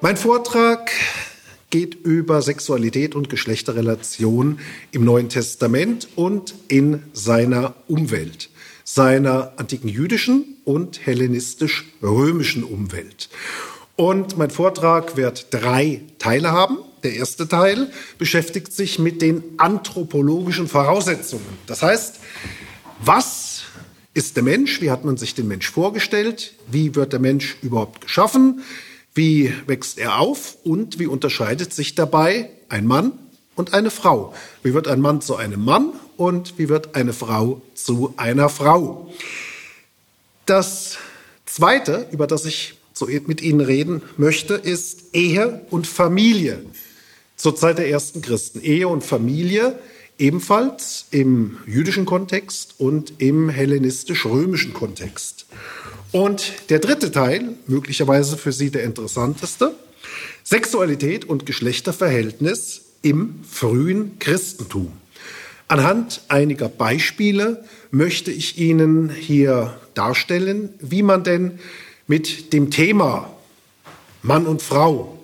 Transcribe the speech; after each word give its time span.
Mein 0.00 0.16
Vortrag 0.16 0.92
geht 1.70 1.96
über 1.96 2.40
Sexualität 2.40 3.16
und 3.16 3.28
Geschlechterrelation 3.28 4.60
im 4.92 5.04
Neuen 5.04 5.28
Testament 5.28 6.06
und 6.14 6.54
in 6.68 7.02
seiner 7.12 7.74
Umwelt, 7.88 8.48
seiner 8.84 9.54
antiken 9.56 9.88
jüdischen 9.88 10.56
und 10.64 11.04
hellenistisch-römischen 11.04 12.62
Umwelt. 12.62 13.28
Und 13.96 14.38
mein 14.38 14.50
Vortrag 14.50 15.16
wird 15.16 15.48
drei 15.50 16.02
Teile 16.20 16.52
haben. 16.52 16.78
Der 17.02 17.14
erste 17.14 17.48
Teil 17.48 17.90
beschäftigt 18.18 18.72
sich 18.72 19.00
mit 19.00 19.20
den 19.20 19.42
anthropologischen 19.56 20.68
Voraussetzungen. 20.68 21.44
Das 21.66 21.82
heißt, 21.82 22.20
was 23.00 23.62
ist 24.14 24.36
der 24.36 24.44
Mensch? 24.44 24.80
Wie 24.80 24.92
hat 24.92 25.04
man 25.04 25.16
sich 25.16 25.34
den 25.34 25.48
Mensch 25.48 25.68
vorgestellt? 25.68 26.54
Wie 26.70 26.94
wird 26.94 27.12
der 27.12 27.20
Mensch 27.20 27.56
überhaupt 27.62 28.02
geschaffen? 28.02 28.62
Wie 29.14 29.52
wächst 29.66 29.98
er 29.98 30.18
auf 30.18 30.56
und 30.64 30.98
wie 30.98 31.06
unterscheidet 31.06 31.72
sich 31.72 31.94
dabei 31.94 32.50
ein 32.68 32.86
Mann 32.86 33.12
und 33.56 33.74
eine 33.74 33.90
Frau? 33.90 34.34
Wie 34.62 34.74
wird 34.74 34.88
ein 34.88 35.00
Mann 35.00 35.20
zu 35.20 35.36
einem 35.36 35.64
Mann 35.64 35.92
und 36.16 36.58
wie 36.58 36.68
wird 36.68 36.94
eine 36.94 37.12
Frau 37.12 37.60
zu 37.74 38.14
einer 38.16 38.48
Frau? 38.48 39.12
Das 40.46 40.98
Zweite, 41.46 42.06
über 42.10 42.26
das 42.26 42.44
ich 42.44 42.74
mit 43.26 43.42
Ihnen 43.42 43.60
reden 43.60 44.02
möchte, 44.16 44.54
ist 44.54 45.14
Ehe 45.14 45.60
und 45.70 45.86
Familie 45.86 46.64
zur 47.36 47.54
Zeit 47.54 47.78
der 47.78 47.88
ersten 47.88 48.22
Christen. 48.22 48.60
Ehe 48.60 48.88
und 48.88 49.04
Familie 49.04 49.78
ebenfalls 50.18 51.06
im 51.10 51.58
jüdischen 51.66 52.04
Kontext 52.04 52.74
und 52.78 53.14
im 53.18 53.48
hellenistisch-römischen 53.48 54.74
Kontext. 54.74 55.46
Und 56.12 56.70
der 56.70 56.78
dritte 56.78 57.10
Teil, 57.10 57.54
möglicherweise 57.66 58.36
für 58.36 58.52
Sie 58.52 58.70
der 58.70 58.84
interessanteste, 58.84 59.74
Sexualität 60.42 61.26
und 61.26 61.44
Geschlechterverhältnis 61.44 62.82
im 63.02 63.40
frühen 63.48 64.18
Christentum. 64.18 64.92
Anhand 65.68 66.22
einiger 66.28 66.70
Beispiele 66.70 67.62
möchte 67.90 68.30
ich 68.30 68.56
Ihnen 68.56 69.10
hier 69.10 69.78
darstellen, 69.92 70.70
wie 70.80 71.02
man 71.02 71.24
denn 71.24 71.58
mit 72.06 72.54
dem 72.54 72.70
Thema 72.70 73.30
Mann 74.22 74.46
und 74.46 74.62
Frau, 74.62 75.18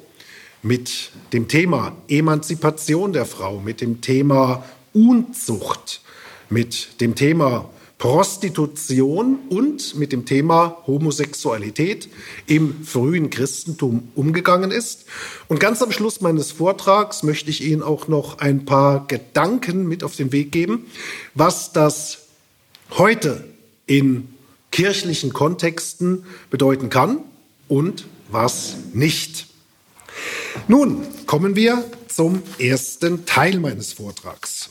mit 0.63 1.11
dem 1.33 1.49
Thema 1.49 1.97
Emanzipation 2.09 3.15
der 3.15 3.25
Frau, 3.25 3.59
mit 3.59 3.81
dem 3.81 4.03
Thema 4.03 4.65
Unzucht, 4.93 6.03
mit 6.51 7.01
dem 7.01 7.15
Thema 7.15 7.71
Prostitution 8.05 9.39
und 9.49 9.95
mit 9.95 10.13
dem 10.13 10.27
Thema 10.27 10.77
Homosexualität 10.87 12.11
im 12.47 12.85
frühen 12.85 13.31
Christentum 13.31 14.09
umgegangen 14.15 14.73
ist. 14.73 15.07
Und 15.49 15.59
ganz 15.59 15.81
am 15.81 15.91
Schluss 15.91 16.21
meines 16.21 16.53
Vortrags 16.53 17.23
möchte 17.23 17.49
ich 17.49 17.65
Ihnen 17.65 17.83
auch 17.83 18.07
noch 18.07 18.41
ein 18.41 18.67
paar 18.67 19.07
Gedanken 19.07 19.89
mit 19.89 20.05
auf 20.05 20.17
den 20.17 20.33
Weg 20.33 20.53
geben, 20.53 20.85
was 21.33 21.73
das 21.73 22.27
heute 22.91 23.43
in 23.87 24.29
kirchlichen 24.71 25.33
Kontexten 25.33 26.27
bedeuten 26.51 26.91
kann 26.91 27.21
und 27.69 28.05
was 28.29 28.75
nicht. 28.93 29.47
Nun 30.69 31.07
kommen 31.25 31.57
wir 31.57 31.83
zum 32.09 32.43
ersten 32.59 33.25
Teil 33.25 33.59
meines 33.61 33.95
Vortrags. 33.95 34.69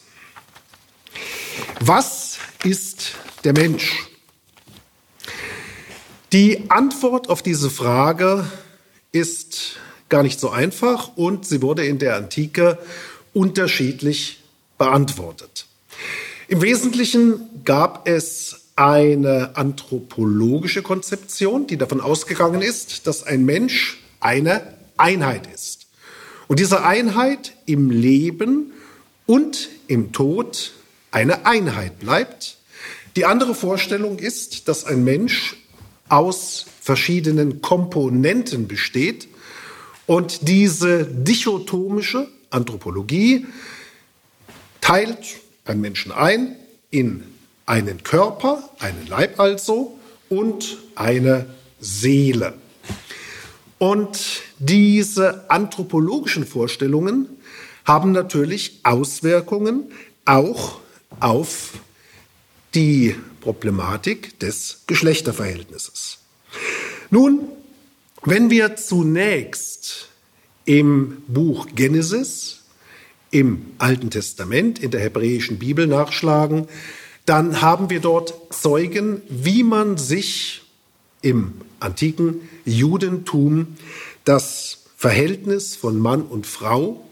Was 1.79 2.37
ist 2.63 3.13
der 3.43 3.53
Mensch? 3.53 4.07
Die 6.31 6.69
Antwort 6.69 7.29
auf 7.29 7.41
diese 7.41 7.69
Frage 7.69 8.45
ist 9.11 9.77
gar 10.09 10.23
nicht 10.23 10.39
so 10.39 10.49
einfach 10.49 11.15
und 11.15 11.45
sie 11.45 11.61
wurde 11.61 11.85
in 11.85 11.99
der 11.99 12.15
Antike 12.15 12.79
unterschiedlich 13.33 14.41
beantwortet. 14.77 15.67
Im 16.47 16.61
Wesentlichen 16.61 17.63
gab 17.63 18.07
es 18.07 18.61
eine 18.75 19.55
anthropologische 19.55 20.81
Konzeption, 20.81 21.67
die 21.67 21.77
davon 21.77 22.01
ausgegangen 22.01 22.61
ist, 22.61 23.05
dass 23.07 23.23
ein 23.23 23.45
Mensch 23.45 24.01
eine 24.19 24.73
Einheit 24.97 25.47
ist. 25.53 25.87
Und 26.47 26.59
diese 26.59 26.83
Einheit 26.83 27.53
im 27.65 27.89
Leben 27.89 28.71
und 29.25 29.69
im 29.87 30.11
Tod 30.11 30.73
eine 31.11 31.45
Einheit 31.45 31.99
bleibt. 31.99 32.57
Die 33.15 33.25
andere 33.25 33.53
Vorstellung 33.53 34.17
ist, 34.19 34.67
dass 34.67 34.85
ein 34.85 35.03
Mensch 35.03 35.55
aus 36.09 36.65
verschiedenen 36.81 37.61
Komponenten 37.61 38.67
besteht 38.67 39.27
und 40.05 40.47
diese 40.47 41.05
dichotomische 41.05 42.27
Anthropologie 42.49 43.45
teilt 44.81 45.19
einen 45.65 45.81
Menschen 45.81 46.11
ein 46.11 46.55
in 46.91 47.23
einen 47.65 48.03
Körper, 48.03 48.69
einen 48.79 49.07
Leib 49.07 49.39
also 49.39 49.97
und 50.29 50.77
eine 50.95 51.45
Seele. 51.79 52.53
Und 53.77 54.41
diese 54.59 55.49
anthropologischen 55.49 56.45
Vorstellungen 56.45 57.29
haben 57.85 58.11
natürlich 58.11 58.79
Auswirkungen 58.83 59.91
auch 60.25 60.79
auf 61.19 61.73
die 62.75 63.15
Problematik 63.41 64.39
des 64.39 64.81
Geschlechterverhältnisses. 64.87 66.19
Nun, 67.09 67.39
wenn 68.23 68.49
wir 68.49 68.75
zunächst 68.75 70.09
im 70.65 71.23
Buch 71.27 71.67
Genesis, 71.75 72.61
im 73.31 73.65
Alten 73.79 74.09
Testament, 74.09 74.79
in 74.79 74.91
der 74.91 75.01
hebräischen 75.01 75.59
Bibel 75.59 75.87
nachschlagen, 75.87 76.67
dann 77.25 77.61
haben 77.61 77.89
wir 77.89 77.99
dort 77.99 78.33
Zeugen, 78.53 79.21
wie 79.29 79.63
man 79.63 79.97
sich 79.97 80.61
im 81.21 81.53
antiken 81.79 82.47
Judentum 82.65 83.75
das 84.23 84.83
Verhältnis 84.95 85.75
von 85.75 85.99
Mann 85.99 86.21
und 86.21 86.47
Frau, 86.47 87.03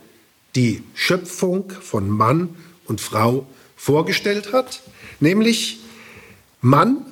die 0.55 0.83
Schöpfung 0.93 1.71
von 1.81 2.09
Mann 2.09 2.55
und 2.85 3.01
Frau 3.01 3.45
vorgestellt 3.75 4.53
hat, 4.53 4.81
nämlich 5.21 5.79
Mann 6.61 7.05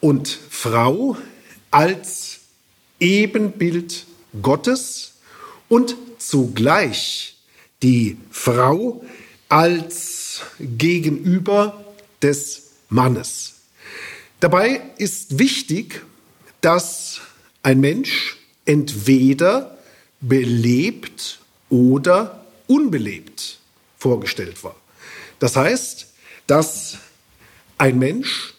und 0.00 0.28
Frau 0.50 1.16
als 1.70 2.40
Ebenbild 3.00 4.06
Gottes 4.42 5.14
und 5.68 5.96
zugleich 6.18 7.36
die 7.82 8.16
Frau 8.30 9.04
als 9.48 10.42
Gegenüber 10.58 11.84
des 12.22 12.70
Mannes. 12.88 13.54
Dabei 14.40 14.82
ist 14.98 15.38
wichtig, 15.38 16.02
dass 16.60 17.20
ein 17.62 17.80
Mensch 17.80 18.36
entweder 18.64 19.78
belebt 20.20 21.40
oder 21.68 22.44
unbelebt 22.66 23.58
vorgestellt 23.98 24.62
war. 24.64 24.76
Das 25.38 25.56
heißt, 25.56 26.05
dass 26.46 26.98
ein 27.78 27.98
Mensch 27.98 28.54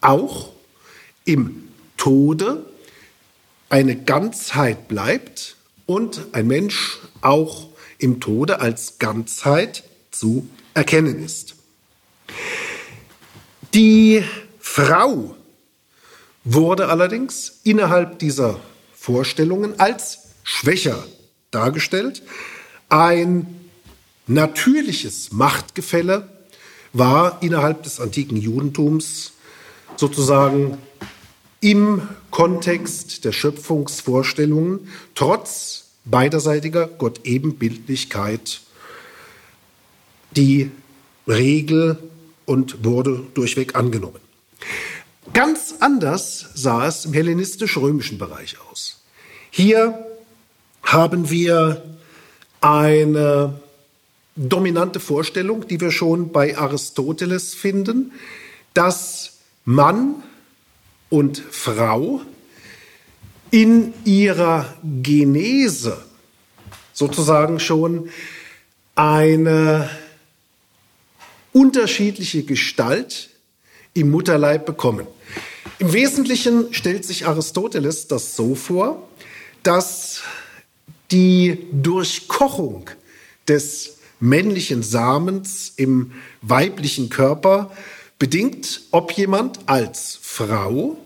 auch 0.00 0.52
im 1.24 1.68
Tode 1.96 2.66
eine 3.68 3.96
Ganzheit 3.96 4.88
bleibt 4.88 5.56
und 5.86 6.26
ein 6.32 6.46
Mensch 6.46 6.98
auch 7.20 7.68
im 7.98 8.20
Tode 8.20 8.60
als 8.60 8.98
Ganzheit 8.98 9.84
zu 10.10 10.48
erkennen 10.74 11.24
ist. 11.24 11.54
Die 13.74 14.24
Frau 14.58 15.36
wurde 16.44 16.88
allerdings 16.88 17.60
innerhalb 17.62 18.18
dieser 18.18 18.58
Vorstellungen 18.94 19.78
als 19.78 20.30
schwächer 20.42 21.06
dargestellt. 21.50 22.22
Ein 22.88 23.68
natürliches 24.26 25.32
Machtgefälle 25.32 26.31
war 26.92 27.42
innerhalb 27.42 27.82
des 27.82 28.00
antiken 28.00 28.36
Judentums 28.36 29.32
sozusagen 29.96 30.78
im 31.60 32.08
Kontext 32.30 33.24
der 33.24 33.32
Schöpfungsvorstellungen 33.32 34.88
trotz 35.14 35.84
beiderseitiger 36.04 36.86
Gott-Ebenbildlichkeit 36.86 38.60
die 40.36 40.70
Regel 41.28 41.98
und 42.46 42.84
wurde 42.84 43.22
durchweg 43.34 43.76
angenommen. 43.76 44.20
Ganz 45.32 45.76
anders 45.80 46.50
sah 46.54 46.86
es 46.86 47.04
im 47.04 47.12
hellenistisch-römischen 47.12 48.18
Bereich 48.18 48.56
aus. 48.70 49.00
Hier 49.50 50.04
haben 50.82 51.30
wir 51.30 51.82
eine 52.60 53.60
dominante 54.36 55.00
Vorstellung, 55.00 55.66
die 55.68 55.80
wir 55.80 55.90
schon 55.90 56.32
bei 56.32 56.56
Aristoteles 56.56 57.54
finden, 57.54 58.12
dass 58.74 59.38
Mann 59.64 60.22
und 61.10 61.38
Frau 61.50 62.22
in 63.50 63.92
ihrer 64.04 64.74
Genese 65.02 66.02
sozusagen 66.92 67.60
schon 67.60 68.08
eine 68.94 69.90
unterschiedliche 71.52 72.44
Gestalt 72.44 73.30
im 73.94 74.10
Mutterleib 74.10 74.64
bekommen. 74.64 75.06
Im 75.78 75.92
Wesentlichen 75.92 76.72
stellt 76.72 77.04
sich 77.04 77.26
Aristoteles 77.26 78.08
das 78.08 78.36
so 78.36 78.54
vor, 78.54 79.08
dass 79.62 80.22
die 81.10 81.66
Durchkochung 81.72 82.88
des 83.48 83.98
männlichen 84.22 84.84
Samens 84.84 85.72
im 85.76 86.12
weiblichen 86.42 87.10
Körper 87.10 87.72
bedingt, 88.20 88.82
ob 88.92 89.10
jemand 89.12 89.58
als 89.66 90.16
Frau 90.22 90.96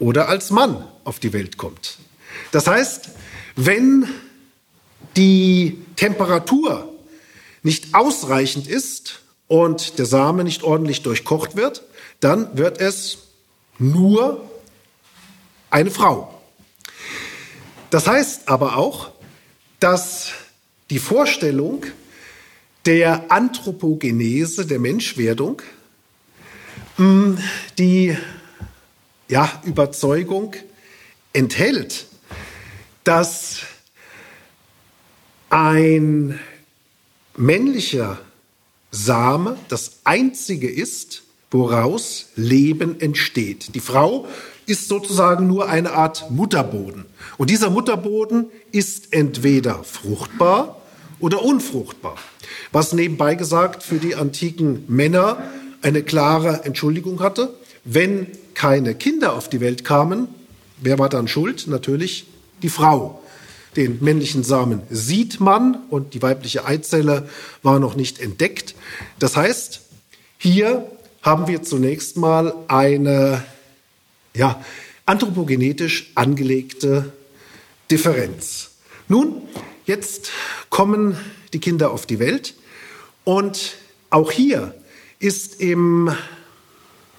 oder 0.00 0.28
als 0.28 0.50
Mann 0.50 0.84
auf 1.04 1.20
die 1.20 1.32
Welt 1.32 1.56
kommt. 1.56 1.98
Das 2.50 2.66
heißt, 2.66 3.10
wenn 3.54 4.08
die 5.16 5.78
Temperatur 5.94 6.92
nicht 7.62 7.94
ausreichend 7.94 8.66
ist 8.66 9.20
und 9.46 9.98
der 10.00 10.06
Same 10.06 10.42
nicht 10.42 10.64
ordentlich 10.64 11.02
durchkocht 11.02 11.54
wird, 11.54 11.84
dann 12.18 12.58
wird 12.58 12.80
es 12.80 13.18
nur 13.78 14.50
eine 15.70 15.92
Frau. 15.92 16.40
Das 17.90 18.08
heißt 18.08 18.48
aber 18.48 18.76
auch, 18.76 19.12
dass 19.78 20.32
die 20.90 20.98
Vorstellung 20.98 21.84
der 22.88 23.30
Anthropogenese, 23.30 24.64
der 24.64 24.78
Menschwerdung, 24.78 25.60
hm, 26.96 27.36
die 27.76 28.16
ja, 29.28 29.60
Überzeugung 29.66 30.56
enthält, 31.34 32.06
dass 33.04 33.58
ein 35.50 36.40
männlicher 37.36 38.18
Same 38.90 39.58
das 39.68 39.98
einzige 40.04 40.70
ist, 40.70 41.24
woraus 41.50 42.30
Leben 42.36 43.02
entsteht. 43.02 43.74
Die 43.74 43.80
Frau 43.80 44.26
ist 44.64 44.88
sozusagen 44.88 45.46
nur 45.46 45.68
eine 45.68 45.92
Art 45.92 46.30
Mutterboden. 46.30 47.04
Und 47.36 47.50
dieser 47.50 47.68
Mutterboden 47.68 48.46
ist 48.72 49.12
entweder 49.12 49.84
fruchtbar 49.84 50.77
oder 51.20 51.42
unfruchtbar. 51.42 52.16
Was 52.72 52.92
nebenbei 52.92 53.34
gesagt 53.34 53.82
für 53.82 53.98
die 53.98 54.14
antiken 54.14 54.84
Männer 54.88 55.42
eine 55.82 56.02
klare 56.02 56.64
Entschuldigung 56.64 57.20
hatte. 57.20 57.54
Wenn 57.84 58.26
keine 58.54 58.94
Kinder 58.94 59.34
auf 59.34 59.48
die 59.48 59.60
Welt 59.60 59.84
kamen, 59.84 60.28
wer 60.78 60.98
war 60.98 61.08
dann 61.08 61.28
schuld? 61.28 61.66
Natürlich 61.66 62.26
die 62.62 62.68
Frau. 62.68 63.22
Den 63.76 63.98
männlichen 64.00 64.42
Samen 64.42 64.82
sieht 64.90 65.40
man 65.40 65.78
und 65.90 66.14
die 66.14 66.22
weibliche 66.22 66.64
Eizelle 66.64 67.28
war 67.62 67.78
noch 67.78 67.94
nicht 67.94 68.18
entdeckt. 68.18 68.74
Das 69.18 69.36
heißt, 69.36 69.82
hier 70.38 70.90
haben 71.22 71.46
wir 71.46 71.62
zunächst 71.62 72.16
mal 72.16 72.54
eine 72.66 73.44
ja, 74.34 74.62
anthropogenetisch 75.06 76.10
angelegte 76.14 77.12
Differenz. 77.90 78.70
Nun, 79.08 79.42
jetzt 79.88 80.30
kommen 80.70 81.16
die 81.52 81.58
Kinder 81.58 81.90
auf 81.90 82.06
die 82.06 82.20
Welt 82.20 82.54
und 83.24 83.76
auch 84.10 84.30
hier 84.30 84.74
ist 85.18 85.60
im 85.60 86.14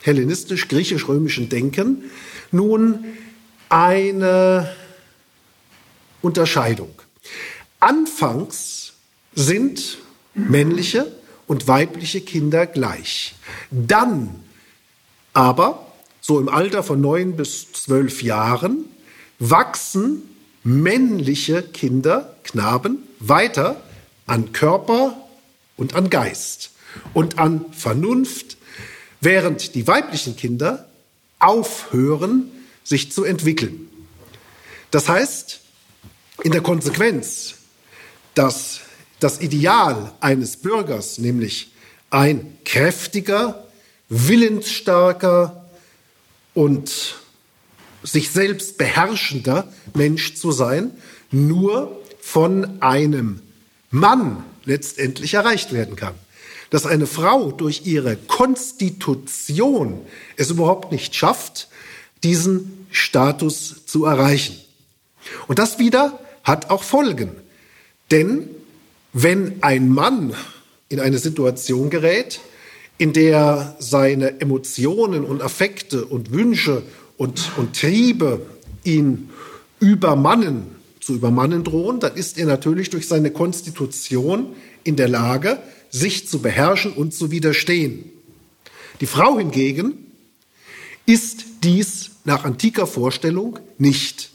hellenistisch-griechisch-römischen 0.01 1.49
Denken 1.49 2.09
nun 2.51 3.03
eine 3.67 4.73
Unterscheidung. 6.21 6.91
Anfangs 7.79 8.93
sind 9.35 9.97
männliche 10.33 11.11
und 11.47 11.67
weibliche 11.67 12.21
Kinder 12.21 12.65
gleich. 12.65 13.35
Dann 13.71 14.43
aber, 15.33 15.87
so 16.21 16.39
im 16.39 16.49
Alter 16.49 16.83
von 16.83 17.01
neun 17.01 17.35
bis 17.35 17.71
zwölf 17.73 18.21
Jahren, 18.21 18.85
wachsen 19.39 20.23
männliche 20.63 21.63
Kinder, 21.63 22.35
Knaben, 22.51 23.03
weiter 23.19 23.81
an 24.25 24.53
Körper 24.53 25.15
und 25.77 25.95
an 25.95 26.09
Geist 26.09 26.71
und 27.13 27.37
an 27.37 27.65
Vernunft, 27.71 28.57
während 29.21 29.75
die 29.75 29.87
weiblichen 29.87 30.35
Kinder 30.35 30.89
aufhören, 31.39 32.51
sich 32.83 33.11
zu 33.11 33.23
entwickeln. 33.23 33.87
Das 34.91 35.07
heißt, 35.07 35.61
in 36.43 36.51
der 36.51 36.61
Konsequenz, 36.61 37.55
dass 38.33 38.81
das 39.19 39.41
Ideal 39.41 40.11
eines 40.21 40.57
Bürgers, 40.57 41.17
nämlich 41.17 41.71
ein 42.09 42.57
kräftiger, 42.65 43.67
willensstarker 44.07 45.69
und 46.53 47.15
sich 48.01 48.31
selbst 48.31 48.77
beherrschender 48.77 49.71
Mensch 49.93 50.35
zu 50.35 50.51
sein, 50.51 50.91
nur 51.31 52.01
von 52.31 52.81
einem 52.81 53.41
Mann 53.91 54.43
letztendlich 54.65 55.33
erreicht 55.33 55.73
werden 55.73 55.95
kann 55.95 56.15
dass 56.69 56.85
eine 56.85 57.07
Frau 57.07 57.51
durch 57.51 57.85
ihre 57.85 58.15
Konstitution 58.15 60.01
es 60.37 60.51
überhaupt 60.51 60.91
nicht 60.91 61.15
schafft, 61.15 61.67
diesen 62.23 62.87
Status 62.91 63.85
zu 63.85 64.05
erreichen. 64.05 64.55
Und 65.47 65.59
das 65.59 65.79
wieder 65.79 66.19
hat 66.43 66.69
auch 66.69 66.83
Folgen. 66.83 67.31
Denn 68.11 68.49
wenn 69.13 69.61
ein 69.61 69.89
Mann 69.89 70.33
in 70.89 70.99
eine 70.99 71.17
Situation 71.17 71.89
gerät, 71.89 72.39
in 72.97 73.13
der 73.13 73.75
seine 73.79 74.41
Emotionen 74.41 75.23
und 75.23 75.41
Affekte 75.41 76.05
und 76.05 76.31
Wünsche 76.31 76.83
und, 77.17 77.51
und 77.57 77.79
Triebe 77.79 78.41
ihn 78.83 79.29
übermannen, 79.79 80.78
zu 81.09 81.15
übermannen 81.15 81.63
drohen, 81.63 81.99
dann 81.99 82.13
ist 82.13 82.37
er 82.37 82.45
natürlich 82.45 82.91
durch 82.91 83.07
seine 83.07 83.31
Konstitution 83.31 84.55
in 84.83 84.95
der 84.95 85.07
Lage, 85.07 85.57
sich 85.89 86.27
zu 86.27 86.37
beherrschen 86.37 86.93
und 86.93 87.15
zu 87.15 87.31
widerstehen. 87.31 88.11
Die 89.01 89.07
Frau 89.07 89.39
hingegen 89.39 90.05
ist 91.07 91.45
dies 91.63 92.11
nach 92.25 92.43
antiker 92.43 92.85
Vorstellung 92.85 93.57
nicht. 93.79 94.29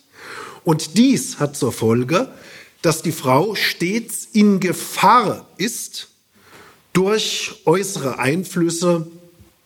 Und 0.65 0.99
dies 0.99 1.39
hat 1.39 1.57
zur 1.57 1.71
Folge, 1.71 2.29
dass 2.83 3.03
die 3.03 3.13
Frau 3.13 3.55
stets 3.55 4.27
in 4.33 4.59
Gefahr 4.59 5.49
ist, 5.57 6.09
durch 6.93 7.55
äußere 7.67 8.19
Einflüsse 8.19 9.07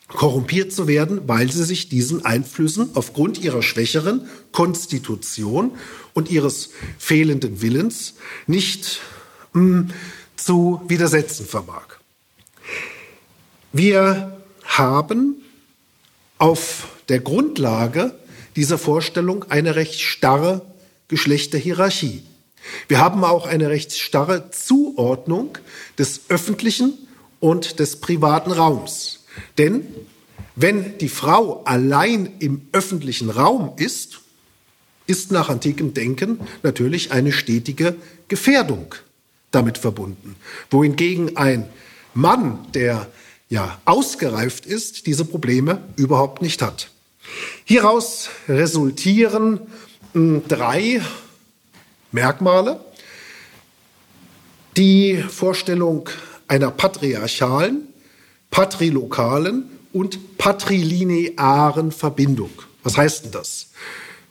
korrumpiert 0.09 0.73
zu 0.73 0.89
werden, 0.89 1.23
weil 1.27 1.53
sie 1.53 1.65
sich 1.65 1.89
diesen 1.89 2.25
Einflüssen 2.25 2.91
aufgrund 2.95 3.39
ihrer 3.39 3.63
schwächeren 3.63 4.27
Konstitution 4.53 5.73
und 6.15 6.31
ihres 6.31 6.71
fehlenden 6.99 7.61
Willens 7.61 8.15
nicht 8.47 9.01
mh, 9.53 9.63
hm, 9.63 9.91
zu 10.37 10.81
widersetzen 10.89 11.47
vermag. 11.47 11.99
Wir 13.73 14.41
haben 14.65 15.37
auf 16.39 16.89
der 17.09 17.21
Grundlage 17.21 18.19
dieser 18.57 18.79
Vorstellung 18.79 19.45
eine 19.51 19.77
recht 19.77 20.01
starre 20.01 20.65
Geschlechterhierarchie. 21.09 22.23
Wir 22.87 22.99
haben 22.99 23.25
auch 23.25 23.47
eine 23.47 23.69
recht 23.71 23.93
starre 23.93 24.51
Zuordnung 24.51 25.59
des 25.99 26.23
öffentlichen 26.29 26.95
und 27.41 27.79
des 27.79 28.01
privaten 28.01 28.53
Raums. 28.53 29.18
Denn 29.57 29.83
wenn 30.57 30.99
die 30.99 31.09
Frau 31.09 31.63
allein 31.65 32.31
im 32.39 32.69
öffentlichen 32.73 33.31
Raum 33.31 33.73
ist, 33.77 34.21
ist 35.07 35.33
nach 35.33 35.49
antikem 35.49 35.95
Denken 35.95 36.41
natürlich 36.63 37.13
eine 37.13 37.33
stetige 37.33 37.97
Gefährdung 38.29 38.95
damit 39.51 39.79
verbunden. 39.79 40.37
Wohingegen 40.71 41.37
ein 41.37 41.69
Mann, 42.15 42.67
der 42.75 43.07
ja 43.49 43.81
ausgereift 43.85 44.67
ist, 44.67 45.07
diese 45.07 45.25
Probleme 45.25 45.83
überhaupt 45.97 46.43
nicht 46.43 46.61
hat. 46.61 46.91
Hieraus 47.65 48.29
resultieren 48.49 49.61
hm, 50.13 50.43
drei 50.49 51.01
Merkmale. 52.13 52.81
Die 54.77 55.23
Vorstellung 55.23 56.09
einer 56.47 56.71
patriarchalen, 56.71 57.88
patrilokalen 58.51 59.65
und 59.93 60.39
patrilinearen 60.39 61.93
Verbindung. 61.93 62.51
Was 62.83 62.97
heißt 62.97 63.25
denn 63.25 63.33
das? 63.33 63.69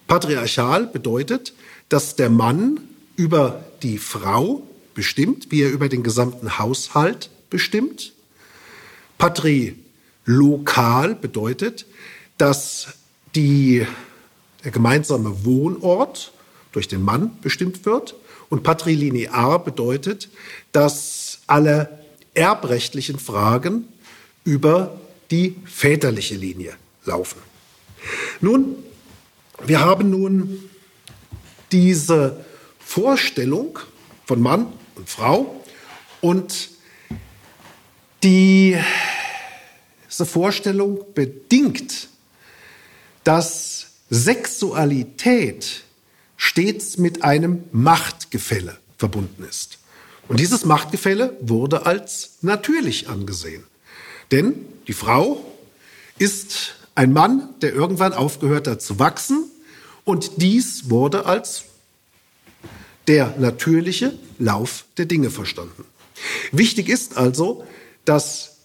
Patriarchal 0.08 0.88
bedeutet, 0.88 1.54
dass 1.90 2.16
der 2.16 2.30
Mann 2.30 2.80
über 3.16 3.64
die 3.84 3.98
Frau 3.98 4.64
bestimmt, 4.94 5.52
wie 5.52 5.64
er 5.64 5.72
über 5.72 5.90
den 5.90 6.04
gesamten 6.04 6.58
Haushalt 6.58 7.30
bestimmt. 7.50 8.14
Patrilokal 9.18 11.16
bedeutet, 11.16 11.86
dass 12.38 12.88
die 13.36 13.86
der 14.64 14.72
gemeinsame 14.72 15.46
Wohnort 15.46 16.32
durch 16.72 16.88
den 16.88 17.02
Mann 17.02 17.38
bestimmt 17.42 17.86
wird. 17.86 18.16
Und 18.50 18.64
patrilinear 18.64 19.64
bedeutet, 19.64 20.30
dass 20.72 21.40
alle 21.48 22.00
erbrechtlichen 22.34 23.20
Fragen 23.20 23.88
über 24.48 24.98
die 25.30 25.58
väterliche 25.66 26.36
Linie 26.36 26.74
laufen. 27.04 27.42
Nun, 28.40 28.78
wir 29.66 29.82
haben 29.82 30.10
nun 30.10 30.70
diese 31.74 32.46
Vorstellung 32.80 33.78
von 34.26 34.42
Mann 34.42 34.68
und 34.96 35.10
Frau 35.10 35.62
und 36.22 36.70
die, 38.24 38.78
diese 40.10 40.26
Vorstellung 40.26 41.04
bedingt, 41.14 42.08
dass 43.26 43.88
Sexualität 44.10 45.84
stets 46.38 46.98
mit 46.98 47.22
einem 47.26 47.66
Machtgefälle 47.74 48.78
verbunden 48.98 49.44
ist. 49.44 49.80
Und 50.30 50.40
dieses 50.40 50.64
Machtgefälle 50.64 51.36
wurde 51.42 51.86
als 51.86 52.38
natürlich 52.42 53.10
angesehen. 53.10 53.67
Denn 54.32 54.66
die 54.88 54.94
Frau 54.94 55.44
ist 56.18 56.76
ein 56.96 57.14
Mann, 57.14 57.50
der 57.62 57.74
irgendwann 57.74 58.14
aufgehört 58.14 58.68
hat 58.68 58.82
zu 58.82 59.00
wachsen. 59.00 59.46
Und 60.04 60.42
dies 60.42 60.90
wurde 60.90 61.26
als 61.26 61.66
der 63.08 63.36
natürliche 63.38 64.18
Lauf 64.40 64.86
der 64.98 65.06
Dinge 65.06 65.30
verstanden. 65.30 65.86
Wichtig 66.52 66.90
ist 66.90 67.18
also, 67.18 67.64
dass 68.06 68.58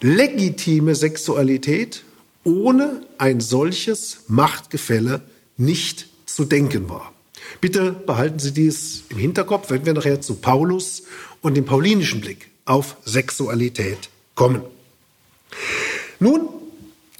legitime 0.00 0.94
Sexualität 0.94 2.04
ohne 2.44 3.02
ein 3.18 3.40
solches 3.40 4.20
Machtgefälle 4.28 5.22
nicht 5.56 6.08
zu 6.26 6.44
denken 6.44 6.88
war. 6.88 7.12
Bitte 7.60 7.92
behalten 7.92 8.38
Sie 8.38 8.52
dies 8.52 9.04
im 9.08 9.18
Hinterkopf, 9.18 9.70
wenn 9.70 9.86
wir 9.86 9.94
nachher 9.94 10.20
zu 10.20 10.36
Paulus 10.36 11.04
und 11.40 11.54
dem 11.54 11.64
paulinischen 11.64 12.20
Blick 12.20 12.50
auf 12.66 12.96
Sexualität 13.04 14.10
kommen. 14.34 14.62
Nun 16.20 16.48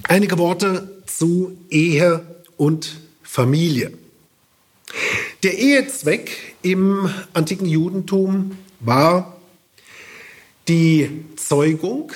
einige 0.02 0.38
Worte 0.38 1.02
zu 1.06 1.56
Ehe 1.70 2.26
und 2.56 3.00
Familie. 3.22 3.92
Der 5.42 5.58
Ehezweck 5.58 6.56
im 6.62 7.10
antiken 7.32 7.66
Judentum 7.66 8.58
war 8.80 9.36
die 10.68 11.24
Zeugung 11.36 12.12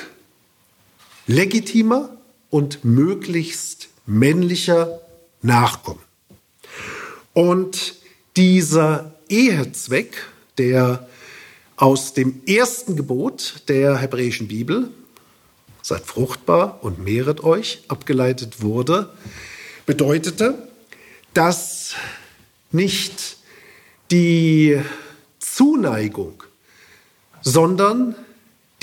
legitimer 1.26 2.16
und 2.50 2.84
möglichst 2.84 3.88
männlicher 4.06 5.00
Nachkommen. 5.42 6.00
Und 7.32 7.94
dieser 8.36 9.14
Ehezweck, 9.28 10.26
der 10.58 11.08
aus 11.80 12.12
dem 12.12 12.42
ersten 12.46 12.94
Gebot 12.94 13.62
der 13.68 13.96
hebräischen 13.96 14.48
Bibel, 14.48 14.90
seid 15.80 16.04
fruchtbar 16.04 16.78
und 16.82 16.98
mehret 17.02 17.42
euch, 17.42 17.84
abgeleitet 17.88 18.60
wurde, 18.60 19.08
bedeutete, 19.86 20.68
dass 21.32 21.94
nicht 22.70 23.38
die 24.10 24.78
Zuneigung, 25.38 26.42
sondern 27.40 28.14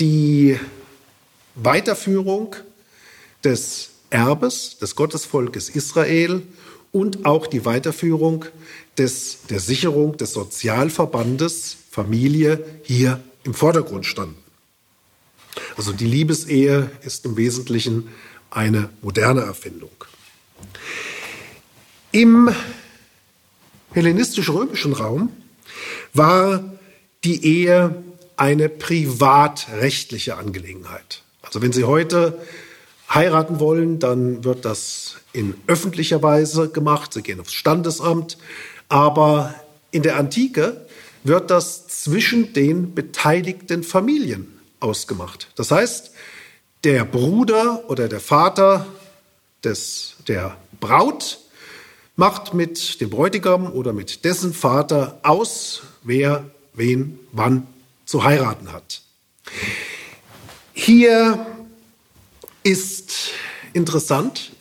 die 0.00 0.58
Weiterführung 1.54 2.56
des 3.44 3.90
Erbes 4.10 4.78
des 4.78 4.96
Gottesvolkes 4.96 5.68
Israel 5.68 6.42
und 6.90 7.26
auch 7.26 7.46
die 7.46 7.64
Weiterführung 7.64 8.46
des, 8.98 9.38
der 9.48 9.60
Sicherung 9.60 10.16
des 10.16 10.32
Sozialverbandes 10.32 11.76
Familie 11.90 12.64
hier 12.82 13.20
im 13.44 13.54
Vordergrund 13.54 14.06
standen. 14.06 14.36
Also 15.76 15.92
die 15.92 16.06
Liebesehe 16.06 16.90
ist 17.02 17.24
im 17.24 17.36
Wesentlichen 17.36 18.08
eine 18.50 18.90
moderne 19.02 19.42
Erfindung. 19.42 19.90
Im 22.12 22.50
hellenistisch-römischen 23.92 24.92
Raum 24.92 25.32
war 26.12 26.64
die 27.24 27.44
Ehe 27.44 28.02
eine 28.36 28.68
privatrechtliche 28.68 30.36
Angelegenheit. 30.36 31.22
Also 31.42 31.60
wenn 31.60 31.72
Sie 31.72 31.84
heute 31.84 32.38
heiraten 33.12 33.58
wollen, 33.58 33.98
dann 33.98 34.44
wird 34.44 34.64
das 34.64 35.16
in 35.32 35.54
öffentlicher 35.66 36.22
Weise 36.22 36.68
gemacht. 36.68 37.12
Sie 37.12 37.22
gehen 37.22 37.40
aufs 37.40 37.52
Standesamt. 37.52 38.38
Aber 38.88 39.54
in 39.90 40.02
der 40.02 40.16
Antike 40.16 40.86
wird 41.24 41.50
das 41.50 41.88
zwischen 41.88 42.52
den 42.52 42.94
beteiligten 42.94 43.82
Familien 43.82 44.58
ausgemacht. 44.80 45.48
Das 45.56 45.70
heißt, 45.70 46.12
der 46.84 47.04
Bruder 47.04 47.84
oder 47.88 48.08
der 48.08 48.20
Vater 48.20 48.86
des, 49.64 50.14
der 50.26 50.56
Braut 50.80 51.38
macht 52.16 52.54
mit 52.54 53.00
dem 53.00 53.10
Bräutigam 53.10 53.72
oder 53.72 53.92
mit 53.92 54.24
dessen 54.24 54.54
Vater 54.54 55.18
aus, 55.22 55.82
wer 56.02 56.50
wen 56.74 57.18
wann 57.32 57.66
zu 58.04 58.24
heiraten 58.24 58.72
hat. 58.72 59.02
Hier 60.72 61.46
ist 62.62 63.30
interessant, 63.72 64.52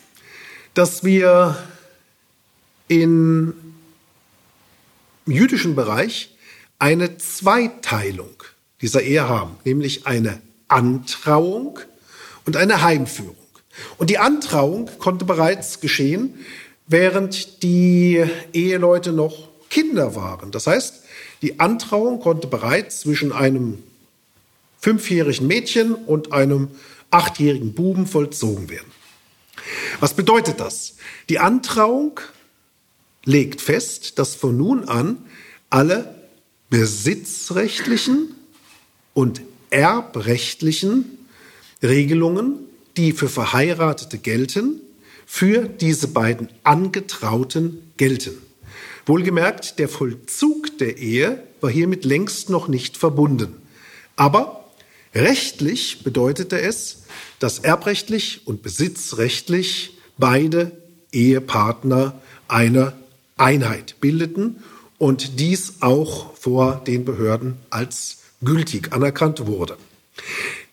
dass 0.74 1.04
wir 1.04 1.58
im 2.88 3.54
jüdischen 5.34 5.76
Bereich 5.76 6.36
eine 6.80 7.18
Zweiteilung 7.18 8.44
dieser 8.82 9.02
Ehe 9.02 9.28
haben, 9.28 9.58
nämlich 9.64 10.06
eine 10.06 10.42
Antrauung 10.68 11.80
und 12.46 12.58
eine 12.58 12.82
Heimführung. 12.82 13.36
Und 13.98 14.10
die 14.10 14.18
Antrauung 14.18 14.90
konnte 15.00 15.26
bereits 15.26 15.82
geschehen, 15.82 16.46
während 16.88 17.64
die 17.64 18.26
Eheleute 18.54 19.12
noch 19.12 19.50
Kinder 19.70 20.16
waren. 20.16 20.52
Das 20.52 20.68
heißt, 20.68 21.04
die 21.42 21.60
Antrauung 21.60 22.20
konnte 22.20 22.48
bereits 22.48 23.02
zwischen 23.02 23.32
einem 23.32 23.84
fünfjährigen 24.80 25.48
Mädchen 25.48 25.94
und 25.94 26.32
einem 26.32 26.70
achtjährigen 27.12 27.74
Buben 27.74 28.08
vollzogen 28.08 28.70
werden. 28.70 28.92
Was 30.00 30.14
bedeutet 30.14 30.60
das? 30.60 30.96
Die 31.30 31.40
Antrauung 31.40 32.20
legt 33.28 33.62
fest, 33.62 34.18
dass 34.18 34.36
von 34.36 34.58
nun 34.58 34.86
an 34.86 35.18
alle 35.70 36.16
besitzrechtlichen 36.70 38.36
und 39.14 39.42
erbrechtlichen 39.70 41.18
Regelungen, 41.84 42.60
die 42.96 43.12
für 43.12 43.30
Verheiratete 43.30 44.18
gelten, 44.18 44.82
für 45.26 45.68
diese 45.68 46.08
beiden 46.08 46.50
Angetrauten 46.64 47.92
gelten. 47.98 48.42
Wohlgemerkt, 49.06 49.78
der 49.78 49.90
Vollzug 49.90 50.78
der 50.78 50.98
Ehe 50.98 51.44
war 51.60 51.70
hiermit 51.70 52.06
längst 52.06 52.50
noch 52.50 52.68
nicht 52.68 52.98
verbunden. 52.98 53.56
Aber 54.16 54.72
rechtlich 55.14 56.04
bedeutete 56.04 56.60
es, 56.60 57.04
dass 57.40 57.60
erbrechtlich 57.60 58.42
und 58.46 58.64
besitzrechtlich 58.64 59.98
beide 60.18 60.72
Ehepartner 61.12 62.20
eine 62.48 62.94
Einheit 63.38 64.00
bildeten 64.00 64.64
und 64.98 65.40
dies 65.40 65.76
auch 65.82 66.36
vor 66.36 66.82
den 66.86 67.06
Behörden 67.06 67.58
als 67.70 68.20
gültig 68.42 68.94
anerkannt 68.94 69.46
wurde. 69.48 69.78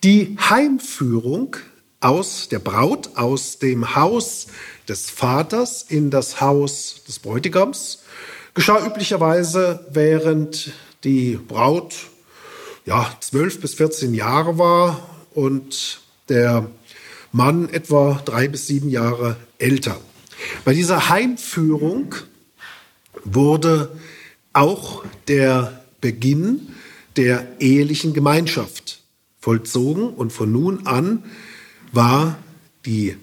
Die 0.03 0.37
Heimführung 0.39 1.57
aus 2.01 2.49
der 2.49 2.59
Braut 2.59 3.17
aus 3.17 3.59
dem 3.59 3.95
Haus 3.95 4.49
des 4.89 5.09
Vaters 5.11 5.85
in 5.89 6.11
das 6.11 6.41
Haus 6.41 7.03
des 7.07 7.19
Bräutigams 7.19 8.03
geschah 8.53 8.85
üblicherweise, 8.87 9.87
während 9.91 10.73
die 11.03 11.37
Braut 11.37 11.95
ja, 12.85 13.11
12 13.21 13.61
bis 13.61 13.75
14 13.75 14.15
Jahre 14.15 14.59
war 14.59 15.09
und 15.33 16.01
der 16.29 16.69
Mann 17.33 17.69
etwa 17.71 18.21
drei 18.25 18.49
bis 18.49 18.67
sieben 18.67 18.91
Jahre 18.91 19.37
älter. 19.59 19.99
Bei 20.65 20.75
dieser 20.75 21.09
Heimführung 21.09 22.15
wurde 23.25 23.91
auch 24.53 25.05
der 25.29 25.85
Beginn 26.01 26.69
der 27.17 27.61
ehelichen 27.61 28.13
Gemeinschaft 28.13 29.01
vollzogen 29.41 30.09
und 30.09 30.33
von 30.33 30.51
nun 30.51 30.87
an 30.87 31.25
war 31.93 32.39
die 32.87 33.17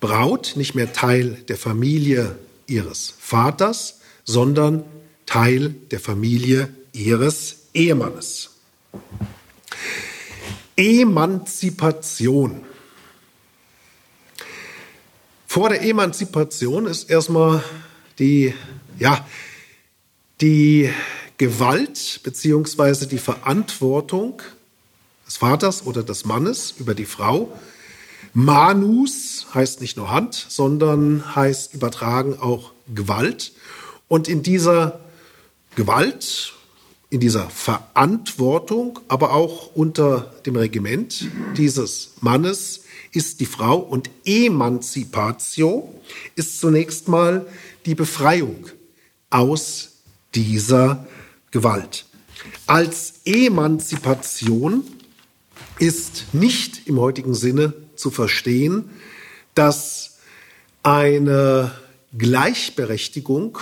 Braut 0.00 0.54
nicht 0.56 0.74
mehr 0.74 0.92
Teil 0.92 1.38
der 1.48 1.56
Familie 1.56 2.36
ihres 2.66 3.14
Vaters, 3.18 4.00
sondern 4.24 4.84
Teil 5.26 5.74
der 5.90 6.00
Familie 6.00 6.68
ihres 6.92 7.68
Ehemannes. 7.74 8.50
Emanzipation. 10.76 12.64
Vor 15.46 15.68
der 15.68 15.82
Emanzipation 15.82 16.86
ist 16.86 17.10
erstmal 17.10 17.62
die, 18.18 18.54
ja, 19.02 19.26
die 20.40 20.88
Gewalt 21.36 22.20
beziehungsweise 22.22 23.08
die 23.08 23.18
Verantwortung 23.18 24.40
des 25.26 25.38
Vaters 25.38 25.86
oder 25.86 26.04
des 26.04 26.24
Mannes 26.24 26.74
über 26.78 26.94
die 26.94 27.04
Frau. 27.04 27.52
Manus 28.32 29.48
heißt 29.54 29.80
nicht 29.80 29.96
nur 29.96 30.12
Hand, 30.12 30.46
sondern 30.48 31.34
heißt 31.34 31.74
übertragen 31.74 32.38
auch 32.38 32.70
Gewalt. 32.94 33.52
Und 34.06 34.28
in 34.28 34.44
dieser 34.44 35.00
Gewalt, 35.74 36.52
in 37.10 37.18
dieser 37.18 37.50
Verantwortung, 37.50 39.00
aber 39.08 39.32
auch 39.32 39.74
unter 39.74 40.32
dem 40.46 40.54
Regiment 40.54 41.26
dieses 41.56 42.12
Mannes 42.20 42.84
ist 43.10 43.40
die 43.40 43.46
Frau 43.46 43.78
und 43.78 44.10
Emanzipatio 44.24 45.92
ist 46.36 46.60
zunächst 46.60 47.08
mal 47.08 47.46
die 47.84 47.96
Befreiung 47.96 48.68
aus 49.32 49.92
dieser 50.34 51.06
Gewalt. 51.50 52.06
Als 52.66 53.20
Emanzipation 53.24 54.84
ist 55.78 56.26
nicht 56.32 56.86
im 56.86 57.00
heutigen 57.00 57.34
Sinne 57.34 57.74
zu 57.96 58.10
verstehen, 58.10 58.90
dass 59.54 60.18
eine 60.82 61.72
Gleichberechtigung 62.16 63.58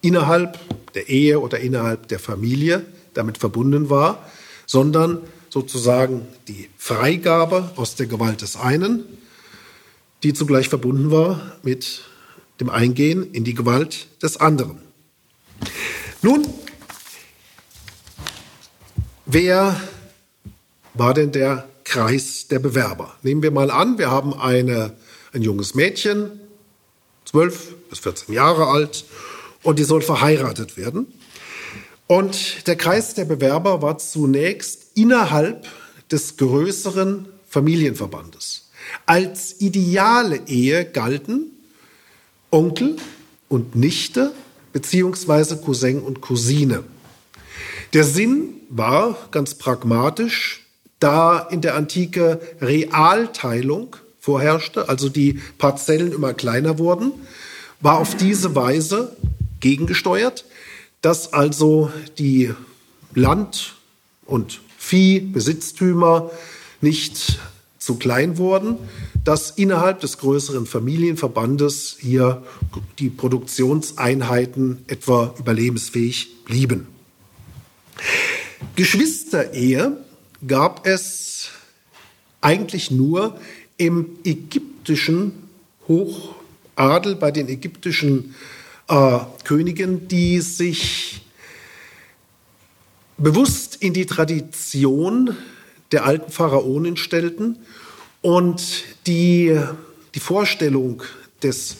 innerhalb 0.00 0.58
der 0.94 1.08
Ehe 1.08 1.40
oder 1.40 1.58
innerhalb 1.60 2.08
der 2.08 2.18
Familie 2.18 2.84
damit 3.14 3.38
verbunden 3.38 3.90
war, 3.90 4.30
sondern 4.66 5.20
sozusagen 5.48 6.26
die 6.48 6.68
Freigabe 6.76 7.70
aus 7.76 7.94
der 7.94 8.06
Gewalt 8.06 8.42
des 8.42 8.56
einen, 8.56 9.04
die 10.22 10.32
zugleich 10.32 10.68
verbunden 10.68 11.10
war 11.10 11.40
mit 11.62 12.02
dem 12.60 12.70
Eingehen 12.70 13.32
in 13.32 13.44
die 13.44 13.54
Gewalt 13.54 14.08
des 14.22 14.38
anderen. 14.38 14.80
Nun, 16.22 16.46
wer 19.26 19.80
war 20.94 21.14
denn 21.14 21.32
der 21.32 21.68
Kreis 21.84 22.48
der 22.48 22.58
Bewerber? 22.58 23.14
Nehmen 23.22 23.42
wir 23.42 23.50
mal 23.50 23.70
an, 23.70 23.98
wir 23.98 24.10
haben 24.10 24.34
eine, 24.34 24.94
ein 25.32 25.42
junges 25.42 25.74
Mädchen, 25.74 26.40
12 27.26 27.74
bis 27.90 27.98
14 28.00 28.34
Jahre 28.34 28.68
alt, 28.68 29.04
und 29.62 29.78
die 29.78 29.84
soll 29.84 30.02
verheiratet 30.02 30.76
werden. 30.76 31.06
Und 32.06 32.66
der 32.68 32.76
Kreis 32.76 33.14
der 33.14 33.24
Bewerber 33.24 33.82
war 33.82 33.98
zunächst 33.98 34.92
innerhalb 34.94 35.66
des 36.10 36.36
größeren 36.36 37.28
Familienverbandes. 37.48 38.70
Als 39.06 39.60
ideale 39.60 40.40
Ehe 40.46 40.84
galten 40.84 41.55
Onkel 42.56 42.96
und 43.50 43.76
Nichte 43.76 44.32
beziehungsweise 44.72 45.58
Cousin 45.58 46.00
und 46.00 46.22
Cousine. 46.22 46.84
Der 47.92 48.02
Sinn 48.02 48.54
war 48.70 49.14
ganz 49.30 49.56
pragmatisch, 49.56 50.64
da 50.98 51.38
in 51.38 51.60
der 51.60 51.74
Antike 51.74 52.40
Realteilung 52.62 53.96
vorherrschte, 54.18 54.88
also 54.88 55.10
die 55.10 55.38
Parzellen 55.58 56.12
immer 56.12 56.32
kleiner 56.32 56.78
wurden, 56.78 57.12
war 57.82 57.98
auf 57.98 58.16
diese 58.16 58.54
Weise 58.54 59.14
gegengesteuert, 59.60 60.46
dass 61.02 61.34
also 61.34 61.90
die 62.18 62.54
Land- 63.14 63.74
und 64.24 64.62
Viehbesitztümer 64.78 66.30
nicht 66.80 67.38
zu 67.78 67.96
klein 67.96 68.38
wurden, 68.38 68.78
dass 69.26 69.50
innerhalb 69.50 70.00
des 70.00 70.18
größeren 70.18 70.66
Familienverbandes 70.66 71.96
hier 71.98 72.44
die 73.00 73.10
Produktionseinheiten 73.10 74.84
etwa 74.86 75.34
überlebensfähig 75.36 76.44
blieben. 76.44 76.86
Geschwisterehe 78.76 79.96
gab 80.46 80.86
es 80.86 81.48
eigentlich 82.40 82.92
nur 82.92 83.36
im 83.76 84.10
ägyptischen 84.22 85.32
Hochadel 85.88 87.16
bei 87.16 87.32
den 87.32 87.48
ägyptischen 87.48 88.36
äh, 88.86 89.18
Königen, 89.42 90.06
die 90.06 90.40
sich 90.40 91.22
bewusst 93.18 93.74
in 93.80 93.92
die 93.92 94.06
Tradition 94.06 95.36
der 95.90 96.04
alten 96.04 96.30
Pharaonen 96.30 96.96
stellten 96.96 97.58
und 98.26 98.82
die, 99.06 99.56
die 100.16 100.18
Vorstellung 100.18 101.04
des 101.44 101.76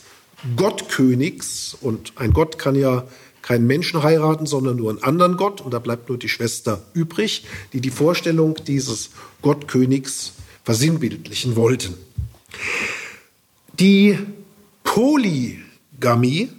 Gottkönigs, 0.54 1.76
und 1.80 2.12
ein 2.14 2.32
Gott 2.32 2.56
kann 2.56 2.76
ja 2.76 3.04
keinen 3.42 3.66
Menschen 3.66 4.04
heiraten, 4.04 4.46
sondern 4.46 4.76
nur 4.76 4.90
einen 4.90 5.02
anderen 5.02 5.36
Gott, 5.36 5.60
und 5.60 5.74
da 5.74 5.80
bleibt 5.80 6.08
nur 6.08 6.18
die 6.18 6.28
Schwester 6.28 6.84
übrig, 6.94 7.46
die 7.72 7.80
die 7.80 7.90
Vorstellung 7.90 8.54
dieses 8.64 9.10
Gottkönigs 9.42 10.34
versinnbildlichen 10.62 11.56
wollten. 11.56 11.94
Die 13.80 14.16
Polygamie 14.84 16.50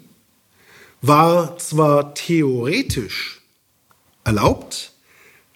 war 1.01 1.57
zwar 1.59 2.13
theoretisch 2.13 3.41
erlaubt, 4.25 4.91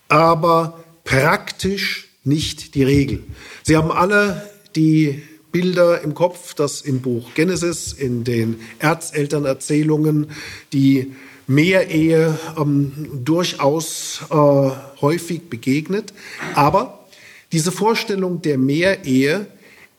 aber 0.08 0.82
praktisch 1.04 2.11
nicht 2.24 2.76
die 2.76 2.84
Regel. 2.84 3.24
Sie 3.64 3.78
haben 3.78 3.92
alle 3.92 4.50
die 4.76 5.22
Bilder 5.52 6.02
im 6.02 6.14
Kopf, 6.14 6.54
dass 6.54 6.82
im 6.82 7.02
Buch 7.02 7.34
Genesis, 7.36 7.94
in 7.94 8.24
den 8.24 8.60
Erzelternerzählungen 8.80 10.32
die 10.72 11.14
Meerehe 11.48 12.38
ähm, 12.58 13.22
durchaus 13.26 14.22
äh, 14.30 14.36
häufig 15.02 15.50
begegnet. 15.50 16.14
Aber 16.54 17.06
diese 17.52 17.72
Vorstellung 17.72 18.42
der 18.42 18.58
Meerehe 18.58 19.48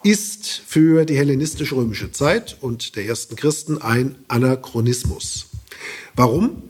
ist 0.03 0.63
für 0.67 1.05
die 1.05 1.17
hellenistische-römische 1.17 2.11
Zeit 2.11 2.57
und 2.61 2.97
der 2.97 3.07
ersten 3.07 3.37
Christen 3.37 3.81
ein 3.81 4.17
Anachronismus. 4.29 5.47
Warum? 6.17 6.63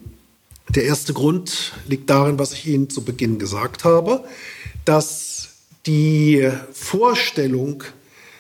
Der 0.69 0.85
erste 0.85 1.13
Grund 1.13 1.73
liegt 1.87 2.11
darin, 2.11 2.39
was 2.39 2.53
ich 2.53 2.67
Ihnen 2.67 2.91
zu 2.91 3.05
Beginn 3.05 3.39
gesagt 3.39 3.85
habe, 3.85 4.25
dass 4.85 5.32
die 5.87 6.51
Vorstellung, 6.73 7.85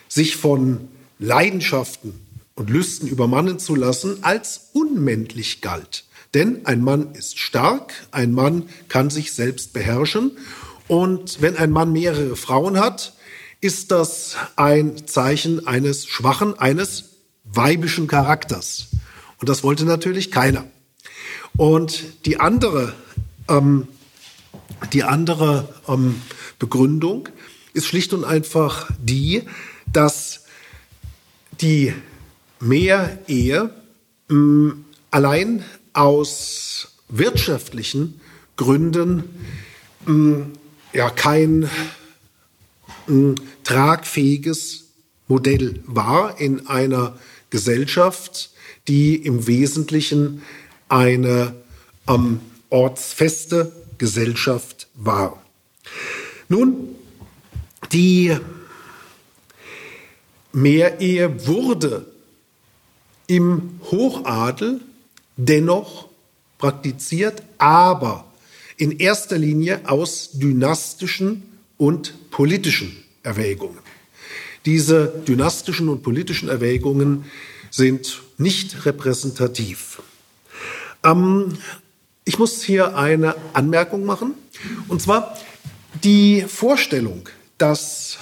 sich 0.08 0.36
von 0.36 0.88
Leidenschaften 1.18 2.14
und 2.54 2.70
Lüsten 2.70 3.08
übermannen 3.08 3.58
zu 3.58 3.74
lassen, 3.74 4.22
als 4.22 4.70
unmännlich 4.72 5.60
galt. 5.60 6.04
Denn 6.34 6.66
ein 6.66 6.82
Mann 6.82 7.14
ist 7.14 7.38
stark, 7.38 7.92
ein 8.10 8.32
Mann 8.32 8.68
kann 8.88 9.10
sich 9.10 9.32
selbst 9.32 9.72
beherrschen. 9.72 10.32
Und 10.88 11.40
wenn 11.40 11.56
ein 11.56 11.70
Mann 11.70 11.92
mehrere 11.92 12.36
Frauen 12.36 12.78
hat, 12.78 13.14
ist 13.60 13.90
das 13.90 14.36
ein 14.56 15.06
Zeichen 15.06 15.66
eines 15.66 16.06
schwachen, 16.06 16.58
eines 16.58 17.10
weibischen 17.44 18.06
Charakters. 18.06 18.88
Und 19.38 19.48
das 19.48 19.62
wollte 19.62 19.84
natürlich 19.84 20.30
keiner. 20.30 20.64
Und 21.56 22.02
die 22.24 22.40
andere, 22.40 22.94
ähm, 23.48 23.88
die 24.92 25.04
andere 25.04 25.68
ähm, 25.86 26.20
Begründung 26.62 27.28
ist 27.72 27.86
schlicht 27.86 28.12
und 28.12 28.24
einfach 28.24 28.88
die, 29.00 29.42
dass 29.92 30.44
die 31.60 31.92
Meerehe 32.60 33.70
mh, 34.28 34.74
allein 35.10 35.64
aus 35.92 36.92
wirtschaftlichen 37.08 38.20
Gründen 38.56 39.24
mh, 40.06 40.46
ja 40.92 41.10
kein 41.10 41.68
mh, 43.08 43.34
tragfähiges 43.64 44.84
Modell 45.26 45.82
war 45.86 46.40
in 46.40 46.68
einer 46.68 47.18
Gesellschaft, 47.50 48.52
die 48.86 49.16
im 49.16 49.48
Wesentlichen 49.48 50.42
eine 50.88 51.56
ähm, 52.06 52.38
ortsfeste 52.70 53.72
Gesellschaft 53.98 54.86
war. 54.94 55.41
Nun, 56.52 56.96
die 57.92 58.36
Mehrehe 60.52 61.46
wurde 61.46 62.04
im 63.26 63.80
Hochadel 63.90 64.82
dennoch 65.38 66.08
praktiziert, 66.58 67.42
aber 67.56 68.26
in 68.76 68.98
erster 68.98 69.38
Linie 69.38 69.88
aus 69.88 70.32
dynastischen 70.34 71.42
und 71.78 72.30
politischen 72.30 73.02
Erwägungen. 73.22 73.78
Diese 74.66 75.06
dynastischen 75.26 75.88
und 75.88 76.02
politischen 76.02 76.50
Erwägungen 76.50 77.24
sind 77.70 78.20
nicht 78.36 78.84
repräsentativ. 78.84 80.02
Ähm, 81.02 81.56
ich 82.26 82.38
muss 82.38 82.62
hier 82.62 82.94
eine 82.98 83.36
Anmerkung 83.54 84.04
machen, 84.04 84.34
und 84.88 85.00
zwar 85.00 85.38
die 86.02 86.42
Vorstellung, 86.42 87.28
dass 87.58 88.18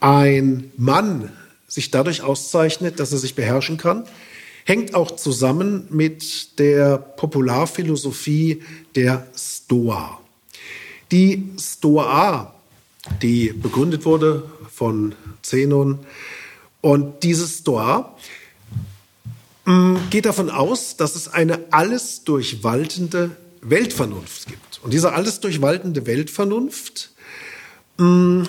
ein 0.00 0.72
Mann 0.76 1.32
sich 1.66 1.90
dadurch 1.90 2.22
auszeichnet, 2.22 2.98
dass 3.00 3.12
er 3.12 3.18
sich 3.18 3.34
beherrschen 3.34 3.76
kann, 3.76 4.04
hängt 4.64 4.94
auch 4.94 5.12
zusammen 5.12 5.86
mit 5.90 6.58
der 6.58 6.98
Popularphilosophie 6.98 8.62
der 8.94 9.26
Stoa. 9.36 10.20
Die 11.10 11.50
Stoa, 11.58 12.54
die 13.22 13.52
begründet 13.52 14.04
wurde 14.04 14.44
von 14.70 15.14
Zenon, 15.42 16.00
und 16.80 17.24
diese 17.24 17.48
Stoa 17.48 18.16
mm, 19.64 19.96
geht 20.10 20.26
davon 20.26 20.50
aus, 20.50 20.96
dass 20.96 21.16
es 21.16 21.28
eine 21.28 21.60
alles 21.70 22.24
durchwaltende 22.24 23.36
Weltvernunft 23.62 24.46
gibt. 24.46 24.67
Und 24.82 24.92
diese 24.92 25.12
alles 25.12 25.40
durchwaltende 25.40 26.06
Weltvernunft 26.06 27.10
mm, 27.98 28.42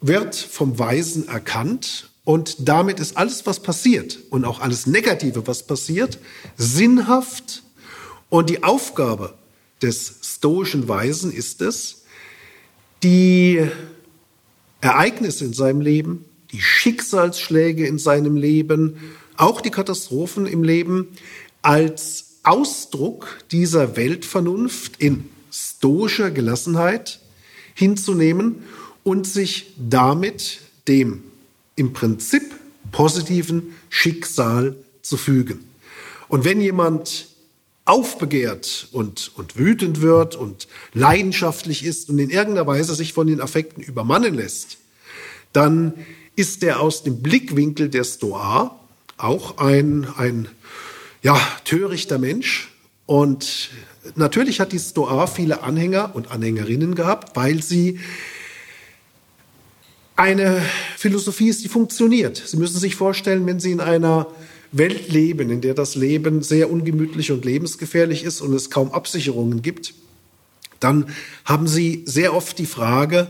wird 0.00 0.34
vom 0.34 0.78
Weisen 0.78 1.28
erkannt 1.28 2.10
und 2.24 2.68
damit 2.68 3.00
ist 3.00 3.16
alles, 3.16 3.46
was 3.46 3.60
passiert 3.60 4.18
und 4.30 4.44
auch 4.44 4.60
alles 4.60 4.86
Negative, 4.86 5.46
was 5.46 5.66
passiert, 5.66 6.18
sinnhaft. 6.56 7.62
Und 8.30 8.48
die 8.48 8.62
Aufgabe 8.64 9.34
des 9.82 10.16
stoischen 10.22 10.88
Weisen 10.88 11.30
ist 11.30 11.60
es, 11.60 12.04
die 13.02 13.68
Ereignisse 14.80 15.44
in 15.44 15.52
seinem 15.52 15.82
Leben, 15.82 16.24
die 16.52 16.60
Schicksalsschläge 16.60 17.86
in 17.86 17.98
seinem 17.98 18.36
Leben, 18.36 18.96
auch 19.36 19.60
die 19.60 19.70
Katastrophen 19.70 20.46
im 20.46 20.62
Leben 20.62 21.08
als 21.60 22.38
Ausdruck 22.42 23.38
dieser 23.50 23.96
Weltvernunft 23.96 24.96
in 24.98 25.28
stoischer 25.84 26.30
Gelassenheit 26.30 27.20
hinzunehmen 27.74 28.62
und 29.02 29.26
sich 29.26 29.74
damit 29.76 30.60
dem 30.88 31.22
im 31.76 31.92
Prinzip 31.92 32.42
positiven 32.90 33.74
Schicksal 33.90 34.76
zu 35.02 35.18
fügen. 35.18 35.62
Und 36.28 36.46
wenn 36.46 36.62
jemand 36.62 37.26
aufbegehrt 37.84 38.88
und, 38.92 39.32
und 39.36 39.58
wütend 39.58 40.00
wird 40.00 40.36
und 40.36 40.68
leidenschaftlich 40.94 41.84
ist 41.84 42.08
und 42.08 42.18
in 42.18 42.30
irgendeiner 42.30 42.66
Weise 42.66 42.94
sich 42.94 43.12
von 43.12 43.26
den 43.26 43.42
Affekten 43.42 43.82
übermannen 43.82 44.32
lässt, 44.32 44.78
dann 45.52 45.92
ist 46.34 46.64
er 46.64 46.80
aus 46.80 47.02
dem 47.02 47.20
Blickwinkel 47.20 47.90
der 47.90 48.04
Stoa 48.04 48.80
auch 49.18 49.58
ein, 49.58 50.08
ein 50.16 50.48
ja, 51.22 51.38
törichter 51.66 52.18
Mensch. 52.18 52.70
Und 53.04 53.68
natürlich 54.14 54.60
hat 54.60 54.72
die 54.72 54.78
Stoa 54.78 55.26
viele 55.26 55.62
Anhänger 55.62 56.14
und 56.14 56.30
Anhängerinnen 56.30 56.94
gehabt, 56.94 57.36
weil 57.36 57.62
sie 57.62 58.00
eine 60.16 60.62
Philosophie 60.96 61.48
ist, 61.48 61.64
die 61.64 61.68
funktioniert. 61.68 62.36
Sie 62.36 62.56
müssen 62.56 62.78
sich 62.78 62.94
vorstellen, 62.94 63.46
wenn 63.46 63.58
Sie 63.58 63.72
in 63.72 63.80
einer 63.80 64.28
Welt 64.70 65.08
leben, 65.08 65.50
in 65.50 65.60
der 65.60 65.74
das 65.74 65.94
Leben 65.94 66.42
sehr 66.42 66.70
ungemütlich 66.70 67.32
und 67.32 67.44
lebensgefährlich 67.44 68.24
ist 68.24 68.40
und 68.40 68.52
es 68.54 68.70
kaum 68.70 68.92
Absicherungen 68.92 69.62
gibt, 69.62 69.94
dann 70.80 71.06
haben 71.44 71.66
Sie 71.66 72.02
sehr 72.06 72.34
oft 72.34 72.58
die 72.58 72.66
Frage, 72.66 73.28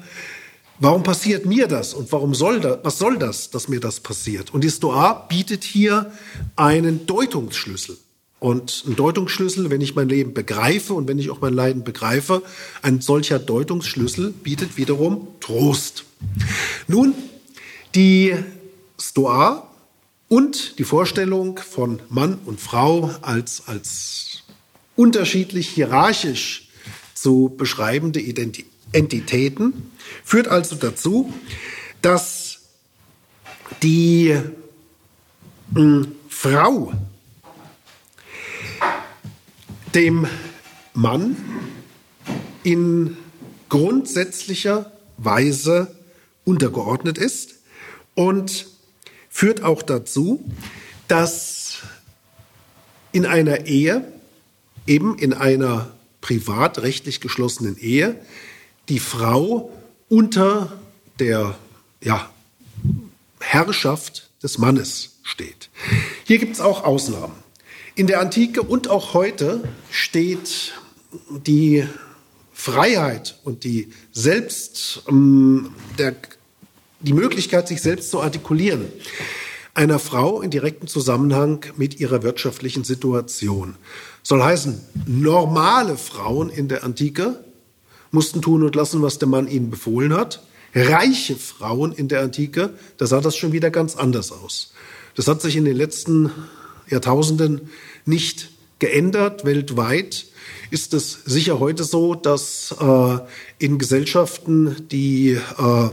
warum 0.79 1.03
passiert 1.03 1.47
mir 1.47 1.69
das 1.69 1.95
und 1.95 2.11
warum 2.13 2.35
soll 2.35 2.61
das, 2.61 2.79
was 2.83 2.99
soll 2.99 3.19
das, 3.19 3.51
dass 3.51 3.69
mir 3.69 3.81
das 3.81 4.01
passiert? 4.01 4.53
Und 4.53 4.65
die 4.65 4.71
Stoa 4.71 5.27
bietet 5.29 5.65
hier 5.65 6.13
einen 6.57 7.07
Deutungsschlüssel. 7.07 7.97
Und 8.45 8.85
ein 8.87 8.95
Deutungsschlüssel, 8.95 9.71
wenn 9.71 9.81
ich 9.81 9.95
mein 9.95 10.11
Leben 10.11 10.35
begreife 10.35 10.93
und 10.93 11.09
wenn 11.09 11.19
ich 11.19 11.31
auch 11.31 11.41
mein 11.41 11.55
Leiden 11.55 11.83
begreife, 11.83 12.43
ein 12.83 13.01
solcher 13.01 13.39
Deutungsschlüssel 13.39 14.33
bietet 14.33 14.77
wiederum 14.77 15.29
Trost. 15.41 16.05
Nun, 16.87 17.15
die 17.95 18.35
Stoa 19.01 19.67
und 20.29 20.79
die 20.79 20.85
Vorstellung 20.85 21.57
von 21.57 22.03
Mann 22.11 22.39
und 22.45 22.61
Frau 22.61 23.15
als, 23.23 23.63
als 23.65 24.43
unterschiedlich 24.95 25.67
hierarchisch 25.67 26.69
zu 27.15 27.55
beschreibende 27.57 28.21
Entitäten 28.93 29.91
führt 30.23 30.49
also 30.49 30.77
dazu, 30.77 31.33
dass 32.03 32.59
die 33.83 34.37
mh, 35.73 36.09
Frau 36.29 36.93
dem 39.95 40.27
Mann 40.93 41.37
in 42.63 43.17
grundsätzlicher 43.69 44.93
Weise 45.17 45.95
untergeordnet 46.45 47.19
ist 47.19 47.55
und 48.15 48.67
führt 49.29 49.63
auch 49.63 49.83
dazu, 49.83 50.45
dass 51.09 51.79
in 53.13 53.27
einer 53.27 53.67
Ehe, 53.67 54.13
eben 54.87 55.19
in 55.19 55.33
einer 55.33 55.93
privatrechtlich 56.21 57.21
geschlossenen 57.21 57.77
Ehe, 57.79 58.17
die 58.89 58.99
Frau 58.99 59.71
unter 60.09 60.73
der 61.19 61.57
ja, 62.03 62.29
Herrschaft 63.41 64.31
des 64.43 64.59
Mannes 64.59 65.19
steht. 65.23 65.71
Hier 66.25 66.39
gibt 66.39 66.55
es 66.55 66.61
auch 66.61 66.85
Ausnahmen. 66.85 67.44
In 67.97 68.09
der 68.09 68.19
Antike 68.19 68.61
und 68.61 68.91
auch 68.91 69.15
heute 69.15 69.63
steht 69.89 70.73
die 71.47 71.87
Freiheit 72.53 73.39
und 73.45 73.63
die 73.63 73.93
Selbst, 74.11 75.03
ähm, 75.09 75.71
der, 75.97 76.17
die 76.99 77.13
Möglichkeit, 77.13 77.69
sich 77.69 77.81
selbst 77.81 78.11
zu 78.11 78.21
artikulieren, 78.21 78.87
einer 79.75 80.01
Frau 80.01 80.41
in 80.41 80.51
direktem 80.51 80.89
Zusammenhang 80.89 81.67
mit 81.77 82.01
ihrer 82.01 82.25
wirtschaftlichen 82.25 82.83
Situation. 82.83 83.77
Soll 84.25 84.43
heißen, 84.43 84.81
normale 85.07 85.97
Frauen 85.97 86.51
in 86.51 86.67
der 86.67 86.83
Antike 86.83 87.45
mussten 88.11 88.43
tun 88.43 88.65
und 88.65 88.75
lassen, 88.75 89.03
was 89.03 89.21
der 89.21 89.29
Mann 89.29 89.47
ihnen 89.47 89.71
befohlen 89.71 90.15
hat. 90.15 90.43
Reiche 90.75 91.37
Frauen 91.37 91.93
in 91.93 92.09
der 92.09 92.23
Antike, 92.23 92.75
da 92.97 93.07
sah 93.07 93.21
das 93.21 93.37
schon 93.37 93.53
wieder 93.53 93.71
ganz 93.71 93.95
anders 93.95 94.33
aus. 94.33 94.73
Das 95.15 95.29
hat 95.29 95.41
sich 95.41 95.55
in 95.55 95.65
den 95.65 95.77
letzten 95.77 96.33
Jahrtausenden 96.89 97.71
nicht 98.05 98.51
geändert. 98.79 99.45
Weltweit 99.45 100.27
ist 100.71 100.95
es 100.95 101.21
sicher 101.25 101.61
heute 101.61 101.85
so, 101.85 102.15
dass 102.15 102.75
äh, 102.81 103.19
in 103.59 103.79
Gesellschaften, 103.79 104.89
die 104.91 105.39
äh, 105.59 105.89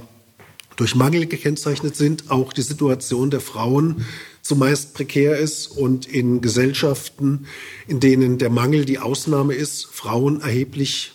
durch 0.75 0.95
Mangel 0.95 1.27
gekennzeichnet 1.27 1.95
sind, 1.95 2.31
auch 2.31 2.53
die 2.53 2.63
Situation 2.63 3.29
der 3.29 3.41
Frauen 3.41 4.05
zumeist 4.41 4.93
prekär 4.93 5.37
ist 5.37 5.67
und 5.67 6.07
in 6.07 6.41
Gesellschaften, 6.41 7.45
in 7.87 7.99
denen 7.99 8.39
der 8.39 8.49
Mangel 8.49 8.85
die 8.85 8.97
Ausnahme 8.97 9.53
ist, 9.53 9.85
Frauen 9.85 10.41
erheblich, 10.41 11.13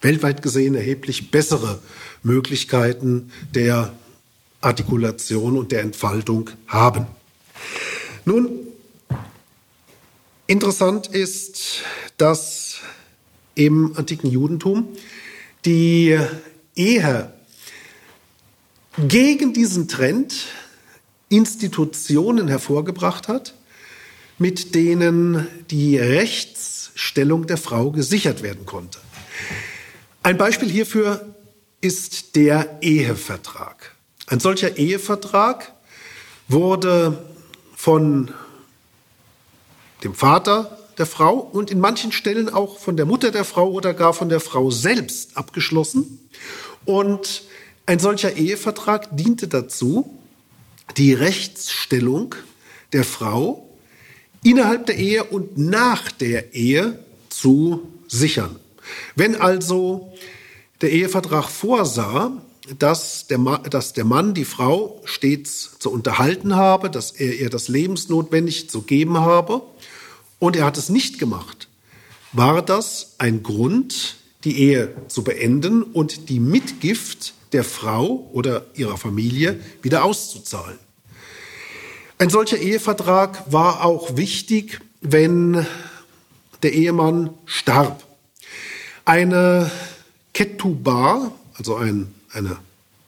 weltweit 0.00 0.42
gesehen 0.42 0.74
erheblich 0.74 1.30
bessere 1.30 1.80
Möglichkeiten 2.22 3.30
der 3.54 3.92
Artikulation 4.60 5.56
und 5.56 5.70
der 5.70 5.82
Entfaltung 5.82 6.50
haben. 6.66 7.06
Nun, 8.24 8.65
interessant 10.46 11.08
ist, 11.08 11.82
dass 12.16 12.76
im 13.54 13.96
antiken 13.96 14.30
Judentum 14.30 14.88
die 15.64 16.18
Ehe 16.74 17.32
gegen 18.98 19.52
diesen 19.52 19.88
Trend 19.88 20.46
Institutionen 21.28 22.48
hervorgebracht 22.48 23.28
hat, 23.28 23.54
mit 24.38 24.74
denen 24.74 25.48
die 25.70 25.98
Rechtsstellung 25.98 27.46
der 27.46 27.56
Frau 27.56 27.90
gesichert 27.90 28.42
werden 28.42 28.66
konnte. 28.66 28.98
Ein 30.22 30.38
Beispiel 30.38 30.70
hierfür 30.70 31.34
ist 31.80 32.36
der 32.36 32.78
Ehevertrag. 32.80 33.94
Ein 34.26 34.40
solcher 34.40 34.76
Ehevertrag 34.76 35.72
wurde 36.48 37.24
von 37.74 38.32
dem 40.02 40.14
Vater 40.14 40.78
der 40.98 41.06
Frau 41.06 41.34
und 41.34 41.70
in 41.70 41.80
manchen 41.80 42.12
Stellen 42.12 42.48
auch 42.48 42.78
von 42.78 42.96
der 42.96 43.06
Mutter 43.06 43.30
der 43.30 43.44
Frau 43.44 43.70
oder 43.70 43.94
gar 43.94 44.14
von 44.14 44.28
der 44.28 44.40
Frau 44.40 44.70
selbst 44.70 45.36
abgeschlossen. 45.36 46.30
Und 46.84 47.42
ein 47.84 47.98
solcher 47.98 48.36
Ehevertrag 48.36 49.16
diente 49.16 49.48
dazu, 49.48 50.18
die 50.96 51.12
Rechtsstellung 51.12 52.34
der 52.92 53.04
Frau 53.04 53.68
innerhalb 54.42 54.86
der 54.86 54.96
Ehe 54.96 55.24
und 55.24 55.58
nach 55.58 56.10
der 56.12 56.54
Ehe 56.54 56.98
zu 57.28 57.88
sichern. 58.06 58.56
Wenn 59.14 59.36
also 59.36 60.12
der 60.80 60.92
Ehevertrag 60.92 61.48
vorsah, 61.48 62.32
dass 62.78 63.26
der, 63.26 63.38
dass 63.70 63.92
der 63.92 64.04
Mann 64.04 64.34
die 64.34 64.44
Frau 64.44 65.00
stets 65.04 65.78
zu 65.78 65.90
unterhalten 65.90 66.56
habe, 66.56 66.90
dass 66.90 67.12
er 67.12 67.38
ihr 67.38 67.50
das 67.50 67.68
Lebensnotwendige 67.68 68.66
zu 68.66 68.82
geben 68.82 69.18
habe 69.18 69.62
und 70.38 70.56
er 70.56 70.64
hat 70.64 70.76
es 70.76 70.88
nicht 70.88 71.18
gemacht, 71.18 71.68
war 72.32 72.62
das 72.62 73.14
ein 73.18 73.42
Grund, 73.42 74.16
die 74.44 74.60
Ehe 74.60 74.94
zu 75.08 75.24
beenden 75.24 75.82
und 75.82 76.28
die 76.28 76.40
Mitgift 76.40 77.34
der 77.52 77.64
Frau 77.64 78.28
oder 78.32 78.66
ihrer 78.74 78.98
Familie 78.98 79.58
wieder 79.82 80.04
auszuzahlen. 80.04 80.78
Ein 82.18 82.30
solcher 82.30 82.58
Ehevertrag 82.58 83.50
war 83.52 83.84
auch 83.84 84.16
wichtig, 84.16 84.80
wenn 85.00 85.66
der 86.62 86.72
Ehemann 86.72 87.30
starb. 87.44 88.02
Eine 89.04 89.70
Ketubah, 90.32 91.32
also 91.54 91.76
ein, 91.76 92.12
eine 92.32 92.58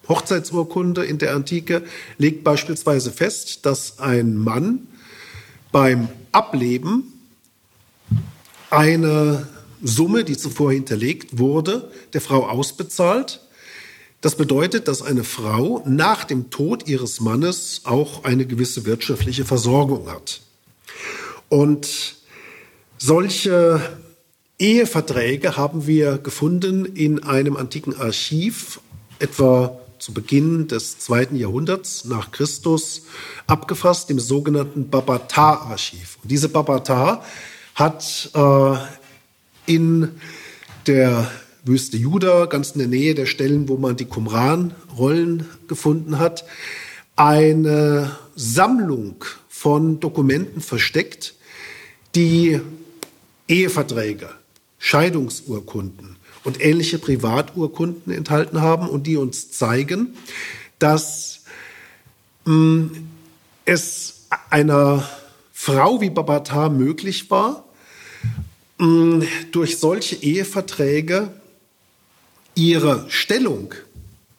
Hochzeitsurkunde 0.09 1.05
in 1.05 1.19
der 1.19 1.35
Antike, 1.35 1.85
legt 2.19 2.45
beispielsweise 2.45 3.11
fest, 3.11 3.67
dass 3.67 3.99
ein 3.99 4.37
Mann 4.37 4.87
beim 5.73 6.09
Ableben 6.33 7.18
eine 8.71 9.47
Summe, 9.83 10.25
die 10.25 10.37
zuvor 10.37 10.73
hinterlegt 10.73 11.39
wurde, 11.39 11.91
der 12.13 12.21
Frau 12.21 12.47
ausbezahlt. 12.49 13.41
Das 14.21 14.37
bedeutet, 14.37 14.89
dass 14.89 15.03
eine 15.03 15.23
Frau 15.23 15.83
nach 15.87 16.25
dem 16.25 16.51
Tod 16.51 16.89
ihres 16.89 17.21
Mannes 17.21 17.83
auch 17.85 18.25
eine 18.25 18.47
gewisse 18.47 18.85
wirtschaftliche 18.85 19.45
Versorgung 19.45 20.11
hat. 20.11 20.41
Und 21.49 22.17
solche 22.99 23.81
Eheverträge 24.59 25.57
haben 25.57 25.87
wir 25.87 26.19
gefunden 26.19 26.85
in 26.85 27.23
einem 27.23 27.57
antiken 27.57 27.95
Archiv, 27.97 28.81
etwa 29.21 29.79
zu 30.01 30.13
Beginn 30.13 30.67
des 30.67 30.99
zweiten 30.99 31.37
Jahrhunderts 31.37 32.05
nach 32.05 32.33
Christus, 32.33 33.03
abgefasst 33.47 34.11
im 34.11 34.19
sogenannten 34.19 34.91
Babatar-Archiv. 34.91 36.19
Und 36.23 36.31
diese 36.31 36.49
Babatar 36.49 37.25
hat 37.79 38.31
äh, 38.35 38.77
in 39.67 40.11
der 40.89 41.31
Wüste 41.65 41.97
Juda, 41.97 42.47
ganz 42.47 42.73
in 42.73 42.81
der 42.81 42.89
Nähe 42.89 43.15
der 43.15 43.27
Stellen, 43.27 43.69
wo 43.69 43.77
man 43.77 43.97
die 43.97 44.07
Qumran-Rollen 44.07 45.47
gefunden 45.69 46.19
hat, 46.19 46.45
eine 47.15 48.17
Sammlung 48.35 49.25
von 49.49 50.01
Dokumenten 50.01 50.61
versteckt, 50.61 51.35
die 52.17 52.61
Eheverträge, 53.47 54.31
Scheidungsurkunden 54.79 56.17
und 56.43 56.61
ähnliche 56.61 56.99
Privaturkunden 56.99 58.13
enthalten 58.13 58.61
haben 58.61 58.89
und 58.89 59.07
die 59.07 59.17
uns 59.17 59.53
zeigen, 59.53 60.15
dass 60.81 61.45
mh, 62.45 62.55
hm, 62.55 63.09
es 63.65 64.27
einer 64.51 65.09
Frau 65.53 66.01
wie 66.01 66.11
Babatar 66.11 66.71
möglich 66.71 67.31
war, 67.31 67.68
durch 68.79 69.79
solche 69.79 70.17
Eheverträge 70.17 71.33
ihre 72.55 73.07
Stellung 73.09 73.75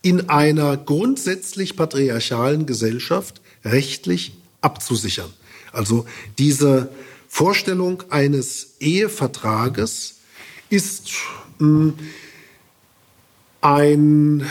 in 0.02 0.30
einer 0.30 0.78
grundsätzlich 0.78 1.76
patriarchalen 1.76 2.66
Gesellschaft 2.66 3.42
rechtlich 3.66 4.34
abzusichern. 4.62 5.32
Also 5.74 6.06
diese 6.38 6.90
Vorstellung 7.28 8.04
eines 8.10 8.76
Ehevertrages 8.80 10.20
ist 10.70 11.12
mh, 11.60 11.94
ein, 13.62 14.46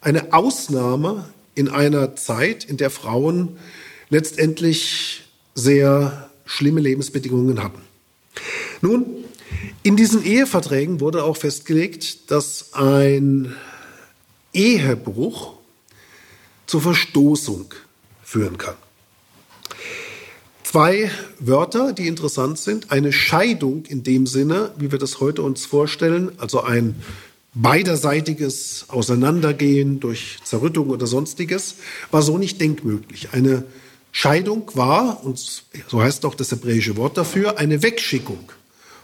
eine 0.00 0.32
Ausnahme 0.32 1.28
in 1.54 1.68
einer 1.68 2.16
Zeit, 2.16 2.64
in 2.64 2.78
der 2.78 2.90
Frauen 2.90 3.58
letztendlich 4.08 5.22
sehr 5.54 6.30
schlimme 6.46 6.80
Lebensbedingungen 6.80 7.62
hatten. 7.62 7.80
Nun, 8.80 9.24
in 9.82 9.96
diesen 9.96 10.24
Eheverträgen 10.24 11.00
wurde 11.00 11.24
auch 11.24 11.36
festgelegt, 11.36 12.30
dass 12.30 12.74
ein 12.74 13.54
Ehebruch 14.52 15.54
zur 16.66 16.80
Verstoßung 16.80 17.74
führen 18.22 18.58
kann. 18.58 18.76
Zwei 20.62 21.10
Wörter, 21.38 21.92
die 21.92 22.08
interessant 22.08 22.58
sind. 22.58 22.90
Eine 22.90 23.12
Scheidung 23.12 23.84
in 23.86 24.02
dem 24.02 24.26
Sinne, 24.26 24.72
wie 24.76 24.90
wir 24.90 24.98
das 24.98 25.20
heute 25.20 25.42
uns 25.42 25.66
vorstellen, 25.66 26.32
also 26.38 26.62
ein 26.62 26.96
beiderseitiges 27.54 28.86
Auseinandergehen 28.88 30.00
durch 30.00 30.38
Zerrüttung 30.42 30.90
oder 30.90 31.06
sonstiges, 31.06 31.76
war 32.10 32.22
so 32.22 32.38
nicht 32.38 32.60
denkmöglich. 32.60 33.28
Eine 33.32 33.64
Scheidung 34.16 34.70
war, 34.74 35.24
und 35.24 35.64
so 35.88 36.00
heißt 36.00 36.24
auch 36.24 36.36
das 36.36 36.52
hebräische 36.52 36.96
Wort 36.96 37.16
dafür, 37.18 37.58
eine 37.58 37.82
Wegschickung. 37.82 38.48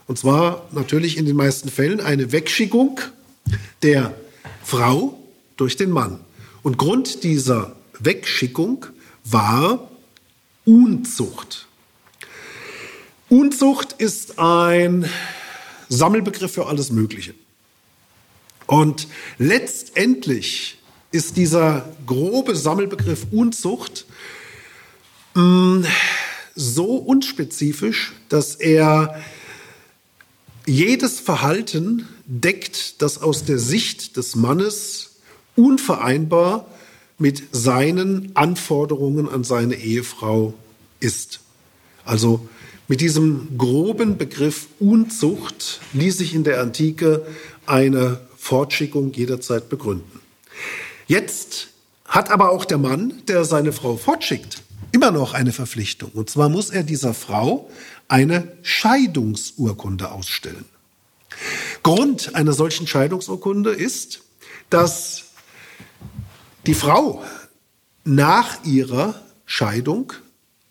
Und 0.06 0.20
zwar 0.20 0.68
natürlich 0.70 1.16
in 1.16 1.26
den 1.26 1.34
meisten 1.34 1.68
Fällen 1.68 2.00
eine 2.00 2.30
Wegschickung 2.30 3.00
der 3.82 4.14
Frau 4.62 5.18
durch 5.56 5.76
den 5.76 5.90
Mann. 5.90 6.20
Und 6.62 6.78
Grund 6.78 7.24
dieser 7.24 7.74
Wegschickung 7.98 8.86
war 9.24 9.90
Unzucht. 10.64 11.66
Unzucht 13.28 13.94
ist 13.94 14.38
ein 14.38 15.10
Sammelbegriff 15.88 16.52
für 16.52 16.66
alles 16.66 16.92
Mögliche. 16.92 17.34
Und 18.68 19.08
letztendlich 19.38 20.78
ist 21.10 21.36
dieser 21.36 21.88
grobe 22.06 22.54
Sammelbegriff 22.54 23.26
Unzucht 23.32 24.06
so 25.34 26.96
unspezifisch, 26.96 28.12
dass 28.28 28.54
er 28.54 29.20
jedes 30.66 31.20
Verhalten 31.20 32.06
deckt, 32.26 33.02
das 33.02 33.22
aus 33.22 33.44
der 33.44 33.58
Sicht 33.58 34.16
des 34.16 34.36
Mannes 34.36 35.16
unvereinbar 35.56 36.66
mit 37.18 37.42
seinen 37.52 38.34
Anforderungen 38.34 39.28
an 39.28 39.44
seine 39.44 39.74
Ehefrau 39.74 40.54
ist. 41.00 41.40
Also 42.04 42.48
mit 42.88 43.00
diesem 43.00 43.56
groben 43.58 44.16
Begriff 44.16 44.66
Unzucht 44.78 45.80
ließ 45.92 46.18
sich 46.18 46.34
in 46.34 46.44
der 46.44 46.60
Antike 46.60 47.26
eine 47.66 48.20
Fortschickung 48.36 49.12
jederzeit 49.12 49.68
begründen. 49.68 50.20
Jetzt 51.06 51.68
hat 52.04 52.30
aber 52.30 52.50
auch 52.50 52.64
der 52.64 52.78
Mann, 52.78 53.22
der 53.28 53.44
seine 53.44 53.72
Frau 53.72 53.96
fortschickt, 53.96 54.62
immer 54.92 55.10
noch 55.10 55.34
eine 55.34 55.52
Verpflichtung. 55.52 56.10
Und 56.12 56.30
zwar 56.30 56.48
muss 56.48 56.70
er 56.70 56.82
dieser 56.82 57.14
Frau 57.14 57.70
eine 58.08 58.52
Scheidungsurkunde 58.62 60.10
ausstellen. 60.10 60.64
Grund 61.82 62.34
einer 62.34 62.52
solchen 62.52 62.86
Scheidungsurkunde 62.86 63.70
ist, 63.70 64.22
dass 64.68 65.24
die 66.66 66.74
Frau 66.74 67.24
nach 68.04 68.64
ihrer 68.64 69.20
Scheidung 69.46 70.12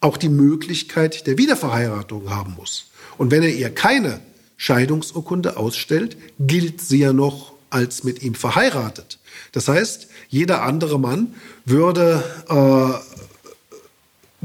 auch 0.02 0.18
die 0.18 0.30
Möglichkeit 0.30 1.28
der 1.28 1.38
Wiederverheiratung 1.38 2.30
haben 2.30 2.56
muss. 2.56 2.92
Und 3.18 3.32
wenn 3.32 3.44
er 3.44 3.54
ihr 3.54 3.70
keine 3.74 4.22
Scheidungsurkunde 4.58 5.58
ausstellt, 5.58 6.18
gilt 6.40 6.82
sie 6.82 7.00
ja 7.00 7.14
noch 7.14 7.54
als 7.70 8.04
mit 8.04 8.24
ihm 8.24 8.36
verheiratet. 8.36 9.20
Das 9.52 9.68
heißt, 9.68 10.08
jeder 10.28 10.64
andere 10.64 11.00
Mann 11.00 11.36
würde 11.66 12.24
äh, 12.50 13.29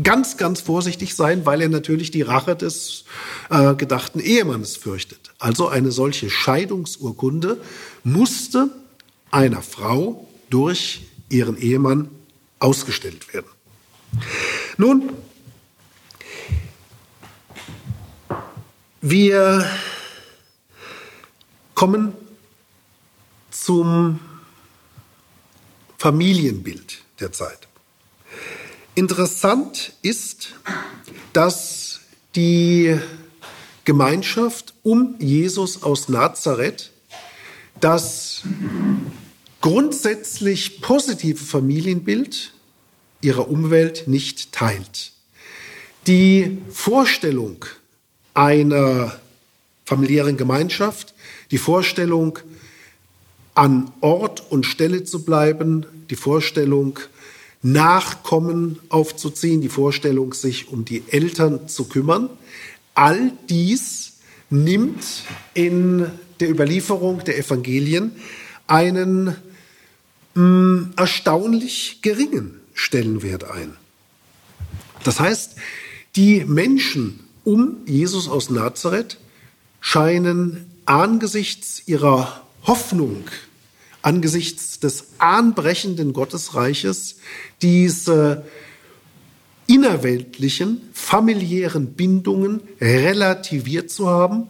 ganz, 0.03 0.37
ganz 0.37 0.61
vorsichtig 0.61 1.15
sein, 1.15 1.47
weil 1.47 1.61
er 1.63 1.69
natürlich 1.69 2.11
die 2.11 2.23
Rache 2.23 2.57
des 2.57 3.05
äh, 3.51 3.75
gedachten 3.75 4.21
Ehemannes 4.21 4.77
fürchtet. 4.77 5.33
Also 5.39 5.69
eine 5.69 5.93
solche 5.93 6.31
Scheidungsurkunde 6.31 7.61
musste 8.03 8.71
einer 9.31 9.63
Frau 9.63 10.27
durch 10.51 11.07
ihren 11.29 11.57
Ehemann 11.57 12.09
ausgestellt 12.59 13.33
werden. 13.33 13.49
Nun, 14.77 15.11
wir 19.01 19.69
kommen 21.75 22.15
zum 23.51 24.21
Familienbild 25.99 27.03
der 27.21 27.33
Zeit. 27.33 27.69
Interessant 28.97 29.93
ist, 30.03 30.55
dass 31.33 32.01
die 32.37 32.97
Gemeinschaft 33.85 34.73
um 34.85 35.17
Jesus 35.19 35.83
aus 35.83 36.09
Nazareth 36.09 36.93
das 37.81 38.43
grundsätzlich 39.61 40.81
positive 40.81 41.45
Familienbild 41.45 42.53
ihrer 43.21 43.49
Umwelt 43.49 44.07
nicht 44.07 44.53
teilt. 44.53 45.13
Die 46.07 46.59
Vorstellung 46.71 47.65
einer 48.33 49.19
familiären 49.85 50.37
Gemeinschaft, 50.37 51.15
die 51.51 51.59
Vorstellung, 51.59 52.39
an 53.55 53.93
Ort 54.01 54.51
und 54.51 54.67
Stelle 54.67 55.05
zu 55.05 55.25
bleiben, 55.25 55.87
die 56.11 56.17
Vorstellung, 56.17 56.99
Nachkommen 57.65 58.79
aufzuziehen, 58.91 59.63
die 59.63 59.71
Vorstellung, 59.71 60.35
sich 60.35 60.69
um 60.69 60.85
die 60.85 61.03
Eltern 61.09 61.67
zu 61.67 61.85
kümmern, 61.85 62.29
all 62.95 63.33
dies 63.49 64.19
nimmt 64.51 65.03
in 65.55 66.07
der 66.41 66.51
Überlieferung 66.51 67.25
der 67.25 67.39
Evangelien 67.39 68.13
einen 68.67 69.27
mh, 69.27 69.35
hm, 70.35 70.93
erstaunlich 70.97 72.01
geringen 72.03 72.61
Stellenwert 72.75 73.45
ein. 73.45 73.73
Das 75.03 75.19
heißt, 75.19 75.57
die 76.17 76.45
Menschen 76.45 77.21
um 77.45 77.79
Jesus 77.87 78.29
aus 78.29 78.51
Nazareth 78.51 79.19
scheinen 79.81 80.71
angesichts 80.85 81.83
ihrer 81.87 82.43
Hoffnung, 82.67 83.25
angesichts 84.05 84.81
des 84.81 85.07
anbrechenden 85.19 86.13
Gottesreiches, 86.13 87.17
diese 87.63 88.45
innerweltlichen, 89.67 90.83
familiären 90.93 91.95
Bindungen 91.95 92.61
relativiert 92.81 93.91
zu 93.91 94.09
haben 94.09 94.49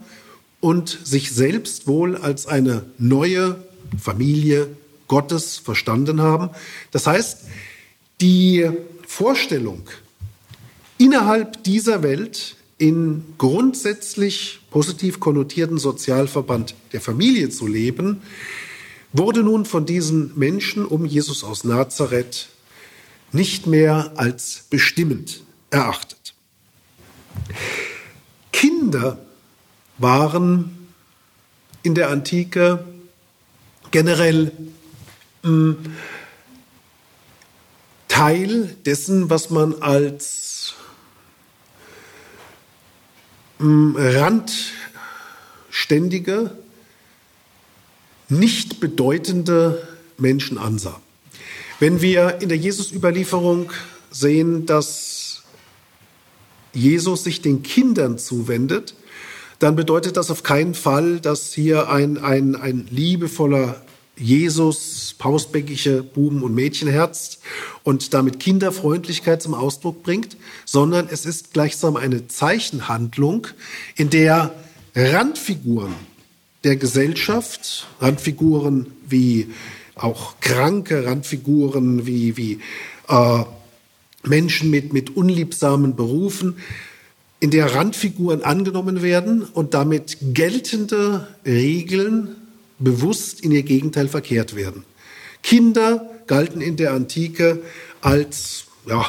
und 0.60 0.98
sich 1.04 1.30
selbst 1.30 1.86
wohl 1.86 2.16
als 2.16 2.46
eine 2.46 2.84
neue 2.98 3.56
Familie 4.00 4.68
Gottes 5.06 5.58
verstanden 5.58 6.20
haben. 6.20 6.50
Das 6.90 7.06
heißt, 7.06 7.42
die 8.20 8.68
Vorstellung, 9.06 9.82
innerhalb 10.98 11.62
dieser 11.62 12.02
Welt 12.02 12.56
in 12.78 13.24
grundsätzlich 13.38 14.60
positiv 14.70 15.20
konnotierten 15.20 15.78
Sozialverband 15.78 16.74
der 16.92 17.00
Familie 17.00 17.50
zu 17.50 17.68
leben, 17.68 18.22
wurde 19.14 19.42
nun 19.42 19.64
von 19.64 19.86
diesen 19.86 20.36
Menschen 20.36 20.84
um 20.84 21.06
Jesus 21.06 21.44
aus 21.44 21.64
Nazareth 21.64 22.48
nicht 23.32 23.66
mehr 23.66 24.12
als 24.16 24.66
bestimmend 24.68 25.40
erachtet. 25.70 26.34
Kinder 28.52 29.16
waren 29.98 30.88
in 31.82 31.94
der 31.94 32.10
Antike 32.10 32.84
generell 33.92 34.52
hm, 35.42 35.78
Teil 38.08 38.76
dessen, 38.84 39.30
was 39.30 39.48
man 39.50 39.80
als 39.82 40.74
hm, 43.58 43.96
randständige, 43.96 46.56
nicht 48.38 48.80
bedeutende 48.80 49.86
Menschen 50.18 50.58
ansah. 50.58 51.00
Wenn 51.80 52.00
wir 52.00 52.40
in 52.40 52.48
der 52.48 52.58
Jesus-Überlieferung 52.58 53.72
sehen, 54.10 54.66
dass 54.66 55.42
Jesus 56.72 57.24
sich 57.24 57.42
den 57.42 57.62
Kindern 57.62 58.18
zuwendet, 58.18 58.94
dann 59.58 59.76
bedeutet 59.76 60.16
das 60.16 60.30
auf 60.30 60.42
keinen 60.42 60.74
Fall, 60.74 61.20
dass 61.20 61.52
hier 61.52 61.88
ein, 61.88 62.18
ein, 62.18 62.56
ein 62.56 62.86
liebevoller 62.90 63.82
Jesus 64.16 65.14
pausbäckige 65.18 66.02
Buben- 66.02 66.42
und 66.42 66.54
Mädchenherz 66.54 67.38
und 67.82 68.14
damit 68.14 68.38
Kinderfreundlichkeit 68.38 69.42
zum 69.42 69.54
Ausdruck 69.54 70.02
bringt, 70.02 70.36
sondern 70.64 71.08
es 71.10 71.26
ist 71.26 71.52
gleichsam 71.52 71.96
eine 71.96 72.28
Zeichenhandlung, 72.28 73.48
in 73.96 74.10
der 74.10 74.54
Randfiguren 74.94 75.94
der 76.64 76.76
Gesellschaft, 76.76 77.86
Randfiguren 78.00 78.86
wie 79.06 79.48
auch 79.94 80.40
kranke 80.40 81.06
Randfiguren, 81.06 82.06
wie, 82.06 82.36
wie 82.36 82.60
äh, 83.08 83.44
Menschen 84.24 84.70
mit, 84.70 84.92
mit 84.92 85.16
unliebsamen 85.16 85.94
Berufen, 85.94 86.56
in 87.40 87.50
der 87.50 87.74
Randfiguren 87.74 88.42
angenommen 88.42 89.02
werden 89.02 89.42
und 89.42 89.74
damit 89.74 90.16
geltende 90.32 91.28
Regeln 91.44 92.36
bewusst 92.78 93.40
in 93.40 93.52
ihr 93.52 93.62
Gegenteil 93.62 94.08
verkehrt 94.08 94.56
werden. 94.56 94.84
Kinder 95.42 96.10
galten 96.26 96.60
in 96.60 96.76
der 96.76 96.92
Antike 96.92 97.62
als 98.00 98.64
ja, 98.86 99.06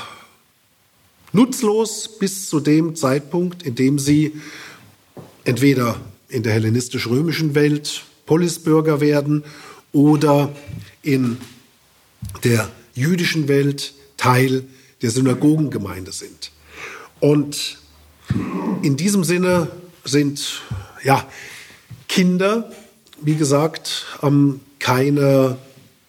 nutzlos 1.32 2.20
bis 2.20 2.50
zu 2.50 2.60
dem 2.60 2.96
Zeitpunkt, 2.96 3.64
in 3.64 3.76
dem 3.76 4.00
sie 4.00 4.34
entweder 5.46 6.00
in 6.36 6.44
der 6.44 6.52
hellenistisch-römischen 6.52 7.56
Welt 7.56 8.04
Polisbürger 8.26 9.00
werden 9.00 9.46
oder 9.94 10.54
in 11.02 11.38
der 12.44 12.70
jüdischen 12.94 13.48
Welt 13.48 13.94
Teil 14.18 14.66
der 15.02 15.12
Synagogengemeinde 15.12 16.12
sind. 16.12 16.52
Und 17.22 17.78
in 18.82 18.98
diesem 18.98 19.24
Sinne 19.24 19.72
sind 20.04 20.62
ja, 21.04 21.26
Kinder, 22.10 22.70
wie 23.22 23.36
gesagt, 23.36 24.06
ähm, 24.22 24.60
keine 24.80 25.58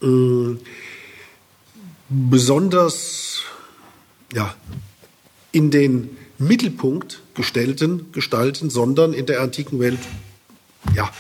äh, 0.03 0.57
besonders 2.09 3.43
ja, 4.33 4.55
in 5.53 5.71
den 5.71 6.17
Mittelpunkt 6.39 7.23
gestellten 7.35 8.13
Gestalten, 8.13 8.71
sondern 8.71 9.13
in 9.13 9.27
der 9.27 9.41
antiken 9.41 9.81
Welt, 9.81 9.99
ja, 10.95 11.11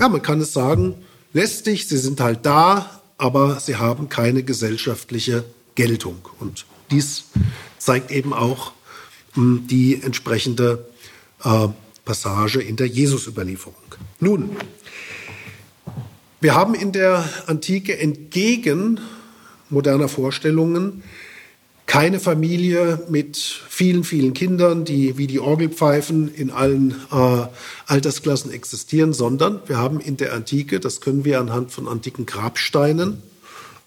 ja, 0.00 0.08
man 0.08 0.22
kann 0.22 0.40
es 0.40 0.52
sagen, 0.52 0.94
lästig, 1.32 1.86
sie 1.86 1.98
sind 1.98 2.20
halt 2.20 2.44
da, 2.46 3.02
aber 3.18 3.60
sie 3.60 3.76
haben 3.76 4.08
keine 4.08 4.42
gesellschaftliche 4.42 5.44
Geltung. 5.74 6.28
Und 6.40 6.66
dies 6.90 7.24
zeigt 7.78 8.10
eben 8.10 8.32
auch 8.32 8.72
hm, 9.34 9.66
die 9.68 10.02
entsprechende 10.02 10.86
äh, 11.44 11.68
Passage 12.04 12.60
in 12.60 12.76
der 12.76 12.86
Jesus-Überlieferung. 12.86 13.74
Nun, 14.20 14.56
wir 16.40 16.54
haben 16.54 16.74
in 16.74 16.92
der 16.92 17.28
Antike 17.46 17.98
entgegen 17.98 19.00
moderner 19.70 20.08
Vorstellungen 20.08 21.02
keine 21.86 22.18
Familie 22.18 23.04
mit 23.08 23.36
vielen, 23.36 24.04
vielen 24.04 24.32
Kindern, 24.32 24.84
die 24.84 25.18
wie 25.18 25.26
die 25.26 25.40
Orgelpfeifen 25.40 26.32
in 26.32 26.50
allen 26.50 26.92
äh, 27.12 27.46
Altersklassen 27.86 28.50
existieren, 28.50 29.12
sondern 29.12 29.60
wir 29.66 29.78
haben 29.78 30.00
in 30.00 30.16
der 30.16 30.32
Antike, 30.32 30.80
das 30.80 31.00
können 31.00 31.24
wir 31.24 31.40
anhand 31.40 31.72
von 31.72 31.86
antiken 31.86 32.26
Grabsteinen 32.26 33.22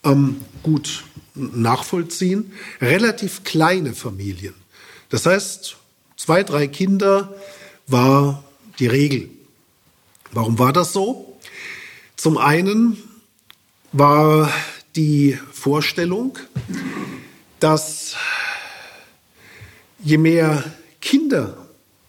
ähm, 0.03 0.41
gut 0.63 1.03
nachvollziehen, 1.33 2.51
relativ 2.81 3.43
kleine 3.43 3.93
Familien. 3.93 4.53
Das 5.09 5.25
heißt, 5.25 5.77
zwei, 6.15 6.43
drei 6.43 6.67
Kinder 6.67 7.33
war 7.87 8.43
die 8.79 8.87
Regel. 8.87 9.29
Warum 10.31 10.59
war 10.59 10.73
das 10.73 10.93
so? 10.93 11.37
Zum 12.15 12.37
einen 12.37 12.97
war 13.91 14.51
die 14.95 15.37
Vorstellung, 15.51 16.37
dass 17.59 18.15
je 19.99 20.17
mehr 20.17 20.63
Kinder 21.01 21.57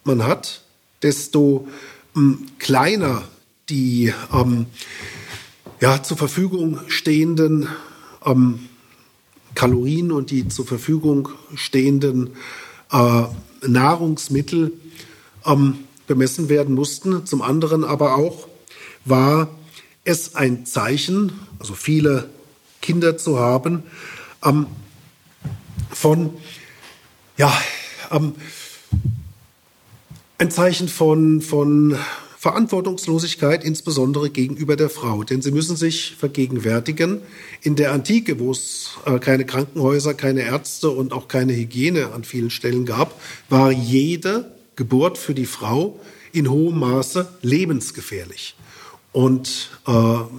man 0.04 0.24
hat, 0.24 0.62
desto 1.02 1.68
ähm, 2.16 2.46
kleiner 2.58 3.22
die 3.68 4.12
ähm, 4.32 4.66
ja, 5.80 6.02
zur 6.02 6.16
Verfügung 6.16 6.80
stehenden 6.88 7.68
ähm, 8.24 8.68
Kalorien 9.54 10.12
und 10.12 10.30
die 10.30 10.48
zur 10.48 10.66
Verfügung 10.66 11.28
stehenden 11.54 12.30
äh, 12.92 13.24
Nahrungsmittel 13.66 14.72
ähm, 15.44 15.78
bemessen 16.06 16.48
werden 16.48 16.74
mussten. 16.74 17.26
Zum 17.26 17.42
anderen 17.42 17.84
aber 17.84 18.16
auch 18.16 18.48
war 19.04 19.48
es 20.04 20.34
ein 20.34 20.64
Zeichen, 20.64 21.32
also 21.58 21.74
viele 21.74 22.30
Kinder 22.80 23.18
zu 23.18 23.38
haben, 23.38 23.82
ähm, 24.44 24.66
von, 25.90 26.30
ja, 27.36 27.52
ähm, 28.10 28.34
ein 30.38 30.50
Zeichen 30.50 30.88
von, 30.88 31.40
von 31.40 31.98
Verantwortungslosigkeit, 32.38 33.64
insbesondere 33.64 34.30
gegenüber 34.30 34.76
der 34.76 34.88
Frau. 34.88 35.24
Denn 35.24 35.42
Sie 35.42 35.50
müssen 35.50 35.76
sich 35.76 36.14
vergegenwärtigen, 36.16 37.20
in 37.62 37.74
der 37.74 37.92
Antike, 37.92 38.38
wo 38.38 38.52
es 38.52 38.92
äh, 39.06 39.18
keine 39.18 39.44
Krankenhäuser, 39.44 40.14
keine 40.14 40.42
Ärzte 40.42 40.90
und 40.90 41.12
auch 41.12 41.26
keine 41.26 41.52
Hygiene 41.54 42.12
an 42.12 42.22
vielen 42.22 42.50
Stellen 42.50 42.86
gab, 42.86 43.20
war 43.48 43.72
jede 43.72 44.52
Geburt 44.76 45.18
für 45.18 45.34
die 45.34 45.46
Frau 45.46 45.98
in 46.32 46.48
hohem 46.48 46.78
Maße 46.78 47.28
lebensgefährlich. 47.42 48.54
Und 49.10 49.70
äh, 49.88 49.92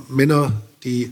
Männer, 0.08 0.54
die 0.86 1.12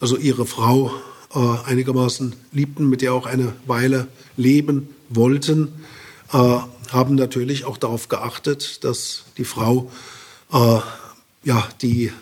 also 0.00 0.16
ihre 0.16 0.46
Frau 0.46 0.90
äh, 1.34 1.38
einigermaßen 1.66 2.34
liebten, 2.52 2.88
mit 2.88 3.02
der 3.02 3.14
auch 3.14 3.26
eine 3.26 3.52
Weile 3.66 4.08
leben 4.36 4.88
wollten, 5.08 5.72
äh, 6.32 6.58
haben 6.90 7.14
natürlich 7.14 7.64
auch 7.64 7.76
darauf 7.76 8.08
geachtet, 8.08 8.84
dass 8.84 9.24
die 9.36 9.44
Frau 9.44 9.90
äh, 10.52 10.80
ja, 11.44 11.68
die, 11.82 12.12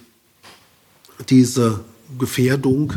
diese 1.29 1.85
Gefährdung 2.19 2.95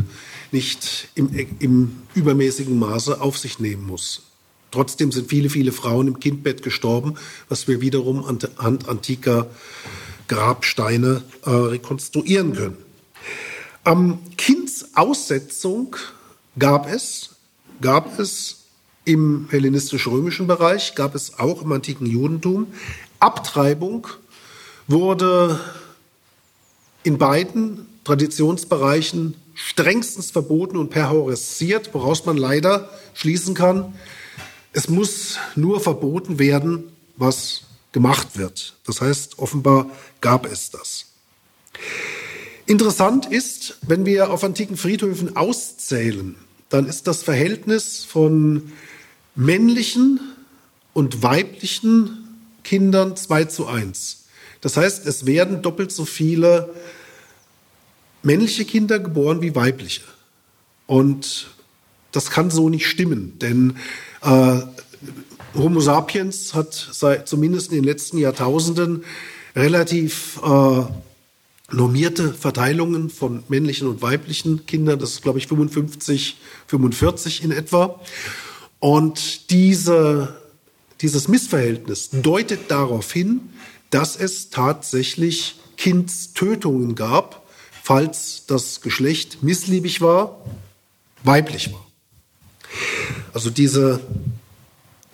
nicht 0.52 1.08
im, 1.14 1.30
im 1.58 2.02
übermäßigen 2.14 2.78
Maße 2.78 3.20
auf 3.20 3.38
sich 3.38 3.58
nehmen 3.58 3.86
muss. 3.86 4.22
Trotzdem 4.70 5.10
sind 5.10 5.28
viele, 5.28 5.50
viele 5.50 5.72
Frauen 5.72 6.08
im 6.08 6.20
Kindbett 6.20 6.62
gestorben, 6.62 7.14
was 7.48 7.66
wir 7.66 7.80
wiederum 7.80 8.24
anhand 8.24 8.88
antiker 8.88 9.50
Grabsteine 10.28 11.22
äh, 11.44 11.50
rekonstruieren 11.50 12.52
können. 12.54 12.76
Am 13.90 14.20
Kindsaussetzung 14.36 15.96
gab 16.56 16.88
es, 16.88 17.30
gab 17.80 18.20
es 18.20 18.66
im 19.04 19.48
hellenistisch-römischen 19.50 20.46
Bereich, 20.46 20.94
gab 20.94 21.16
es 21.16 21.40
auch 21.40 21.62
im 21.62 21.72
antiken 21.72 22.06
Judentum. 22.06 22.68
Abtreibung 23.18 24.06
wurde 24.86 25.58
in 27.02 27.18
beiden 27.18 27.88
Traditionsbereichen 28.04 29.34
strengstens 29.54 30.30
verboten 30.30 30.76
und 30.76 30.90
perhorisiert, 30.90 31.92
woraus 31.92 32.24
man 32.26 32.36
leider 32.36 32.90
schließen 33.14 33.54
kann, 33.54 33.98
es 34.72 34.88
muss 34.88 35.36
nur 35.56 35.80
verboten 35.80 36.38
werden, 36.38 36.92
was 37.16 37.62
gemacht 37.90 38.38
wird. 38.38 38.76
Das 38.86 39.00
heißt, 39.00 39.40
offenbar 39.40 39.90
gab 40.20 40.46
es 40.46 40.70
das. 40.70 41.06
Interessant 42.70 43.26
ist, 43.26 43.78
wenn 43.84 44.06
wir 44.06 44.30
auf 44.30 44.44
antiken 44.44 44.76
Friedhöfen 44.76 45.34
auszählen, 45.34 46.36
dann 46.68 46.86
ist 46.86 47.08
das 47.08 47.24
Verhältnis 47.24 48.04
von 48.04 48.70
männlichen 49.34 50.20
und 50.92 51.20
weiblichen 51.20 52.28
Kindern 52.62 53.16
2 53.16 53.46
zu 53.46 53.66
1. 53.66 54.26
Das 54.60 54.76
heißt, 54.76 55.04
es 55.04 55.26
werden 55.26 55.62
doppelt 55.62 55.90
so 55.90 56.04
viele 56.04 56.72
männliche 58.22 58.64
Kinder 58.64 59.00
geboren 59.00 59.42
wie 59.42 59.56
weibliche. 59.56 60.02
Und 60.86 61.50
das 62.12 62.30
kann 62.30 62.52
so 62.52 62.68
nicht 62.68 62.86
stimmen, 62.86 63.36
denn 63.40 63.78
äh, 64.22 64.60
Homo 65.56 65.80
sapiens 65.80 66.54
hat 66.54 66.90
seit, 66.92 67.26
zumindest 67.26 67.72
in 67.72 67.78
den 67.78 67.84
letzten 67.84 68.18
Jahrtausenden 68.18 69.04
relativ 69.56 70.38
äh, 70.44 70.82
normierte 71.72 72.32
Verteilungen 72.32 73.10
von 73.10 73.44
männlichen 73.48 73.88
und 73.88 74.02
weiblichen 74.02 74.66
Kindern. 74.66 74.98
Das 74.98 75.12
ist, 75.12 75.22
glaube 75.22 75.38
ich, 75.38 75.46
55, 75.46 76.36
45 76.66 77.44
in 77.44 77.50
etwa. 77.52 78.00
Und 78.78 79.50
diese, 79.50 80.36
dieses 81.00 81.28
Missverhältnis 81.28 82.10
deutet 82.10 82.70
darauf 82.70 83.12
hin, 83.12 83.50
dass 83.90 84.16
es 84.16 84.50
tatsächlich 84.50 85.56
Kindstötungen 85.76 86.94
gab, 86.94 87.46
falls 87.82 88.44
das 88.46 88.80
Geschlecht 88.80 89.42
missliebig 89.42 90.00
war, 90.00 90.44
weiblich 91.22 91.72
war. 91.72 91.86
Also 93.32 93.50
diese 93.50 94.00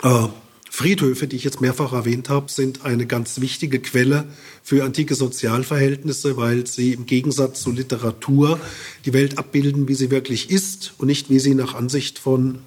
äh, 0.03 0.29
Friedhöfe, 0.77 1.27
die 1.27 1.37
ich 1.37 1.45
jetzt 1.45 1.63
mehrfach 1.63 1.95
erwähnt 1.95 2.29
habe, 2.29 2.53
sind 2.53 2.85
eine 2.85 3.07
ganz 3.07 3.41
wichtige 3.41 3.79
Quelle 3.79 4.27
für 4.63 4.85
antike 4.85 5.15
Sozialverhältnisse, 5.15 6.37
weil 6.37 6.67
sie 6.67 6.93
im 6.93 7.07
Gegensatz 7.07 7.63
zur 7.63 7.73
Literatur 7.73 8.61
die 9.07 9.15
Welt 9.15 9.39
abbilden, 9.39 9.89
wie 9.89 9.95
sie 9.95 10.11
wirklich 10.11 10.51
ist 10.51 10.93
und 10.99 11.07
nicht, 11.07 11.31
wie 11.31 11.39
sie 11.39 11.55
nach 11.55 11.75
Ansicht 11.75 12.19
von 12.19 12.59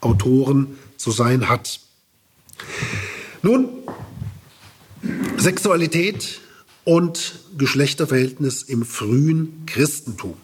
Autoren 0.00 0.78
zu 0.96 1.10
sein 1.10 1.50
hat. 1.50 1.80
Nun, 3.42 3.68
Sexualität 5.36 6.40
und 6.84 7.40
Geschlechterverhältnis 7.58 8.62
im 8.62 8.86
frühen 8.86 9.64
Christentum. 9.66 10.38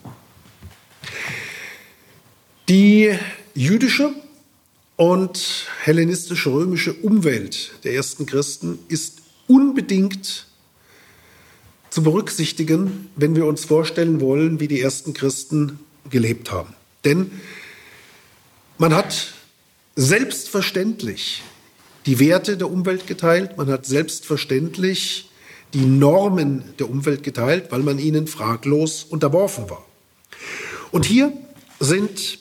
Die 2.69 3.17
jüdische 3.55 4.13
und 5.03 5.67
hellenistische-römische 5.83 6.93
Umwelt 6.93 7.73
der 7.83 7.93
ersten 7.93 8.25
Christen 8.25 8.79
ist 8.87 9.19
unbedingt 9.49 10.47
zu 11.91 12.05
berücksichtigen, 12.05 13.11
wenn 13.17 13.35
wir 13.35 13.47
uns 13.47 13.65
vorstellen 13.65 14.21
wollen, 14.21 14.61
wie 14.61 14.69
die 14.69 14.81
ersten 14.81 15.13
Christen 15.13 15.81
gelebt 16.09 16.53
haben. 16.53 16.73
Denn 17.05 17.33
man 18.79 18.95
hat 18.95 19.35
selbstverständlich 19.97 21.43
die 22.07 22.21
Werte 22.21 22.57
der 22.57 22.71
Umwelt 22.71 23.09
geteilt, 23.09 23.57
man 23.57 23.71
hat 23.71 23.87
selbstverständlich 23.87 25.31
die 25.75 25.85
Normen 25.85 26.63
der 26.79 26.89
Umwelt 26.89 27.25
geteilt, 27.25 27.73
weil 27.73 27.81
man 27.81 27.99
ihnen 27.99 28.29
fraglos 28.29 29.03
unterworfen 29.03 29.69
war. 29.69 29.85
Und 30.93 31.05
hier 31.07 31.33
sind 31.81 32.39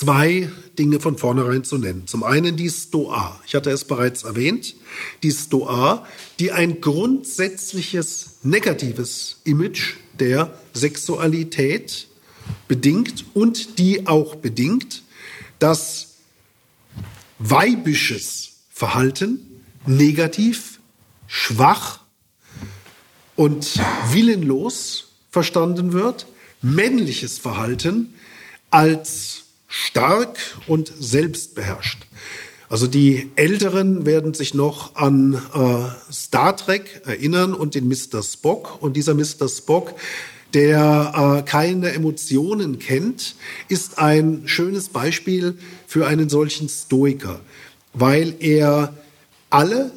zwei 0.00 0.50
Dinge 0.78 0.98
von 0.98 1.18
vornherein 1.18 1.62
zu 1.62 1.76
nennen. 1.76 2.06
Zum 2.06 2.24
einen 2.24 2.56
die 2.56 2.70
Stoa. 2.70 3.38
Ich 3.46 3.54
hatte 3.54 3.70
es 3.70 3.84
bereits 3.84 4.22
erwähnt. 4.22 4.74
Die 5.22 5.30
Stoa, 5.30 6.06
die 6.38 6.52
ein 6.52 6.80
grundsätzliches 6.80 8.38
negatives 8.42 9.40
Image 9.44 9.96
der 10.18 10.58
Sexualität 10.72 12.08
bedingt 12.66 13.26
und 13.34 13.78
die 13.78 14.06
auch 14.06 14.36
bedingt, 14.36 15.02
dass 15.58 16.14
weibisches 17.38 18.52
Verhalten 18.70 19.62
negativ, 19.84 20.80
schwach 21.26 22.00
und 23.36 23.78
willenlos 24.12 25.08
verstanden 25.30 25.92
wird, 25.92 26.26
männliches 26.62 27.38
Verhalten 27.38 28.14
als 28.70 29.39
stark 29.70 30.36
und 30.66 30.92
selbstbeherrscht. 30.98 32.04
Also 32.68 32.86
die 32.86 33.30
Älteren 33.36 34.04
werden 34.04 34.34
sich 34.34 34.52
noch 34.52 34.96
an 34.96 35.34
äh, 35.34 36.12
Star 36.12 36.56
Trek 36.56 37.02
erinnern 37.06 37.54
und 37.54 37.74
den 37.74 37.88
Mr. 37.88 38.22
Spock. 38.22 38.82
Und 38.82 38.96
dieser 38.96 39.14
Mr. 39.14 39.48
Spock, 39.48 39.94
der 40.54 41.38
äh, 41.38 41.48
keine 41.48 41.92
Emotionen 41.92 42.78
kennt, 42.78 43.36
ist 43.68 43.98
ein 43.98 44.42
schönes 44.46 44.88
Beispiel 44.88 45.56
für 45.86 46.06
einen 46.06 46.28
solchen 46.28 46.68
Stoiker, 46.68 47.40
weil 47.92 48.34
er 48.40 48.94
alle 49.50 49.92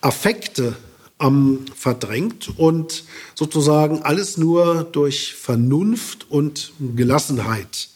Affekte 0.00 0.76
ähm, 1.20 1.64
verdrängt 1.74 2.50
und 2.58 3.04
sozusagen 3.34 4.02
alles 4.02 4.36
nur 4.36 4.84
durch 4.84 5.34
Vernunft 5.34 6.30
und 6.30 6.72
Gelassenheit 6.94 7.88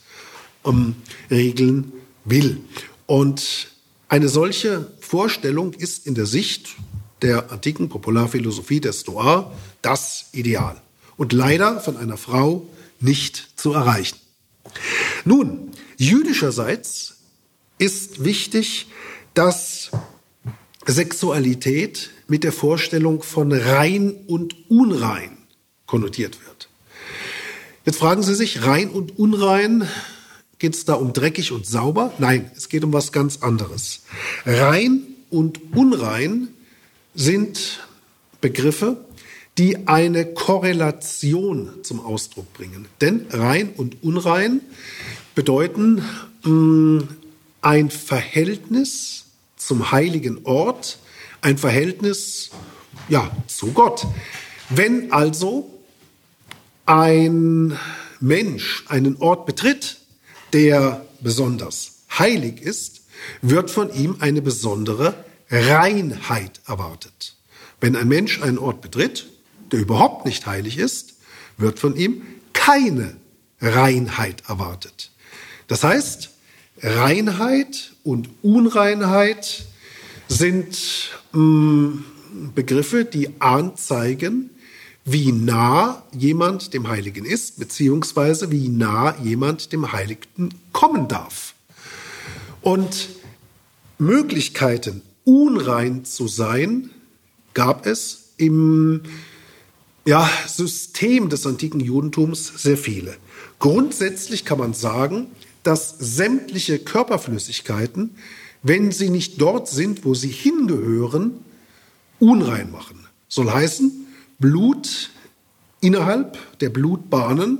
ähm, 0.64 0.96
regeln 1.30 1.92
will. 2.24 2.60
Und 3.06 3.68
eine 4.08 4.28
solche 4.28 4.90
Vorstellung 5.00 5.72
ist 5.74 6.06
in 6.06 6.14
der 6.14 6.26
Sicht 6.26 6.76
der 7.22 7.50
antiken 7.50 7.88
Popularphilosophie 7.88 8.80
der 8.80 8.92
Stoa 8.92 9.52
das 9.82 10.26
Ideal 10.32 10.80
und 11.16 11.32
leider 11.32 11.80
von 11.80 11.96
einer 11.96 12.16
Frau 12.16 12.66
nicht 13.00 13.52
zu 13.56 13.72
erreichen. 13.72 14.18
Nun, 15.24 15.70
jüdischerseits 15.96 17.16
ist 17.78 18.24
wichtig, 18.24 18.86
dass 19.34 19.90
Sexualität 20.86 22.10
mit 22.28 22.44
der 22.44 22.52
Vorstellung 22.52 23.22
von 23.22 23.52
rein 23.52 24.14
und 24.26 24.70
unrein 24.70 25.38
konnotiert 25.86 26.38
wird. 26.46 26.68
Jetzt 27.84 27.98
fragen 27.98 28.22
Sie 28.22 28.34
sich, 28.34 28.64
rein 28.64 28.90
und 28.90 29.18
unrein, 29.18 29.88
Geht 30.58 30.74
es 30.74 30.84
da 30.84 30.94
um 30.94 31.12
dreckig 31.12 31.52
und 31.52 31.66
sauber? 31.66 32.12
Nein, 32.18 32.50
es 32.56 32.68
geht 32.68 32.82
um 32.82 32.92
was 32.92 33.12
ganz 33.12 33.38
anderes. 33.42 34.02
Rein 34.44 35.02
und 35.30 35.74
unrein 35.74 36.48
sind 37.14 37.80
Begriffe, 38.40 39.04
die 39.56 39.88
eine 39.88 40.26
Korrelation 40.26 41.70
zum 41.82 42.04
Ausdruck 42.04 42.52
bringen. 42.54 42.86
Denn 43.00 43.26
rein 43.30 43.70
und 43.76 44.02
unrein 44.02 44.60
bedeuten 45.34 46.02
mh, 46.44 46.50
mm, 46.50 47.08
ein 47.60 47.90
Verhältnis 47.90 49.26
zum 49.56 49.90
heiligen 49.90 50.44
Ort, 50.44 50.98
ein 51.40 51.58
Verhältnis 51.58 52.50
ja, 53.08 53.30
zu 53.46 53.72
Gott. 53.72 54.06
Wenn 54.70 55.12
also 55.12 55.70
ein 56.86 57.78
Mensch 58.20 58.84
einen 58.88 59.16
Ort 59.16 59.46
betritt, 59.46 59.97
der 60.52 61.04
besonders 61.20 62.04
heilig 62.18 62.62
ist, 62.62 63.02
wird 63.42 63.70
von 63.70 63.92
ihm 63.92 64.16
eine 64.20 64.42
besondere 64.42 65.24
Reinheit 65.50 66.60
erwartet. 66.66 67.36
Wenn 67.80 67.96
ein 67.96 68.08
Mensch 68.08 68.42
einen 68.42 68.58
Ort 68.58 68.80
betritt, 68.80 69.26
der 69.72 69.80
überhaupt 69.80 70.24
nicht 70.24 70.46
heilig 70.46 70.78
ist, 70.78 71.14
wird 71.56 71.78
von 71.78 71.96
ihm 71.96 72.22
keine 72.52 73.16
Reinheit 73.60 74.44
erwartet. 74.48 75.10
Das 75.66 75.84
heißt, 75.84 76.30
Reinheit 76.82 77.92
und 78.04 78.28
Unreinheit 78.42 79.64
sind 80.28 81.10
mh, 81.32 81.40
mm, 81.40 82.04
Begriffe, 82.54 83.04
die 83.04 83.40
anzeigen, 83.40 84.50
wie 85.10 85.32
nah 85.32 86.02
jemand 86.12 86.74
dem 86.74 86.88
Heiligen 86.88 87.24
ist, 87.24 87.58
beziehungsweise 87.58 88.50
wie 88.50 88.68
nah 88.68 89.16
jemand 89.22 89.72
dem 89.72 89.92
Heiligen 89.92 90.54
kommen 90.72 91.08
darf. 91.08 91.54
Und 92.60 93.08
Möglichkeiten, 93.98 95.02
unrein 95.24 96.04
zu 96.04 96.28
sein, 96.28 96.90
gab 97.54 97.86
es 97.86 98.32
im 98.36 99.02
ja, 100.04 100.28
System 100.46 101.28
des 101.30 101.46
antiken 101.46 101.80
Judentums 101.80 102.52
sehr 102.56 102.76
viele. 102.76 103.16
Grundsätzlich 103.58 104.44
kann 104.44 104.58
man 104.58 104.74
sagen, 104.74 105.28
dass 105.62 105.96
sämtliche 105.98 106.78
Körperflüssigkeiten, 106.78 108.14
wenn 108.62 108.92
sie 108.92 109.10
nicht 109.10 109.40
dort 109.40 109.68
sind, 109.68 110.04
wo 110.04 110.14
sie 110.14 110.28
hingehören, 110.28 111.32
unrein 112.18 112.70
machen. 112.70 113.06
Soll 113.28 113.50
heißen, 113.50 114.06
Blut 114.38 115.10
innerhalb 115.80 116.58
der 116.60 116.70
Blutbahnen 116.70 117.58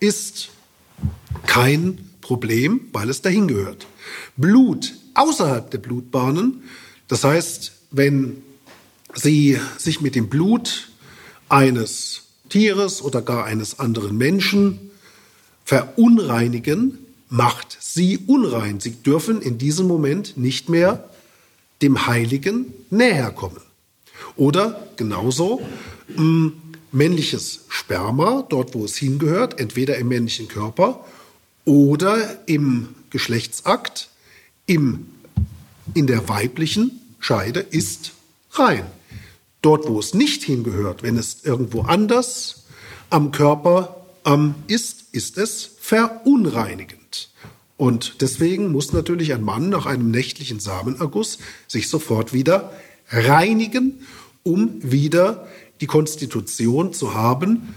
ist 0.00 0.50
kein 1.46 2.10
Problem, 2.20 2.88
weil 2.92 3.10
es 3.10 3.22
dahin 3.22 3.48
gehört. 3.48 3.86
Blut 4.36 4.94
außerhalb 5.14 5.70
der 5.70 5.78
Blutbahnen, 5.78 6.62
das 7.08 7.24
heißt, 7.24 7.72
wenn 7.90 8.42
Sie 9.14 9.58
sich 9.78 10.00
mit 10.00 10.14
dem 10.14 10.28
Blut 10.28 10.88
eines 11.48 12.24
Tieres 12.48 13.02
oder 13.02 13.22
gar 13.22 13.44
eines 13.44 13.78
anderen 13.78 14.16
Menschen 14.16 14.90
verunreinigen, 15.64 16.98
macht 17.28 17.76
sie 17.80 18.18
unrein. 18.26 18.80
Sie 18.80 18.92
dürfen 19.02 19.42
in 19.42 19.58
diesem 19.58 19.86
Moment 19.86 20.36
nicht 20.36 20.68
mehr 20.68 21.08
dem 21.82 22.06
Heiligen 22.06 22.72
näher 22.90 23.30
kommen. 23.30 23.60
Oder 24.36 24.86
genauso 24.96 25.60
mh, 26.08 26.16
hm, 26.16 26.52
männliches 26.92 27.60
Sperma, 27.68 28.44
dort 28.48 28.74
wo 28.74 28.84
es 28.84 28.96
hingehört, 28.96 29.60
entweder 29.60 29.96
im 29.96 30.08
männlichen 30.08 30.48
Körper 30.48 31.04
oder 31.64 32.38
im 32.46 32.88
Geschlechtsakt, 33.10 34.08
im, 34.66 35.06
in 35.94 36.06
der 36.06 36.28
weiblichen 36.28 37.00
Scheide 37.18 37.60
ist 37.60 38.12
rein. 38.52 38.86
Dort, 39.62 39.88
wo 39.88 39.98
es 39.98 40.14
nicht 40.14 40.42
hingehört, 40.44 41.02
wenn 41.02 41.16
es 41.16 41.44
irgendwo 41.44 41.82
anders 41.82 42.66
am 43.10 43.32
Körper 43.32 44.06
ähm, 44.24 44.54
ist, 44.66 45.06
ist 45.12 45.38
es 45.38 45.70
verunreinigend. 45.80 47.30
Und 47.76 48.20
deswegen 48.20 48.72
muss 48.72 48.92
natürlich 48.92 49.34
ein 49.34 49.42
Mann 49.42 49.68
nach 49.68 49.86
einem 49.86 50.10
nächtlichen 50.10 50.60
Samenerguss 50.60 51.38
sich 51.68 51.88
sofort 51.88 52.32
wieder 52.32 52.72
reinigen, 53.08 54.06
um 54.46 54.78
wieder 54.80 55.46
die 55.80 55.86
Konstitution 55.86 56.92
zu 56.92 57.14
haben, 57.14 57.74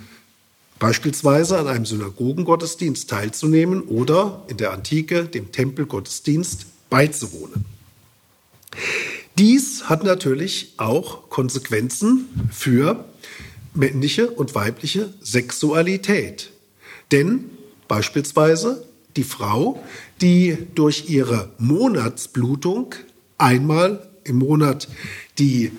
beispielsweise 0.77 1.57
an 1.57 1.67
einem 1.67 1.85
Synagogengottesdienst 1.85 3.09
teilzunehmen 3.09 3.81
oder 3.81 4.43
in 4.47 4.57
der 4.57 4.71
Antike 4.71 5.25
dem 5.25 5.51
Tempelgottesdienst 5.51 6.67
beizuwohnen. 6.89 7.65
Dies 9.37 9.89
hat 9.89 10.03
natürlich 10.03 10.73
auch 10.77 11.29
Konsequenzen 11.29 12.49
für 12.51 13.05
männliche 13.73 14.29
und 14.29 14.53
weibliche 14.53 15.13
Sexualität. 15.21 16.51
Denn 17.11 17.49
beispielsweise 17.87 18.85
die 19.15 19.23
Frau, 19.23 19.83
die 20.21 20.57
durch 20.75 21.09
ihre 21.09 21.49
Monatsblutung 21.57 22.93
einmal 23.37 24.07
im 24.23 24.37
Monat 24.37 24.87
die 25.39 25.71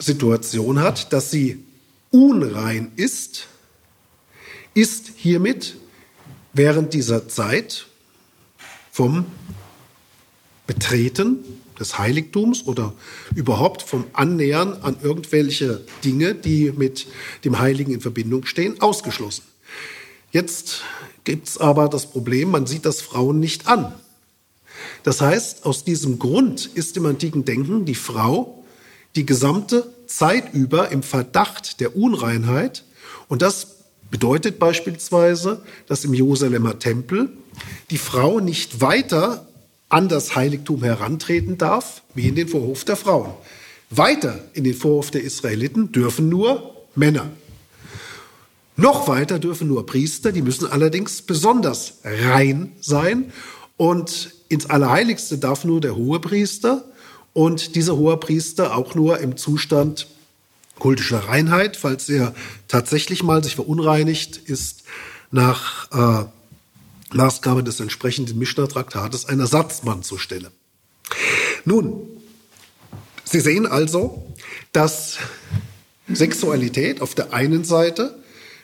Situation 0.00 0.80
hat, 0.80 1.12
dass 1.12 1.30
sie 1.30 1.64
unrein 2.10 2.92
ist, 2.96 3.46
ist 4.74 5.12
hiermit 5.16 5.76
während 6.52 6.94
dieser 6.94 7.28
Zeit 7.28 7.86
vom 8.90 9.26
Betreten 10.66 11.38
des 11.78 11.98
Heiligtums 11.98 12.66
oder 12.66 12.92
überhaupt 13.34 13.82
vom 13.82 14.04
Annähern 14.12 14.74
an 14.82 14.96
irgendwelche 15.02 15.84
Dinge, 16.04 16.34
die 16.34 16.72
mit 16.72 17.06
dem 17.44 17.58
Heiligen 17.58 17.92
in 17.92 18.00
Verbindung 18.00 18.44
stehen, 18.44 18.80
ausgeschlossen. 18.80 19.44
Jetzt 20.32 20.82
gibt 21.24 21.48
es 21.48 21.58
aber 21.58 21.88
das 21.88 22.10
Problem, 22.10 22.50
man 22.50 22.66
sieht 22.66 22.84
das 22.84 23.00
Frauen 23.00 23.40
nicht 23.40 23.66
an. 23.66 23.94
Das 25.02 25.20
heißt, 25.20 25.64
aus 25.64 25.84
diesem 25.84 26.18
Grund 26.18 26.66
ist 26.66 26.96
im 26.96 27.06
antiken 27.06 27.44
Denken 27.44 27.84
die 27.84 27.94
Frau 27.94 28.59
die 29.16 29.26
gesamte 29.26 29.92
Zeit 30.06 30.54
über 30.54 30.90
im 30.90 31.02
Verdacht 31.02 31.80
der 31.80 31.96
Unreinheit. 31.96 32.84
Und 33.28 33.42
das 33.42 33.76
bedeutet 34.10 34.58
beispielsweise, 34.58 35.62
dass 35.86 36.04
im 36.04 36.14
Jerusalemer 36.14 36.78
Tempel 36.78 37.30
die 37.90 37.98
Frau 37.98 38.40
nicht 38.40 38.80
weiter 38.80 39.46
an 39.88 40.08
das 40.08 40.36
Heiligtum 40.36 40.82
herantreten 40.82 41.58
darf, 41.58 42.02
wie 42.14 42.28
in 42.28 42.36
den 42.36 42.48
Vorhof 42.48 42.84
der 42.84 42.96
Frauen. 42.96 43.32
Weiter 43.90 44.38
in 44.54 44.64
den 44.64 44.74
Vorhof 44.74 45.10
der 45.10 45.22
Israeliten 45.22 45.90
dürfen 45.90 46.28
nur 46.28 46.76
Männer. 46.94 47.28
Noch 48.76 49.08
weiter 49.08 49.38
dürfen 49.38 49.68
nur 49.68 49.84
Priester, 49.84 50.32
die 50.32 50.42
müssen 50.42 50.70
allerdings 50.70 51.22
besonders 51.22 51.98
rein 52.04 52.72
sein. 52.80 53.32
Und 53.76 54.32
ins 54.48 54.66
Allerheiligste 54.66 55.38
darf 55.38 55.64
nur 55.64 55.80
der 55.80 55.96
Hohepriester 55.96 56.84
und 57.32 57.76
dieser 57.76 57.96
Hohepriester 57.96 58.76
auch 58.76 58.94
nur 58.94 59.18
im 59.18 59.36
Zustand 59.36 60.06
kultischer 60.78 61.28
Reinheit, 61.28 61.76
falls 61.76 62.08
er 62.08 62.34
tatsächlich 62.66 63.22
mal 63.22 63.44
sich 63.44 63.54
verunreinigt 63.54 64.36
ist 64.36 64.84
nach 65.30 65.90
äh, 65.92 66.26
Maßgabe 67.14 67.62
des 67.62 67.80
entsprechenden 67.80 68.38
Mishnah-Traktates 68.38 69.26
ein 69.26 69.40
Ersatzmann 69.40 70.02
zur 70.02 70.18
Stelle. 70.18 70.50
Nun, 71.64 72.02
Sie 73.24 73.40
sehen 73.40 73.66
also, 73.66 74.26
dass 74.72 75.18
Sexualität 76.08 77.00
auf 77.00 77.14
der 77.14 77.32
einen 77.32 77.62
Seite 77.62 78.18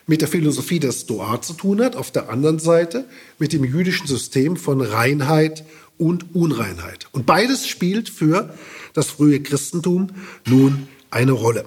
mit 0.07 0.21
der 0.21 0.27
Philosophie 0.27 0.79
der 0.79 0.91
Stoa 0.91 1.41
zu 1.41 1.53
tun 1.53 1.81
hat, 1.81 1.95
auf 1.95 2.11
der 2.11 2.29
anderen 2.29 2.59
Seite 2.59 3.05
mit 3.39 3.53
dem 3.53 3.63
jüdischen 3.63 4.07
System 4.07 4.57
von 4.57 4.81
Reinheit 4.81 5.63
und 5.97 6.35
Unreinheit. 6.35 7.07
Und 7.11 7.25
beides 7.25 7.67
spielt 7.67 8.09
für 8.09 8.53
das 8.93 9.07
frühe 9.07 9.41
Christentum 9.41 10.09
nun 10.45 10.87
eine 11.09 11.31
Rolle. 11.31 11.65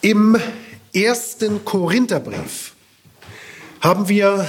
Im 0.00 0.36
ersten 0.92 1.64
Korintherbrief 1.64 2.72
haben 3.80 4.08
wir 4.08 4.46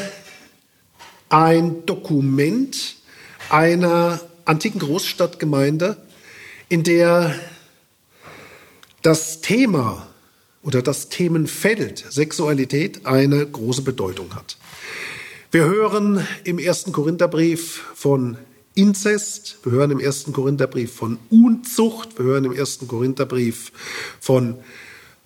ein 1.29 1.85
Dokument 1.85 2.95
einer 3.49 4.19
antiken 4.45 4.79
Großstadtgemeinde, 4.79 5.97
in 6.69 6.83
der 6.83 7.35
das 9.01 9.41
Thema 9.41 10.07
oder 10.63 10.81
das 10.81 11.09
Themenfeld 11.09 12.05
Sexualität 12.09 13.05
eine 13.05 13.45
große 13.45 13.81
Bedeutung 13.81 14.33
hat. 14.35 14.57
Wir 15.53 15.65
hören 15.65 16.25
im 16.45 16.57
ersten 16.57 16.91
Korintherbrief 16.91 17.83
von 17.93 18.39
Inzest, 18.73 19.59
wir 19.61 19.73
hören 19.73 19.91
im 19.91 19.99
ersten 19.99 20.33
Korintherbrief 20.33 20.91
von 20.91 21.19
Unzucht, 21.29 22.17
wir 22.17 22.25
hören 22.25 22.45
im 22.45 22.53
ersten 22.53 22.87
Korintherbrief 22.87 23.71
von 24.19 24.55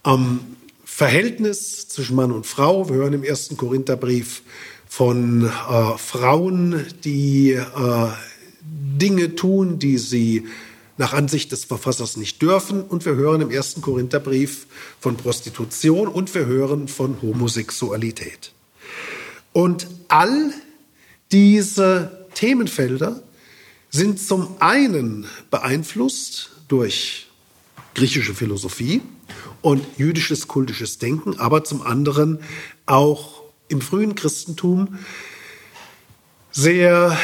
ähm, 0.06 0.42
Verhältnis 0.84 1.88
zwischen 1.88 2.18
Mann 2.18 2.34
und 2.34 2.46
Frau, 2.46 2.90
wir 2.90 2.98
hören 2.98 3.14
im 3.14 3.24
ersten 3.24 3.56
Korintherbrief 3.56 4.42
von 4.86 5.46
äh, 5.46 5.98
Frauen, 5.98 6.86
die 7.06 7.52
äh, 7.54 7.64
Dinge 8.62 9.34
tun, 9.36 9.80
die 9.80 9.98
sie 9.98 10.46
nach 10.98 11.14
Ansicht 11.14 11.54
des 11.54 11.64
Verfassers 11.64 12.18
nicht 12.18 12.42
dürfen. 12.42 12.82
Und 12.82 13.06
wir 13.06 13.16
hören 13.16 13.40
im 13.40 13.50
ersten 13.50 13.82
Korintherbrief 13.82 14.68
von 15.00 15.16
Prostitution 15.16 16.10
und 16.10 16.36
wir 16.36 16.48
hören 16.48 16.90
von 16.90 17.22
Homosexualität. 17.22 18.52
Und 19.54 19.88
all 20.10 20.54
diese 21.32 22.28
Themenfelder 22.34 23.22
sind 23.90 24.20
zum 24.20 24.56
einen 24.60 25.26
beeinflusst 25.50 26.52
durch 26.68 27.28
griechische 27.96 28.36
Philosophie 28.36 29.02
und 29.62 29.84
jüdisches 29.98 30.48
kultisches 30.48 31.00
Denken, 31.00 31.40
aber 31.40 31.64
zum 31.64 31.82
anderen 31.82 32.40
auch 32.86 33.44
im 33.70 33.82
frühen 33.82 34.16
Christentum 34.16 35.00
sehr 36.52 37.18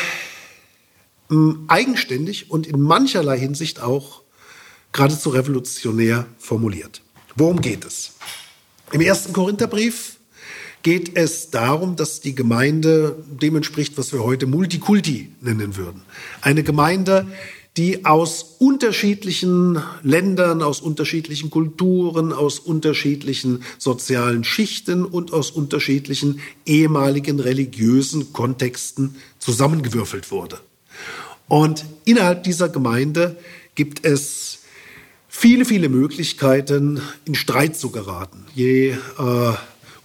ähm, 1.31 1.65
eigenständig 1.67 2.49
und 2.51 2.67
in 2.67 2.81
mancherlei 2.81 3.37
Hinsicht 3.39 3.81
auch 3.81 4.21
geradezu 4.91 5.29
revolutionär 5.29 6.25
formuliert. 6.37 7.01
Worum 7.35 7.61
geht 7.61 7.85
es? 7.85 8.13
Im 8.91 9.01
ersten 9.01 9.33
Korintherbrief 9.33 10.17
geht 10.83 11.17
es 11.17 11.49
darum, 11.49 11.95
dass 11.95 12.19
die 12.19 12.35
Gemeinde 12.35 13.15
dem 13.41 13.55
entspricht, 13.55 13.97
was 13.97 14.11
wir 14.13 14.23
heute 14.23 14.45
Multikulti 14.45 15.29
nennen 15.41 15.77
würden. 15.77 16.01
Eine 16.41 16.63
Gemeinde, 16.63 17.25
die 17.77 18.05
aus 18.05 18.57
unterschiedlichen 18.59 19.81
Ländern, 20.03 20.61
aus 20.61 20.79
unterschiedlichen 20.79 21.49
Kulturen, 21.49 22.31
aus 22.31 22.59
unterschiedlichen 22.59 23.63
sozialen 23.79 24.43
Schichten 24.43 25.05
und 25.05 25.33
aus 25.33 25.49
unterschiedlichen 25.49 26.41
ehemaligen 26.65 27.39
religiösen 27.39 28.31
Kontexten 28.31 29.15
zusammengewürfelt 29.39 30.29
wurde. 30.29 30.59
Und 31.47 31.85
innerhalb 32.05 32.43
dieser 32.43 32.69
Gemeinde 32.69 33.37
gibt 33.73 34.05
es 34.05 34.59
viele, 35.27 35.65
viele 35.65 35.89
Möglichkeiten, 35.89 37.01
in 37.25 37.33
Streit 37.33 37.75
zu 37.75 37.89
geraten. 37.89 38.45
Je 38.53 38.91
äh, 38.91 39.53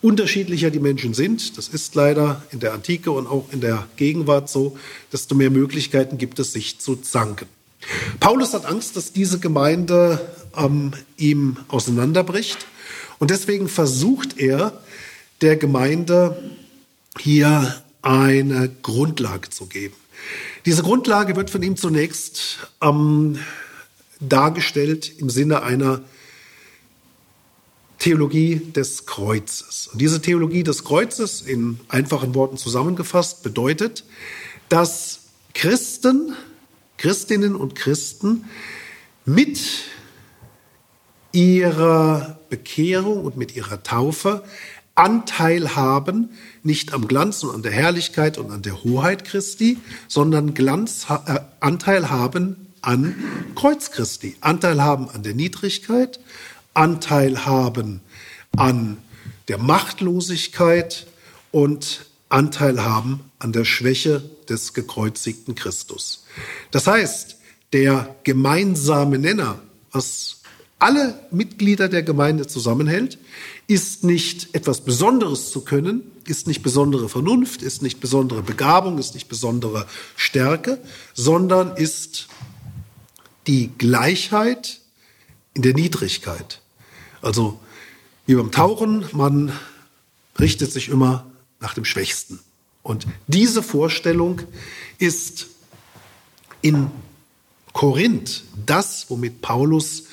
unterschiedlicher 0.01 0.71
die 0.71 0.81
Menschen 0.81 1.15
sind, 1.15 1.59
das 1.59 1.69
ist 1.69 1.95
leider 1.95 2.43
in 2.51 2.61
der 2.61 2.73
Antike 2.73 3.11
und 3.11 3.27
auch 3.27 3.47
in 3.53 3.61
der 3.61 3.87
Gegenwart 3.97 4.49
so, 4.49 4.79
desto 5.13 5.35
mehr 5.35 5.51
Möglichkeiten 5.51 6.19
gibt 6.19 6.39
es, 6.39 6.53
sich 6.53 6.79
zu 6.79 6.97
zanken. 6.97 7.49
Paulus 8.21 8.55
hat 8.55 8.67
Angst, 8.67 8.97
dass 8.97 9.13
diese 9.13 9.39
Gemeinde 9.39 10.21
ähm, 10.57 10.93
ihm 11.17 11.57
auseinanderbricht 11.69 12.67
und 13.19 13.31
deswegen 13.31 13.69
versucht 13.69 14.39
er, 14.39 14.81
der 15.41 15.57
Gemeinde 15.57 16.51
hier 17.19 17.83
eine 18.03 18.71
Grundlage 18.83 19.51
zu 19.51 19.67
geben. 19.67 19.95
Diese 20.67 20.83
Grundlage 20.83 21.37
wird 21.37 21.51
von 21.51 21.63
ihm 21.63 21.77
zunächst 21.77 22.69
ähm, 22.83 23.39
dargestellt 24.21 25.13
im 25.19 25.31
Sinne 25.31 25.63
einer 25.63 26.01
Theologie 27.99 28.57
des 28.57 29.07
Kreuzes. 29.07 29.89
Und 29.93 30.01
diese 30.01 30.23
Theologie 30.23 30.63
des 30.63 30.85
Kreuzes, 30.85 31.43
in 31.43 31.81
einfachen 31.89 32.35
Worten 32.35 32.57
zusammengefasst, 32.57 33.43
bedeutet, 33.43 34.05
dass 34.69 35.21
Christen, 35.55 36.35
Christinnen 36.97 37.57
und 37.57 37.75
Christen 37.75 38.45
mit 39.25 39.59
ihrer 41.33 42.39
Bekehrung 42.49 43.25
und 43.25 43.37
mit 43.37 43.57
ihrer 43.57 43.83
Taufe 43.83 44.45
Anteil 44.95 45.77
haben, 45.77 46.31
nicht 46.65 46.93
am 46.93 47.07
Glanz 47.07 47.45
und 47.45 47.55
an 47.55 47.63
der 47.63 47.71
Herrlichkeit 47.71 48.37
und 48.37 48.51
an 48.51 48.63
der 48.63 48.83
Hoheit 48.83 49.25
Christi, 49.25 49.79
sondern 50.09 50.55
Glanz, 50.55 51.07
äh, 51.09 51.39
Anteil 51.61 52.11
haben 52.11 52.67
an 52.83 53.15
Kreuz 53.55 53.93
Christi, 53.93 54.37
Anteil 54.41 54.83
haben 54.83 55.09
an 55.09 55.23
der 55.23 55.35
Niedrigkeit, 55.35 56.19
Anteil 56.79 57.45
haben 57.45 58.01
an 58.57 58.99
der 59.49 59.59
Machtlosigkeit 59.59 61.09
und 61.51 62.07
Anteil 62.29 62.85
haben 62.85 63.21
an 63.41 63.53
der 63.53 63.65
Schwäche 63.65 64.23
des 64.49 64.75
gekreuzigten 64.75 65.57
Christus. 65.57 66.25
Das 66.71 66.87
heißt, 66.87 67.37
der 67.73 68.15
gemeinsame 68.23 69.19
Nenner, 69.19 69.59
was 69.91 70.43
alle 70.79 71.19
Mitglieder 71.33 71.89
der 71.89 72.05
Gemeinde 72.05 72.47
zusammenhält, 72.47 73.19
ist 73.67 74.05
nicht 74.05 74.55
etwas 74.55 74.83
Besonderes 74.83 75.51
zu 75.51 75.63
können, 75.63 76.13
ist 76.27 76.47
nicht 76.47 76.63
besondere 76.63 77.09
Vernunft, 77.09 77.63
ist 77.63 77.83
nicht 77.83 77.99
besondere 77.99 78.43
Begabung, 78.43 78.99
ist 78.99 79.15
nicht 79.15 79.29
besondere 79.29 79.87
Stärke, 80.15 80.79
sondern 81.13 81.77
ist 81.77 82.29
die 83.49 83.73
Gleichheit 83.77 84.81
in 85.55 85.63
der 85.63 85.75
Niedrigkeit. 85.75 86.61
Also 87.23 87.59
wie 88.27 88.35
beim 88.35 88.51
Tauchen, 88.51 89.05
man 89.13 89.53
richtet 90.39 90.73
sich 90.73 90.89
immer 90.89 91.27
nach 91.61 91.75
dem 91.75 91.85
Schwächsten. 91.85 92.41
Und 92.83 93.07
diese 93.27 93.63
Vorstellung 93.63 94.41
ist 94.99 95.47
in 96.63 96.91
Korinth 97.73 98.45
das, 98.67 99.07
womit 99.09 99.41
Paulus 99.41 100.05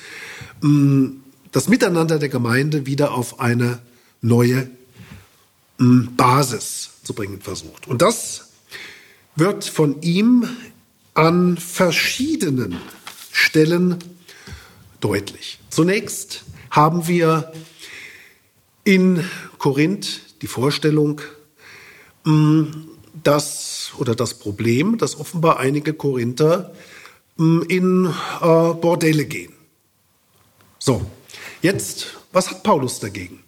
mh, 0.60 0.68
mm, 0.68 1.22
das 1.52 1.68
Miteinander 1.68 2.18
der 2.18 2.28
Gemeinde 2.28 2.86
wieder 2.86 3.12
auf 3.12 3.40
eine 3.40 3.80
neue 4.20 4.70
mh, 5.78 5.86
mm, 5.86 6.16
Basis 6.16 6.90
zu 7.02 7.14
bringen 7.14 7.40
versucht. 7.40 7.86
Und 7.88 8.02
das 8.02 8.48
wird 9.36 9.64
von 9.64 10.02
ihm 10.02 10.48
an 11.14 11.56
verschiedenen 11.56 12.78
Stellen 13.32 13.96
deutlich. 15.00 15.60
Zunächst 15.70 16.44
haben 16.76 17.08
wir 17.08 17.52
in 18.84 19.24
Korinth 19.56 20.20
die 20.42 20.46
Vorstellung, 20.46 21.22
mm, 22.24 22.64
dass 23.24 23.92
oder 23.96 24.14
das 24.14 24.34
Problem, 24.34 24.98
dass 24.98 25.18
offenbar 25.18 25.58
einige 25.58 25.94
Korinther 25.94 26.74
mm, 27.38 27.62
in 27.68 28.04
äh, 28.06 28.74
Bordelle 28.74 29.24
gehen. 29.24 29.54
So, 30.78 31.06
jetzt, 31.62 32.08
was 32.30 32.50
hat 32.50 32.62
Paulus 32.62 33.00
dagegen? 33.00 33.42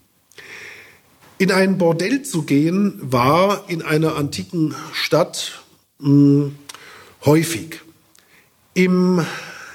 In 1.36 1.52
ein 1.52 1.76
Bordell 1.76 2.22
zu 2.22 2.44
gehen 2.44 2.98
war 3.02 3.68
in 3.68 3.82
einer 3.82 4.16
antiken 4.16 4.74
Stadt 4.94 5.62
mh, 5.98 6.08
mm, 6.08 6.58
häufig. 7.26 7.80
Im, 8.72 9.22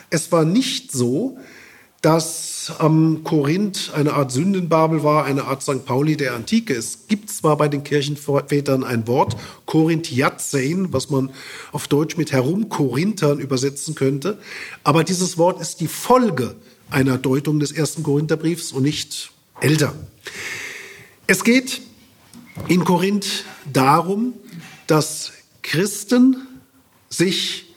es 0.09 0.31
war 0.31 0.43
nicht 0.43 0.91
so, 0.91 1.37
dass 2.03 2.73
am 2.79 3.23
Korinth 3.23 3.91
eine 3.95 4.13
Art 4.13 4.29
Sündenbabel 4.29 5.03
war, 5.03 5.23
eine 5.23 5.45
Art 5.45 5.63
St. 5.63 5.85
Pauli 5.85 6.17
der 6.17 6.35
Antike. 6.35 6.75
Es 6.75 7.07
gibt 7.07 7.29
zwar 7.29 7.55
bei 7.55 7.69
den 7.69 7.85
Kirchenvätern 7.85 8.83
ein 8.83 9.07
Wort, 9.07 9.37
Korinthiazein, 9.65 10.91
was 10.91 11.09
man 11.09 11.31
auf 11.71 11.87
Deutsch 11.87 12.17
mit 12.17 12.33
Herumkorinthern 12.33 13.39
übersetzen 13.39 13.95
könnte, 13.95 14.37
aber 14.83 15.05
dieses 15.05 15.37
Wort 15.37 15.61
ist 15.61 15.79
die 15.79 15.87
Folge 15.87 16.55
einer 16.89 17.17
Deutung 17.17 17.61
des 17.61 17.71
ersten 17.71 18.03
Korintherbriefs 18.03 18.73
und 18.73 18.83
nicht 18.83 19.31
älter. 19.61 19.93
Es 21.25 21.45
geht 21.45 21.81
in 22.67 22.83
Korinth 22.83 23.45
darum, 23.71 24.33
dass 24.87 25.31
Christen 25.61 26.35
sich 27.07 27.73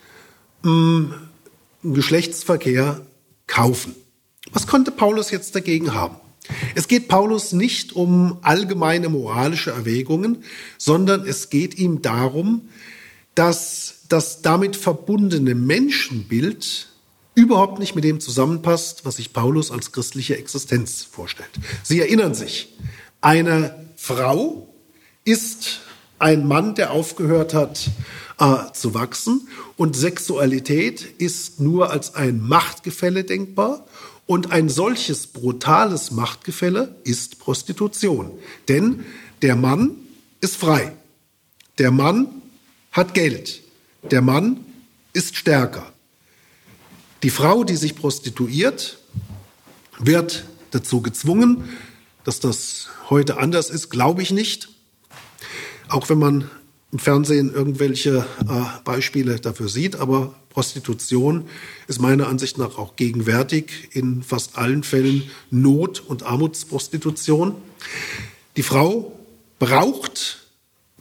im 0.65 1.15
Geschlechtsverkehr 1.85 3.07
kaufen. 3.47 3.95
Was 4.57 4.67
konnte 4.67 4.91
Paulus 4.91 5.31
jetzt 5.31 5.55
dagegen 5.55 5.93
haben? 5.93 6.17
Es 6.75 6.89
geht 6.89 7.09
Paulus 7.09 7.53
nicht 7.53 7.93
um 7.93 8.39
allgemeine 8.41 9.11
moralische 9.11 9.71
Erwägungen, 9.71 10.45
sondern 10.79 11.27
es 11.27 11.51
geht 11.51 11.77
ihm 11.77 12.01
darum, 12.01 12.63
dass 13.35 13.97
das 14.09 14.41
damit 14.41 14.75
verbundene 14.75 15.55
Menschenbild 15.55 16.89
überhaupt 17.35 17.79
nicht 17.81 17.95
mit 17.95 18.05
dem 18.05 18.19
zusammenpasst, 18.19 19.05
was 19.05 19.17
sich 19.17 19.35
Paulus 19.35 19.71
als 19.71 19.93
christliche 19.93 20.39
Existenz 20.39 21.03
vorstellt. 21.05 21.51
Sie 21.83 22.01
erinnern 22.01 22.33
sich, 22.33 22.73
eine 23.21 23.75
Frau 23.97 24.75
ist 25.27 25.81
ein 26.19 26.49
Mann, 26.49 26.75
der 26.75 26.93
aufgehört 26.93 27.53
hat 27.53 27.91
äh, 28.41 28.73
zu 28.73 28.95
wachsen 28.95 29.49
und 29.77 29.97
Sexualität 29.97 31.03
ist 31.03 31.61
nur 31.61 31.91
als 31.91 32.15
ein 32.15 32.41
Machtgefälle 32.41 33.25
denkbar 33.25 33.87
und 34.27 34.51
ein 34.51 34.69
solches 34.69 35.29
brutales 35.29 36.11
Machtgefälle 36.11 36.97
ist 37.05 37.39
Prostitution. 37.39 38.33
Denn 38.69 39.05
der 39.43 39.57
Mann 39.57 39.93
ist 40.41 40.57
frei. 40.57 40.93
Der 41.79 41.91
Mann 41.91 42.43
hat 42.91 43.15
Geld. 43.15 43.63
Der 44.11 44.23
Mann 44.23 44.65
ist 45.13 45.37
stärker. 45.37 45.93
Die 47.23 47.31
Frau, 47.31 47.65
die 47.65 47.77
sich 47.77 47.95
prostituiert, 47.95 48.99
wird 49.99 50.45
dazu 50.73 51.03
gezwungen. 51.03 51.65
Dass 52.25 52.41
das 52.41 52.89
heute 53.09 53.39
anders 53.39 53.71
ist, 53.71 53.91
glaube 53.91 54.23
ich 54.23 54.33
nicht. 54.33 54.69
Auch 55.89 56.09
wenn 56.09 56.19
man 56.19 56.51
im 56.97 57.01
Fernsehen 57.01 57.53
irgendwelche 57.53 58.25
äh, 58.49 58.81
Beispiele 58.83 59.39
dafür 59.39 59.69
sieht, 59.69 59.97
aber 59.97 60.35
Prostitution 60.49 61.45
ist 61.89 62.01
meiner 62.01 62.27
Ansicht 62.27 62.57
nach 62.57 62.79
auch 62.79 62.97
gegenwärtig 62.97 63.91
in 63.93 64.23
fast 64.23 64.57
allen 64.57 64.83
Fällen 64.83 65.25
Not- 65.51 66.01
und 66.01 66.23
Armutsprostitution. 66.23 67.55
Die 68.57 68.63
Frau 68.63 69.13
braucht 69.59 70.47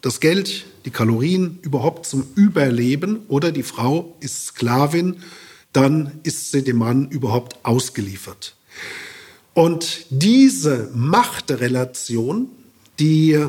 das 0.02 0.20
Geld, 0.20 0.66
die 0.84 0.90
Kalorien 0.90 1.60
überhaupt 1.62 2.08
zum 2.08 2.28
Überleben 2.36 3.22
oder 3.30 3.54
die 3.54 3.64
Frau 3.64 4.18
ist 4.20 4.48
Sklavin, 4.48 5.22
dann 5.72 6.20
ist 6.24 6.52
sie 6.52 6.62
dem 6.62 6.80
Mann 6.80 7.08
überhaupt 7.08 7.56
ausgeliefert. 7.64 8.58
Und 9.54 10.08
diese 10.10 10.92
Machtrelation, 10.94 12.50
die 13.00 13.40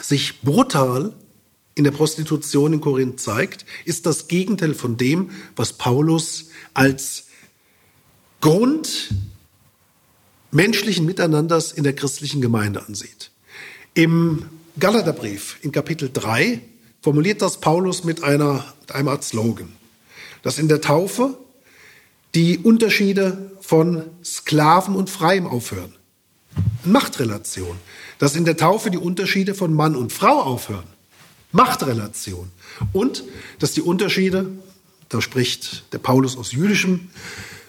sich 0.00 0.40
brutal 0.40 1.12
in 1.74 1.84
der 1.84 1.90
Prostitution 1.90 2.72
in 2.72 2.80
Korinth 2.80 3.20
zeigt, 3.20 3.66
ist 3.84 4.06
das 4.06 4.28
Gegenteil 4.28 4.74
von 4.74 4.96
dem, 4.96 5.30
was 5.56 5.72
Paulus 5.72 6.50
als 6.72 7.26
Grund 8.40 9.14
menschlichen 10.50 11.04
Miteinanders 11.04 11.72
in 11.72 11.82
der 11.82 11.94
christlichen 11.94 12.40
Gemeinde 12.40 12.86
ansieht. 12.86 13.30
Im 13.94 14.44
Galaterbrief 14.78 15.58
in 15.62 15.72
Kapitel 15.72 16.10
3 16.12 16.60
formuliert 17.00 17.42
das 17.42 17.60
Paulus 17.60 18.04
mit, 18.04 18.22
einer, 18.22 18.64
mit 18.80 18.92
einem 18.92 19.08
Art 19.08 19.24
Slogan, 19.24 19.72
dass 20.42 20.58
in 20.58 20.68
der 20.68 20.80
Taufe 20.80 21.38
die 22.34 22.58
Unterschiede 22.58 23.52
von 23.60 24.04
Sklaven 24.24 24.96
und 24.96 25.10
Freiem 25.10 25.46
aufhören. 25.46 25.94
Machtrelation. 26.84 27.76
Dass 28.18 28.36
in 28.36 28.44
der 28.44 28.56
Taufe 28.56 28.90
die 28.90 28.98
Unterschiede 28.98 29.54
von 29.54 29.74
Mann 29.74 29.96
und 29.96 30.12
Frau 30.12 30.40
aufhören. 30.40 30.86
Machtrelation. 31.54 32.50
Und 32.92 33.24
dass 33.60 33.72
die 33.72 33.80
Unterschiede, 33.80 34.50
da 35.08 35.22
spricht 35.22 35.84
der 35.92 35.98
Paulus 35.98 36.36
aus 36.36 36.52
jüdischem 36.52 37.10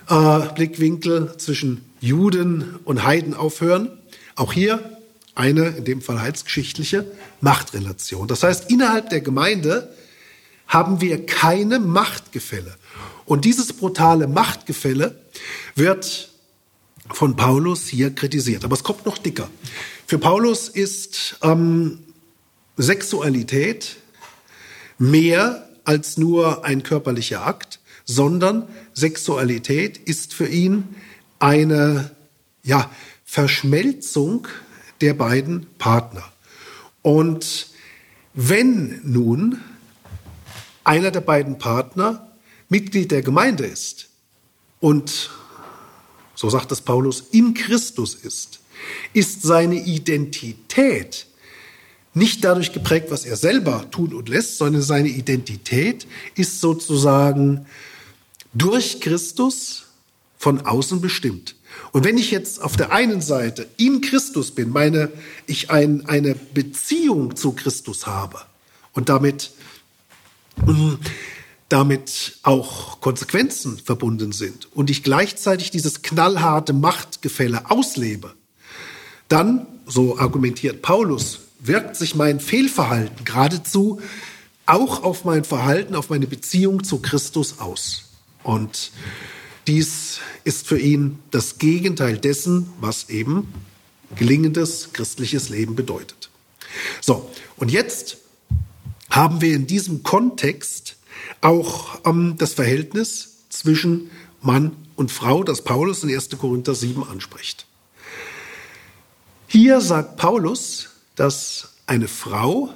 äh, 0.10 0.40
Blickwinkel, 0.56 1.38
zwischen 1.38 1.86
Juden 2.02 2.76
und 2.84 3.04
Heiden 3.04 3.36
aufhören. 3.36 3.90
Auch 4.36 4.54
hier 4.54 4.98
eine, 5.36 5.68
in 5.68 5.86
dem 5.86 6.02
Fall 6.02 6.20
heilsgeschichtliche, 6.20 7.06
Machtrelation. 7.42 8.28
Das 8.28 8.42
heißt, 8.42 8.72
innerhalb 8.72 9.10
der 9.12 9.22
Gemeinde 9.22 9.94
haben 10.68 11.00
wir 11.00 11.24
keine 11.26 11.80
Machtgefälle. 11.80 12.76
Und 13.26 13.46
dieses 13.46 13.72
brutale 13.74 14.28
Machtgefälle 14.28 15.20
wird 15.76 16.30
von 17.14 17.36
Paulus 17.36 17.88
hier 17.88 18.16
kritisiert. 18.16 18.66
Aber 18.66 18.74
es 18.74 18.84
kommt 18.84 19.06
noch 19.06 19.20
dicker. 19.20 19.48
Für 20.08 20.18
Paulus 20.18 20.70
ist 20.70 21.38
ähm, 21.44 22.00
Sexualität 22.78 23.98
mehr 24.98 25.70
als 25.84 26.18
nur 26.18 26.66
ein 26.66 26.84
körperlicher 26.84 27.46
Akt, 27.46 27.80
sondern 28.06 28.68
Sexualität 28.94 29.98
ist 29.98 30.34
für 30.34 30.48
ihn 30.48 30.96
eine 31.40 32.12
ja, 32.64 32.90
Verschmelzung 33.24 34.48
der 35.02 35.14
beiden 35.14 35.68
Partner. 35.78 36.24
Und 37.02 37.68
wenn 38.34 39.00
nun 39.04 39.62
einer 40.84 41.12
der 41.12 41.22
beiden 41.22 41.58
Partner 41.58 42.32
Mitglied 42.70 43.12
der 43.12 43.22
Gemeinde 43.22 43.66
ist 43.66 44.10
und, 44.80 45.30
so 46.36 46.50
sagt 46.50 46.72
es 46.72 46.82
Paulus, 46.82 47.22
in 47.32 47.54
Christus 47.54 48.16
ist, 48.16 48.60
ist 49.14 49.42
seine 49.44 49.76
Identität 49.76 51.28
nicht 52.16 52.43
dadurch 52.43 52.74
geprägt, 52.74 53.07
was 53.11 53.26
er 53.26 53.36
selber 53.36 53.89
tun 53.91 54.13
und 54.13 54.30
lässt, 54.30 54.57
sondern 54.57 54.82
seine 54.82 55.09
Identität 55.09 56.07
ist 56.36 56.61
sozusagen 56.61 57.66
durch 58.53 59.01
Christus 59.01 59.84
von 60.38 60.61
außen 60.66 61.01
bestimmt. 61.01 61.55
Und 61.91 62.05
wenn 62.05 62.18
ich 62.18 62.32
jetzt 62.32 62.61
auf 62.61 62.78
der 62.78 62.91
einen 62.91 63.22
Seite 63.22 63.68
in 63.78 64.01
Christus 64.01 64.51
bin, 64.51 64.70
meine 64.70 65.11
ich 65.45 65.70
ein, 65.70 66.05
eine 66.07 66.36
Beziehung 66.36 67.36
zu 67.36 67.51
Christus 67.51 68.07
habe 68.07 68.39
und 68.93 69.09
damit 69.09 69.51
damit 71.70 72.38
auch 72.43 73.01
Konsequenzen 73.01 73.78
verbunden 73.78 74.32
sind 74.32 74.74
und 74.74 74.89
ich 74.89 75.03
gleichzeitig 75.03 75.72
dieses 75.72 76.01
knallharte 76.01 76.74
Machtgefälle 76.74 77.70
auslebe, 77.70 78.34
dann, 79.28 79.68
so 79.86 80.18
argumentiert 80.18 80.82
Paulus, 80.82 81.39
wirkt 81.68 81.95
sich 81.95 82.16
mein 82.16 82.39
Fehlverhalten 82.39 83.26
geradezu 83.26 84.01
auch 84.66 85.03
auf 85.03 85.26
mein 85.26 85.43
Verhalten, 85.43 85.95
auf 85.95 86.09
meine 86.09 86.28
Beziehung 86.28 86.84
zu 86.84 86.99
Christus 86.99 87.59
aus. 87.59 88.05
Und 88.43 88.91
dies 89.68 90.20
ist 90.43 90.68
für 90.68 90.80
ihn 90.80 91.20
das 91.32 91.57
Gegenteil 91.57 92.18
dessen, 92.18 92.70
was 92.80 93.09
eben 93.09 93.53
gelingendes 94.16 94.93
christliches 94.93 95.49
Leben 95.49 95.76
bedeutet. 95.76 96.30
So, 97.01 97.30
und 97.57 97.72
jetzt 97.72 98.18
haben 99.09 99.41
wir 99.41 99.55
in 99.55 99.68
diesem 99.68 100.03
Kontext 100.03 100.97
auch 101.41 101.99
ähm, 102.05 102.36
das 102.38 102.53
Verhältnis 102.53 103.38
zwischen 103.49 104.09
Mann 104.41 104.76
und 104.95 105.11
Frau, 105.11 105.43
das 105.43 105.63
Paulus 105.63 106.03
in 106.03 106.13
1. 106.13 106.30
Korinther 106.38 106.76
7 106.76 107.03
anspricht. 107.03 107.66
Hier 109.47 109.82
sagt 109.82 110.18
Paulus, 110.18 110.89
dass 111.16 111.70
eine 111.88 112.07
Frau 112.07 112.70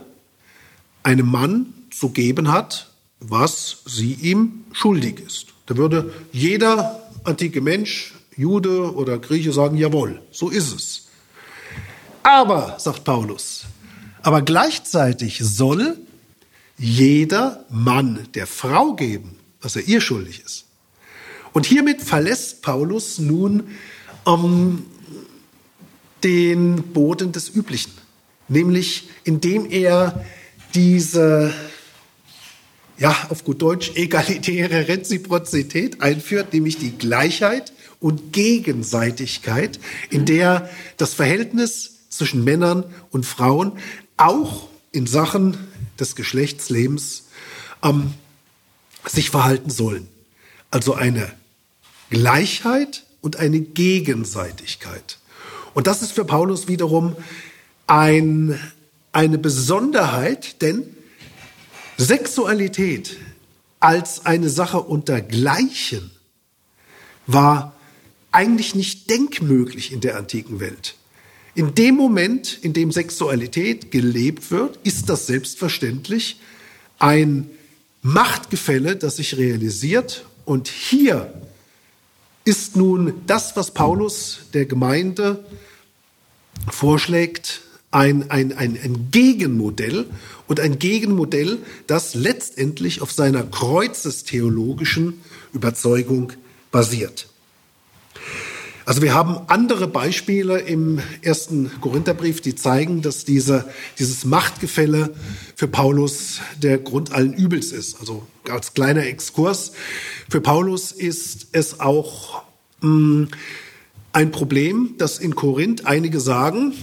einem 1.03 1.29
Mann 1.29 1.73
zu 1.91 2.09
geben 2.09 2.51
hat, 2.51 2.89
was 3.19 3.83
sie 3.85 4.13
ihm 4.13 4.65
schuldig 4.71 5.19
ist. 5.19 5.47
Da 5.65 5.77
würde 5.77 6.13
jeder 6.31 7.09
antike 7.23 7.61
Mensch, 7.61 8.13
Jude 8.35 8.93
oder 8.95 9.17
Grieche 9.17 9.51
sagen, 9.51 9.77
jawohl, 9.77 10.21
so 10.31 10.49
ist 10.49 10.73
es. 10.73 11.07
Aber, 12.23 12.75
sagt 12.79 13.03
Paulus, 13.03 13.65
aber 14.21 14.41
gleichzeitig 14.41 15.39
soll 15.41 15.97
jeder 16.77 17.65
Mann 17.69 18.27
der 18.33 18.47
Frau 18.47 18.93
geben, 18.93 19.35
was 19.61 19.75
er 19.75 19.87
ihr 19.87 20.01
schuldig 20.01 20.41
ist. 20.45 20.65
Und 21.51 21.65
hiermit 21.65 22.01
verlässt 22.01 22.61
Paulus 22.61 23.19
nun 23.19 23.75
ähm, 24.25 24.85
den 26.23 26.83
Boden 26.93 27.31
des 27.31 27.49
Üblichen, 27.49 27.91
nämlich 28.49 29.09
indem 29.23 29.69
er 29.69 30.25
diese, 30.75 31.53
ja, 32.97 33.15
auf 33.29 33.43
gut 33.43 33.61
Deutsch, 33.61 33.91
egalitäre 33.95 34.87
Reziprozität 34.87 36.01
einführt, 36.01 36.53
nämlich 36.53 36.77
die 36.77 36.97
Gleichheit 36.97 37.73
und 37.99 38.33
Gegenseitigkeit, 38.33 39.79
in 40.09 40.25
der 40.25 40.69
das 40.97 41.13
Verhältnis 41.13 42.07
zwischen 42.09 42.43
Männern 42.43 42.83
und 43.11 43.25
Frauen 43.25 43.73
auch 44.17 44.67
in 44.91 45.07
Sachen 45.07 45.57
des 45.99 46.15
Geschlechtslebens 46.15 47.27
ähm, 47.83 48.13
sich 49.05 49.29
verhalten 49.29 49.69
sollen. 49.69 50.07
Also 50.71 50.93
eine 50.93 51.31
Gleichheit 52.09 53.05
und 53.21 53.37
eine 53.37 53.59
Gegenseitigkeit. 53.59 55.19
Und 55.73 55.87
das 55.87 56.01
ist 56.01 56.11
für 56.11 56.25
Paulus 56.25 56.67
wiederum 56.67 57.15
ein, 57.89 58.59
eine 59.11 59.37
Besonderheit, 59.37 60.61
denn 60.61 60.95
Sexualität 61.97 63.17
als 63.79 64.25
eine 64.25 64.49
Sache 64.49 64.79
unter 64.79 65.21
Gleichen 65.21 66.11
war 67.25 67.73
eigentlich 68.31 68.75
nicht 68.75 69.09
denkmöglich 69.09 69.91
in 69.91 70.01
der 70.01 70.17
antiken 70.17 70.59
Welt. 70.59 70.95
In 71.55 71.73
dem 71.73 71.95
Moment, 71.95 72.59
in 72.61 72.73
dem 72.73 72.91
Sexualität 72.91 73.91
gelebt 73.91 74.51
wird, 74.51 74.79
ist 74.83 75.09
das 75.09 75.27
selbstverständlich 75.27 76.39
ein 76.99 77.49
Machtgefälle, 78.01 78.95
das 78.95 79.17
sich 79.17 79.35
realisiert. 79.37 80.25
Und 80.45 80.67
hier 80.67 81.33
ist 82.45 82.75
nun 82.75 83.13
das, 83.25 83.55
was 83.55 83.73
Paulus 83.73 84.41
der 84.53 84.65
Gemeinde 84.65 85.43
vorschlägt, 86.71 87.61
ein, 87.91 88.29
ein, 88.29 88.53
ein, 88.53 88.77
ein 88.81 89.07
Gegenmodell 89.11 90.05
und 90.47 90.59
ein 90.59 90.79
Gegenmodell, 90.79 91.59
das 91.87 92.13
letztendlich 92.13 93.01
auf 93.01 93.11
seiner 93.11 93.43
kreuzestheologischen 93.43 95.21
Überzeugung 95.53 96.33
basiert. 96.71 97.27
Also 98.85 99.03
wir 99.03 99.13
haben 99.13 99.37
andere 99.47 99.87
Beispiele 99.87 100.61
im 100.61 100.99
ersten 101.21 101.69
Korintherbrief, 101.79 102.41
die 102.41 102.55
zeigen, 102.55 103.03
dass 103.03 103.23
diese, 103.23 103.69
dieses 103.99 104.25
Machtgefälle 104.25 105.13
für 105.55 105.67
Paulus 105.67 106.39
der 106.57 106.79
Grund 106.79 107.11
allen 107.11 107.33
Übels 107.33 107.71
ist. 107.71 107.99
Also 107.99 108.25
als 108.49 108.73
kleiner 108.73 109.05
Exkurs. 109.05 109.73
Für 110.27 110.41
Paulus 110.41 110.91
ist 110.91 111.49
es 111.51 111.79
auch 111.79 112.41
mh, 112.81 112.87
hm, 112.89 113.27
ein 114.11 114.31
Problem, 114.31 114.95
dass 114.97 115.19
in 115.19 115.35
Korinth 115.35 115.85
einige 115.85 116.19
sagen, 116.19 116.73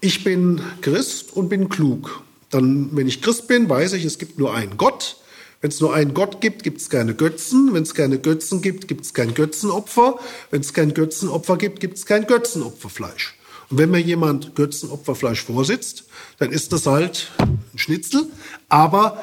ich 0.00 0.24
bin 0.24 0.60
Christ 0.80 1.34
und 1.34 1.48
bin 1.48 1.68
klug. 1.68 2.22
Dann, 2.50 2.90
wenn 2.92 3.08
ich 3.08 3.22
Christ 3.22 3.48
bin, 3.48 3.68
weiß 3.68 3.94
ich, 3.94 4.04
es 4.04 4.18
gibt 4.18 4.38
nur 4.38 4.54
einen 4.54 4.76
Gott 4.76 5.16
wenn 5.60 5.70
es 5.70 5.80
nur 5.80 5.94
einen 5.94 6.14
Gott 6.14 6.40
gibt, 6.40 6.62
gibt 6.62 6.80
es 6.80 6.90
keine 6.90 7.14
Götzen. 7.14 7.72
Wenn 7.72 7.82
es 7.82 7.94
keine 7.94 8.18
Götzen 8.18 8.62
gibt, 8.62 8.88
gibt 8.88 9.04
es 9.04 9.14
kein 9.14 9.34
Götzenopfer. 9.34 10.18
Wenn 10.50 10.60
es 10.60 10.72
kein 10.72 10.94
Götzenopfer 10.94 11.56
gibt, 11.56 11.80
gibt 11.80 11.96
es 11.96 12.06
kein 12.06 12.26
Götzenopferfleisch. 12.26 13.34
Und 13.70 13.78
wenn 13.78 13.90
mir 13.90 14.00
jemand 14.00 14.54
Götzenopferfleisch 14.54 15.42
vorsitzt, 15.42 16.04
dann 16.38 16.52
ist 16.52 16.72
das 16.72 16.86
halt 16.86 17.32
ein 17.38 17.78
Schnitzel. 17.78 18.26
Aber 18.68 19.22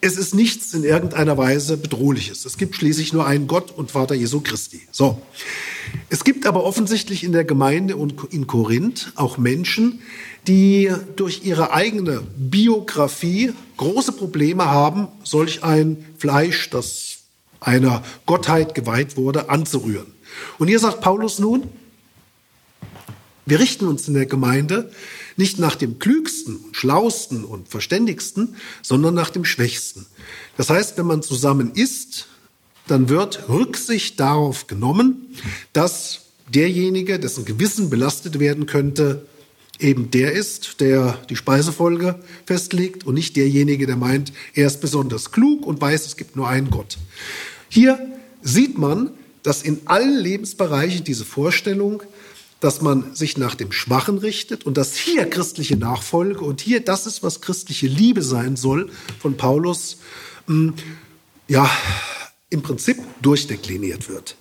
es 0.00 0.16
ist 0.16 0.34
nichts 0.34 0.74
in 0.74 0.84
irgendeiner 0.84 1.36
Weise 1.36 1.76
bedrohliches. 1.76 2.44
Es 2.44 2.56
gibt 2.56 2.76
schließlich 2.76 3.12
nur 3.12 3.26
einen 3.26 3.48
Gott 3.48 3.72
und 3.72 3.90
Vater 3.90 4.14
Jesu 4.14 4.40
Christi. 4.40 4.82
So. 4.92 5.20
Es 6.08 6.22
gibt 6.22 6.46
aber 6.46 6.64
offensichtlich 6.64 7.24
in 7.24 7.32
der 7.32 7.44
Gemeinde 7.44 7.96
und 7.96 8.14
in 8.30 8.46
Korinth 8.46 9.12
auch 9.16 9.38
Menschen, 9.38 10.00
die 10.46 10.92
durch 11.16 11.44
ihre 11.44 11.72
eigene 11.72 12.22
Biografie 12.36 13.52
große 13.76 14.12
Probleme 14.12 14.66
haben, 14.66 15.08
solch 15.24 15.64
ein 15.64 16.04
Fleisch, 16.16 16.70
das 16.70 17.18
einer 17.60 18.04
Gottheit 18.24 18.74
geweiht 18.74 19.16
wurde, 19.16 19.50
anzurühren. 19.50 20.06
Und 20.58 20.68
hier 20.68 20.78
sagt 20.78 21.00
Paulus 21.00 21.40
nun, 21.40 21.64
wir 23.46 23.58
richten 23.58 23.86
uns 23.86 24.06
in 24.06 24.14
der 24.14 24.26
Gemeinde 24.26 24.92
nicht 25.38 25.58
nach 25.58 25.76
dem 25.76 25.98
Klügsten, 25.98 26.58
Schlausten 26.72 27.44
und 27.44 27.68
Verständigsten, 27.68 28.56
sondern 28.82 29.14
nach 29.14 29.30
dem 29.30 29.44
Schwächsten. 29.44 30.06
Das 30.56 30.70
heißt, 30.70 30.98
wenn 30.98 31.06
man 31.06 31.22
zusammen 31.22 31.72
isst, 31.74 32.26
dann 32.88 33.08
wird 33.08 33.48
Rücksicht 33.48 34.18
darauf 34.18 34.66
genommen, 34.66 35.34
dass 35.72 36.22
derjenige, 36.52 37.18
dessen 37.18 37.44
Gewissen 37.44 37.90
belastet 37.90 38.40
werden 38.40 38.66
könnte, 38.66 39.26
eben 39.78 40.10
der 40.10 40.32
ist, 40.32 40.80
der 40.80 41.18
die 41.30 41.36
Speisefolge 41.36 42.18
festlegt 42.46 43.06
und 43.06 43.14
nicht 43.14 43.36
derjenige, 43.36 43.86
der 43.86 43.96
meint, 43.96 44.32
er 44.54 44.66
ist 44.66 44.80
besonders 44.80 45.30
klug 45.30 45.66
und 45.66 45.80
weiß, 45.80 46.06
es 46.06 46.16
gibt 46.16 46.34
nur 46.34 46.48
einen 46.48 46.70
Gott. 46.70 46.98
Hier 47.68 47.98
sieht 48.42 48.78
man, 48.78 49.10
dass 49.42 49.62
in 49.62 49.80
allen 49.84 50.18
Lebensbereichen 50.18 51.04
diese 51.04 51.24
Vorstellung 51.24 52.02
dass 52.60 52.80
man 52.80 53.14
sich 53.14 53.36
nach 53.36 53.54
dem 53.54 53.72
Schwachen 53.72 54.18
richtet 54.18 54.64
und 54.64 54.76
dass 54.76 54.96
hier 54.96 55.28
christliche 55.28 55.76
Nachfolge 55.76 56.44
und 56.44 56.60
hier 56.60 56.80
das 56.80 57.06
ist, 57.06 57.22
was 57.22 57.40
christliche 57.40 57.86
Liebe 57.86 58.22
sein 58.22 58.56
soll, 58.56 58.90
von 59.20 59.36
Paulus, 59.36 59.98
hm, 60.46 60.74
ja, 61.46 61.70
im 62.50 62.62
Prinzip 62.62 62.98
durchdekliniert 63.22 64.08
wird. 64.08 64.36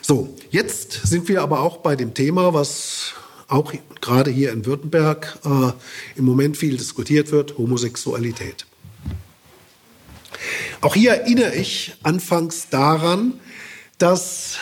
So, 0.00 0.36
jetzt 0.50 1.06
sind 1.06 1.28
wir 1.28 1.42
aber 1.42 1.60
auch 1.60 1.78
bei 1.78 1.96
dem 1.96 2.14
Thema, 2.14 2.54
was 2.54 3.14
auch 3.48 3.72
gerade 4.00 4.30
hier 4.30 4.52
in 4.52 4.66
Württemberg 4.66 5.38
äh, 5.44 5.72
im 6.18 6.24
Moment 6.24 6.56
viel 6.56 6.76
diskutiert 6.76 7.32
wird, 7.32 7.58
Homosexualität. 7.58 8.66
Auch 10.80 10.94
hier 10.94 11.12
erinnere 11.12 11.54
ich 11.54 11.96
anfangs 12.02 12.68
daran, 12.68 13.40
dass 13.98 14.58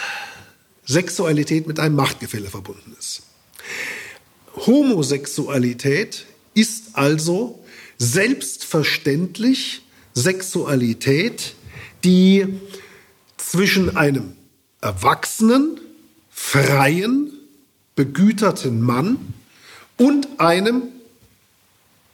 Sexualität 0.87 1.67
mit 1.67 1.79
einem 1.81 1.97
Machtgefälle 1.97 2.49
verbunden 2.49 2.95
ist. 2.99 3.23
Homosexualität 4.55 6.27
ist 6.55 6.91
also 6.93 7.65
selbstverständlich 7.99 9.83
Sexualität, 10.15 11.55
die 12.05 12.61
zwischen 13.37 13.97
einem 13.97 14.37
erwachsenen, 14.81 15.81
freien, 16.31 17.33
begüterten 17.97 18.81
Mann 18.83 19.35
und 19.97 20.41
einem 20.41 20.83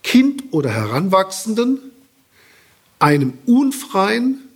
Kind 0.02 0.44
oder 0.50 0.70
Heranwachsenden, 0.70 1.78
einem 2.98 3.34
unfreien 3.46 4.48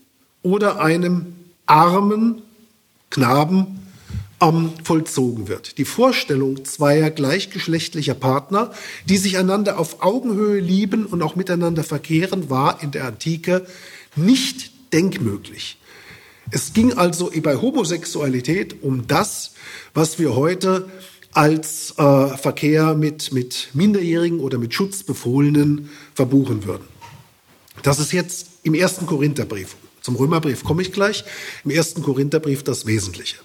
oder 0.43 0.81
einem 0.81 1.35
armen 1.67 2.43
Knaben 3.11 3.84
ähm, 4.45 4.73
vollzogen 4.83 5.49
wird. 5.49 5.79
Die 5.79 5.85
Vorstellung 5.85 6.65
zweier 6.65 7.11
gleichgeschlechtlicher 7.11 8.15
Partner, 8.15 8.73
die 9.07 9.17
sich 9.17 9.39
einander 9.39 9.79
auf 9.79 10.03
Augenhöhe 10.03 10.61
lieben 10.61 11.07
und 11.07 11.23
auch 11.23 11.37
miteinander 11.37 11.85
verkehren, 11.85 12.51
war 12.51 12.83
in 12.83 12.91
der 12.91 13.07
Antike 13.07 13.67
nicht 14.17 14.71
denkmöglich. 14.93 15.79
Es 16.51 16.73
ging 16.73 16.93
also 16.93 17.33
bei 17.43 17.57
Homosexualität 17.57 18.83
um 18.83 19.07
das, 19.07 19.55
was 19.95 20.19
wir 20.19 20.37
heute 20.37 20.91
als 21.33 21.95
äh, 21.97 22.37
Verkehr 22.37 22.95
mit, 22.95 23.33
mit 23.33 23.71
Minderjährigen 23.73 24.41
oder 24.41 24.59
mit 24.59 24.73
Schutzbefohlenen 24.73 25.91
verbuchen 26.15 26.65
würden. 26.65 26.85
Das 27.83 27.99
ist 27.99 28.13
jetzt 28.13 28.49
im 28.63 28.75
ersten 28.75 29.07
Korintherbrief. 29.07 29.77
Zum 30.01 30.17
Römerbrief 30.17 30.65
komme 30.65 30.83
ich 30.83 30.93
gleich. 30.93 31.25
Im 31.65 31.71
ersten 31.71 32.03
Korintherbrief 32.03 32.63
das 32.63 32.87
Wesentliche. 32.87 33.37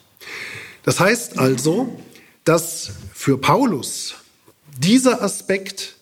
Das 0.90 1.00
heißt 1.00 1.38
also, 1.38 2.00
dass 2.46 2.90
für 3.14 3.38
Paulus 3.38 4.16
dieser 4.80 5.22
Aspekt 5.22 5.98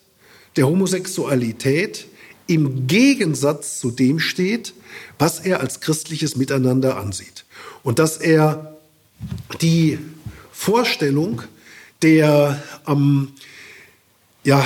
der 0.56 0.66
Homosexualität 0.66 2.06
im 2.46 2.86
Gegensatz 2.86 3.80
zu 3.80 3.90
dem 3.90 4.18
steht, 4.18 4.72
was 5.18 5.40
er 5.40 5.60
als 5.60 5.80
christliches 5.80 6.36
Miteinander 6.36 6.96
ansieht. 6.96 7.44
Und 7.82 7.98
dass 7.98 8.16
er 8.16 8.78
die 9.60 9.98
Vorstellung 10.52 11.42
der 12.00 12.62
ähm, 12.86 13.32
ja, 14.42 14.64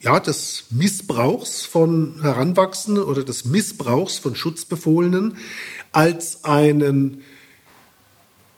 ja, 0.00 0.20
des 0.20 0.66
Missbrauchs 0.70 1.62
von 1.62 2.22
Heranwachsenden 2.22 3.02
oder 3.02 3.24
des 3.24 3.46
Missbrauchs 3.46 4.16
von 4.16 4.36
Schutzbefohlenen 4.36 5.38
als 5.90 6.44
einen 6.44 7.24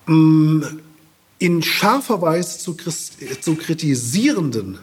in 0.07 1.63
scharfer 1.63 2.23
Weise 2.23 2.59
zu, 2.59 2.77
zu 3.41 3.55
kritisierenden 3.57 4.79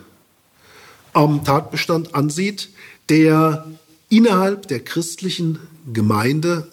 ähm, 1.15 1.41
Tatbestand 1.43 2.15
ansieht, 2.15 2.69
der 3.09 3.65
innerhalb 4.09 4.67
der 4.67 4.79
christlichen 4.79 5.59
Gemeinde 5.91 6.69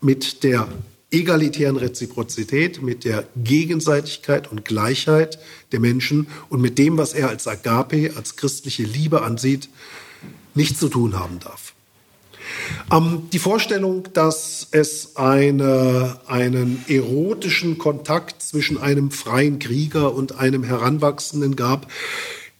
mit 0.00 0.42
der 0.42 0.68
egalitären 1.10 1.76
Reziprozität, 1.76 2.82
mit 2.82 3.04
der 3.04 3.26
Gegenseitigkeit 3.36 4.50
und 4.50 4.64
Gleichheit 4.64 5.38
der 5.72 5.80
Menschen 5.80 6.26
und 6.48 6.60
mit 6.60 6.76
dem, 6.78 6.98
was 6.98 7.12
er 7.12 7.28
als 7.28 7.46
Agape, 7.46 8.12
als 8.16 8.36
christliche 8.36 8.82
Liebe 8.82 9.22
ansieht, 9.22 9.68
nichts 10.54 10.80
zu 10.80 10.88
tun 10.88 11.18
haben 11.18 11.38
darf. 11.38 11.73
Ähm, 12.92 13.28
die 13.32 13.38
Vorstellung, 13.38 14.08
dass 14.12 14.68
es 14.70 15.16
eine, 15.16 16.20
einen 16.26 16.84
erotischen 16.88 17.78
Kontakt 17.78 18.42
zwischen 18.42 18.78
einem 18.78 19.10
freien 19.10 19.58
Krieger 19.58 20.14
und 20.14 20.38
einem 20.38 20.62
Heranwachsenden 20.62 21.56
gab, 21.56 21.90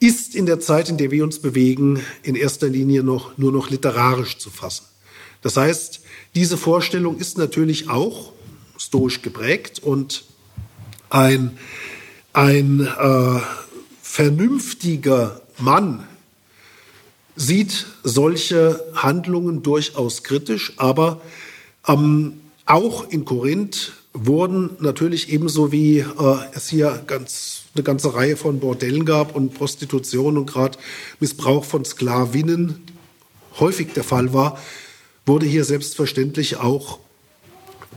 ist 0.01 0.35
in 0.35 0.47
der 0.47 0.61
Zeit, 0.61 0.89
in 0.89 0.97
der 0.97 1.11
wir 1.11 1.25
uns 1.25 1.39
bewegen, 1.39 2.01
in 2.23 2.35
erster 2.35 2.69
Linie 2.69 3.03
noch, 3.03 3.39
nur 3.39 3.53
noch 3.53 3.71
literarisch 3.71 4.39
zu 4.39 4.51
fassen. 4.51 4.85
Das 5.43 5.57
heißt, 5.57 6.01
diese 6.35 6.57
Vorstellung 6.57 7.19
ist 7.19 7.39
natürlich 7.39 7.89
auch 7.89 8.33
stoisch 8.77 9.23
geprägt 9.23 9.79
und 9.83 10.25
ein, 11.11 11.59
ein 12.33 12.81
äh, 12.81 13.41
vernünftiger 14.03 15.43
Mann 15.59 16.07
sieht 17.37 17.87
solche 18.03 18.83
Handlungen 18.95 19.63
durchaus 19.63 20.23
kritisch, 20.23 20.73
aber 20.77 21.21
ähm, 21.87 22.41
auch 22.67 23.09
in 23.11 23.25
Korinth 23.25 23.93
wurden 24.13 24.71
natürlich 24.79 25.33
ebenso 25.33 25.73
wie 25.73 25.99
äh, 25.99 26.07
es 26.55 26.69
hier 26.69 27.03
ganz 27.07 27.63
eine 27.75 27.83
ganze 27.83 28.15
Reihe 28.15 28.37
von 28.37 28.61
Bordellen 28.61 29.05
gab 29.05 29.35
und 29.35 29.55
Prostitution 29.55 30.39
und 30.39 30.47
gerade 30.47 30.79
Missbrauch 31.19 31.65
von 31.65 31.85
Sklavinnen 31.85 32.81
häufig 33.59 33.93
der 33.95 34.05
Fall 34.05 34.33
war, 34.33 34.59
wurde 35.27 35.47
hier 35.47 35.65
selbstverständlich 35.65 36.57
auch 36.59 37.01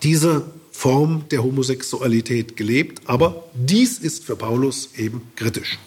diese 0.02 0.44
Form 0.72 1.26
der 1.30 1.44
Homosexualität 1.44 2.56
gelebt. 2.56 3.02
Aber 3.06 3.44
dies 3.54 4.00
ist 4.00 4.26
für 4.26 4.36
Paulus 4.36 4.90
eben 4.98 5.22
kritisch. 5.36 5.78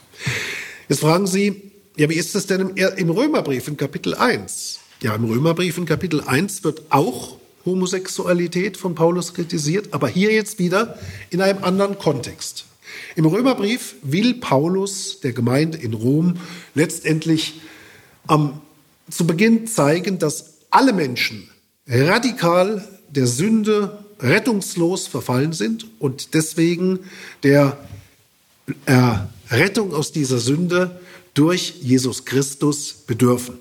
Jetzt 0.89 1.01
fragen 1.01 1.27
Sie, 1.27 1.70
ja, 1.97 2.09
wie 2.09 2.15
ist 2.15 2.35
das 2.35 2.47
denn 2.47 2.71
im, 2.77 3.11
Römerbrief 3.11 3.69
in 3.69 3.77
Kapitel 3.77 4.15
1? 4.15 4.81
Ja, 5.03 5.15
im 5.15 5.25
Römerbrief 5.25 5.79
in 5.79 5.87
Kapitel 5.87 6.21
1 6.21 6.65
wird 6.65 6.83
auch 6.91 7.37
Homosexualität 7.65 8.77
von 8.77 8.95
Paulus 8.95 9.35
kritisiert, 9.35 9.89
aber 9.93 10.09
hier 10.09 10.33
jetzt 10.33 10.59
wieder 10.59 10.99
in 11.31 11.41
einem 11.41 11.63
anderen 11.65 11.99
Kontext. 11.99 12.67
Im 13.17 13.27
Römerbrief 13.27 13.97
will 14.03 14.35
Paulus 14.35 15.21
der 15.21 15.33
Gemeinde 15.33 15.79
in 15.79 15.95
Rom 15.95 16.37
letztendlich 16.75 17.61
am, 18.27 18.61
zu 19.11 19.27
Beginn 19.27 19.67
zeigen, 19.67 20.19
dass 20.19 20.55
alle 20.71 20.93
Menschen 20.93 21.49
radikal 21.87 22.87
der 23.09 23.27
Sünde 23.27 24.05
rettungslos 24.21 25.07
verfallen 25.07 25.53
sind 25.53 25.87
und 25.99 26.35
deswegen 26.35 27.01
der 27.43 27.79
Errettung 28.87 29.95
aus 29.95 30.13
dieser 30.13 30.39
Sünde 30.39 31.01
durch 31.35 31.75
Jesus 31.81 32.25
Christus 32.25 32.93
bedürfen. 33.07 33.59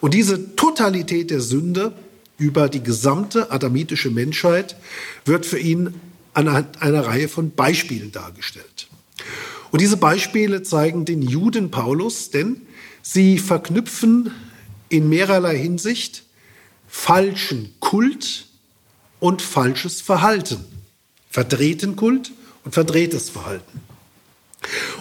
Und 0.00 0.14
diese 0.14 0.56
Totalität 0.56 1.30
der 1.30 1.40
Sünde 1.40 1.92
über 2.38 2.68
die 2.68 2.82
gesamte 2.82 3.50
adamitische 3.50 4.10
Menschheit 4.10 4.76
wird 5.24 5.46
für 5.46 5.58
ihn 5.58 5.94
anhand 6.32 6.82
einer 6.82 7.06
Reihe 7.06 7.28
von 7.28 7.52
Beispielen 7.52 8.12
dargestellt. 8.12 8.88
Und 9.70 9.80
diese 9.80 9.96
Beispiele 9.96 10.62
zeigen 10.62 11.04
den 11.04 11.22
Juden 11.22 11.70
Paulus, 11.70 12.30
denn 12.30 12.62
sie 13.02 13.38
verknüpfen 13.38 14.30
in 14.88 15.08
mehrerlei 15.08 15.56
Hinsicht 15.56 16.24
falschen 16.86 17.74
Kult 17.80 18.46
und 19.20 19.42
falsches 19.42 20.00
Verhalten. 20.00 20.64
Verdrehten 21.30 21.96
Kult 21.96 22.32
und 22.64 22.72
verdrehtes 22.72 23.30
Verhalten. 23.30 23.80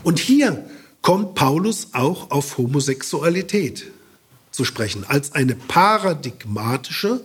Und 0.03 0.20
hier 0.20 0.66
kommt 1.03 1.35
Paulus 1.35 1.89
auch 1.91 2.31
auf 2.31 2.57
Homosexualität 2.57 3.91
zu 4.49 4.65
sprechen, 4.65 5.03
als 5.07 5.33
eine 5.33 5.53
paradigmatische 5.53 7.21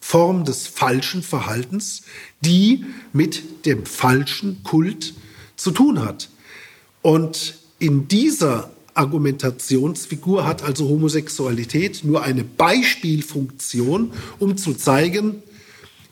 Form 0.00 0.44
des 0.44 0.66
falschen 0.66 1.22
Verhaltens, 1.22 2.02
die 2.40 2.86
mit 3.12 3.66
dem 3.66 3.86
falschen 3.86 4.64
Kult 4.64 5.14
zu 5.56 5.70
tun 5.70 6.02
hat. 6.02 6.30
Und 7.02 7.58
in 7.78 8.08
dieser 8.08 8.70
Argumentationsfigur 8.94 10.46
hat 10.46 10.62
also 10.62 10.88
Homosexualität 10.88 12.02
nur 12.04 12.22
eine 12.22 12.42
Beispielfunktion, 12.42 14.12
um 14.38 14.56
zu 14.56 14.74
zeigen, 14.74 15.42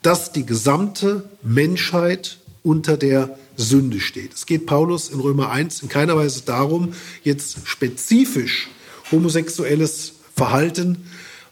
dass 0.03 0.33
die 0.33 0.47
gesamte 0.47 1.29
Menschheit 1.43 2.39
unter 2.63 2.97
der 2.97 3.39
Sünde 3.59 4.01
steht. 4.01 4.33
Es 4.33 4.47
geht 4.47 4.65
Paulus 4.65 5.11
in 5.11 5.21
Römer 5.21 5.51
1 5.51 5.83
in 5.83 5.91
keiner 5.91 6.17
Weise 6.17 6.43
darum, 6.47 6.95
jetzt 7.23 7.59
spezifisch 7.65 8.69
homosexuelles 9.13 10.15
Verhalten 10.35 11.07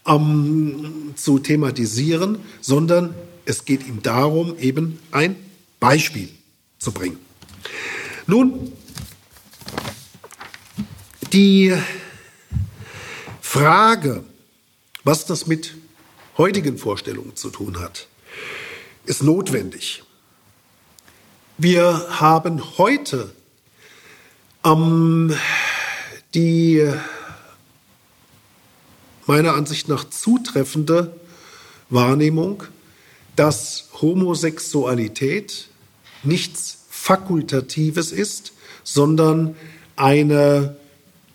ähm, 0.07 1.12
zu 1.16 1.38
thematisieren, 1.38 2.38
sondern 2.62 3.14
es 3.44 3.66
geht 3.66 3.86
ihm 3.86 4.02
darum, 4.02 4.59
eben 4.59 4.98
ein 5.11 5.36
Beispiel 5.78 6.30
zu 6.78 6.92
bringen. 6.92 7.18
Nun, 8.26 8.72
Die 11.36 11.76
Frage, 13.42 14.24
was 15.04 15.26
das 15.26 15.46
mit 15.46 15.74
heutigen 16.38 16.78
Vorstellungen 16.78 17.36
zu 17.36 17.50
tun 17.50 17.78
hat, 17.78 18.07
ist 19.04 19.22
notwendig. 19.22 20.02
Wir 21.59 22.20
haben 22.20 22.76
heute 22.76 23.32
ähm, 24.62 25.34
die 26.34 26.86
meiner 29.24 29.54
Ansicht 29.54 29.88
nach 29.88 30.04
zutreffende 30.04 31.18
Wahrnehmung, 31.88 32.64
dass 33.36 33.88
Homosexualität 34.02 35.68
nichts 36.24 36.84
Fakultatives 36.90 38.12
ist, 38.12 38.52
sondern 38.84 39.57
eine, 39.96 40.76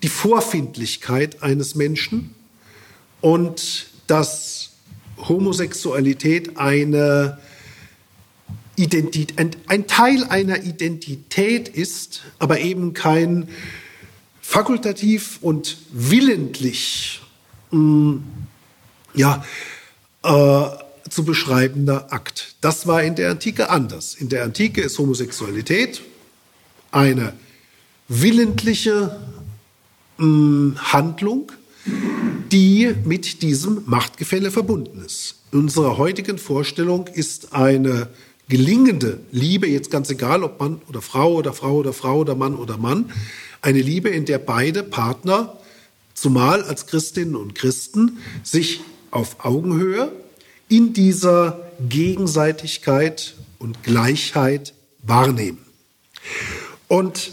die 0.03 0.09
Vorfindlichkeit 0.09 1.41
eines 1.41 1.73
Menschen 1.73 2.35
und 3.21 3.87
dass 4.05 4.73
Homosexualität 5.17 6.57
eine 6.57 7.39
Identität, 8.81 9.37
ein, 9.37 9.51
ein 9.67 9.87
Teil 9.87 10.23
einer 10.23 10.63
Identität 10.63 11.69
ist, 11.69 12.23
aber 12.39 12.59
eben 12.59 12.93
kein 12.93 13.47
fakultativ 14.41 15.37
und 15.41 15.77
willentlich 15.91 17.21
mh, 17.71 17.79
mm, 17.79 18.23
ja, 19.13 19.45
äh, 20.23 20.63
zu 21.09 21.25
beschreibender 21.25 22.11
Akt. 22.11 22.55
Das 22.61 22.87
war 22.87 23.03
in 23.03 23.15
der 23.15 23.31
Antike 23.31 23.69
anders. 23.69 24.15
In 24.15 24.29
der 24.29 24.43
Antike 24.43 24.81
ist 24.81 24.97
Homosexualität 24.97 26.01
eine 26.91 27.33
willentliche 28.07 29.19
mh, 30.17 30.25
mm, 30.25 30.77
Handlung, 30.77 31.51
die 32.51 32.93
mit 33.05 33.41
diesem 33.41 33.83
Machtgefälle 33.85 34.51
verbunden 34.51 35.03
ist. 35.05 35.35
In 35.51 35.59
unserer 35.59 35.97
heutigen 35.97 36.37
Vorstellung 36.37 37.07
ist 37.07 37.53
eine 37.53 38.07
gelingende 38.49 39.19
Liebe, 39.31 39.67
jetzt 39.67 39.91
ganz 39.91 40.09
egal, 40.09 40.43
ob 40.43 40.59
Mann 40.59 40.81
oder 40.89 41.01
Frau 41.01 41.33
oder 41.33 41.53
Frau 41.53 41.77
oder 41.77 41.93
Frau 41.93 42.19
oder 42.19 42.35
Mann 42.35 42.55
oder 42.55 42.77
Mann, 42.77 43.11
eine 43.61 43.81
Liebe, 43.81 44.09
in 44.09 44.25
der 44.25 44.39
beide 44.39 44.83
Partner, 44.83 45.57
zumal 46.13 46.63
als 46.63 46.87
Christinnen 46.87 47.35
und 47.35 47.55
Christen, 47.55 48.17
sich 48.43 48.81
auf 49.11 49.45
Augenhöhe 49.45 50.11
in 50.67 50.93
dieser 50.93 51.71
Gegenseitigkeit 51.87 53.35
und 53.59 53.83
Gleichheit 53.83 54.73
wahrnehmen. 55.03 55.59
Und 56.87 57.31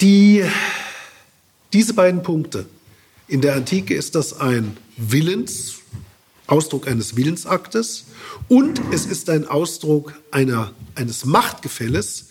die, 0.00 0.44
diese 1.72 1.94
beiden 1.94 2.22
Punkte, 2.22 2.66
in 3.26 3.40
der 3.40 3.54
Antike 3.54 3.94
ist 3.94 4.14
das 4.14 4.38
ein 4.38 4.76
Willens, 4.96 5.77
Ausdruck 6.48 6.88
eines 6.88 7.14
Willensaktes 7.14 8.04
und 8.48 8.80
es 8.90 9.06
ist 9.06 9.30
ein 9.30 9.46
Ausdruck 9.46 10.14
einer, 10.30 10.72
eines 10.94 11.24
Machtgefälles, 11.24 12.30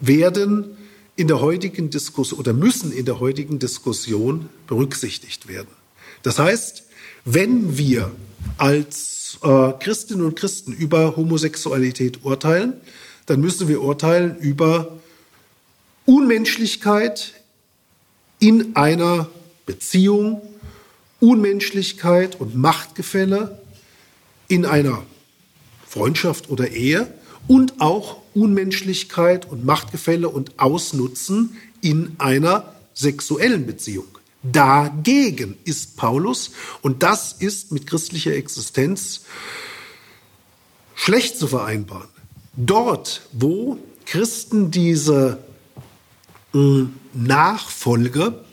werden 0.00 0.76
in 1.16 1.28
der 1.28 1.40
heutigen 1.40 1.90
Diskussion 1.90 2.40
oder 2.40 2.52
müssen 2.52 2.92
in 2.92 3.04
der 3.04 3.20
heutigen 3.20 3.58
Diskussion 3.58 4.48
berücksichtigt 4.66 5.48
werden. 5.48 5.68
Das 6.22 6.38
heißt, 6.38 6.84
wenn 7.24 7.78
wir 7.78 8.10
als 8.58 9.38
äh, 9.42 9.72
Christinnen 9.80 10.24
und 10.24 10.36
Christen 10.36 10.72
über 10.72 11.16
Homosexualität 11.16 12.24
urteilen, 12.24 12.74
dann 13.26 13.40
müssen 13.40 13.68
wir 13.68 13.82
urteilen 13.82 14.36
über 14.38 14.98
Unmenschlichkeit 16.04 17.34
in 18.38 18.76
einer 18.76 19.28
Beziehung, 19.66 20.42
Unmenschlichkeit 21.20 22.40
und 22.40 22.54
Machtgefälle 22.54 23.60
in 24.48 24.64
einer 24.64 25.02
Freundschaft 25.86 26.50
oder 26.50 26.70
Ehe 26.70 27.12
und 27.48 27.80
auch 27.80 28.18
Unmenschlichkeit 28.34 29.50
und 29.50 29.64
Machtgefälle 29.64 30.28
und 30.28 30.58
Ausnutzen 30.58 31.56
in 31.80 32.16
einer 32.18 32.74
sexuellen 32.94 33.66
Beziehung. 33.66 34.06
Dagegen 34.42 35.56
ist 35.64 35.96
Paulus 35.96 36.52
und 36.82 37.02
das 37.02 37.32
ist 37.32 37.72
mit 37.72 37.86
christlicher 37.86 38.34
Existenz 38.34 39.22
schlecht 40.94 41.38
zu 41.38 41.48
vereinbaren. 41.48 42.08
Dort, 42.56 43.22
wo 43.32 43.78
Christen 44.06 44.70
diese 44.70 45.38
äh, 46.54 46.84
Nachfolge 47.12 48.44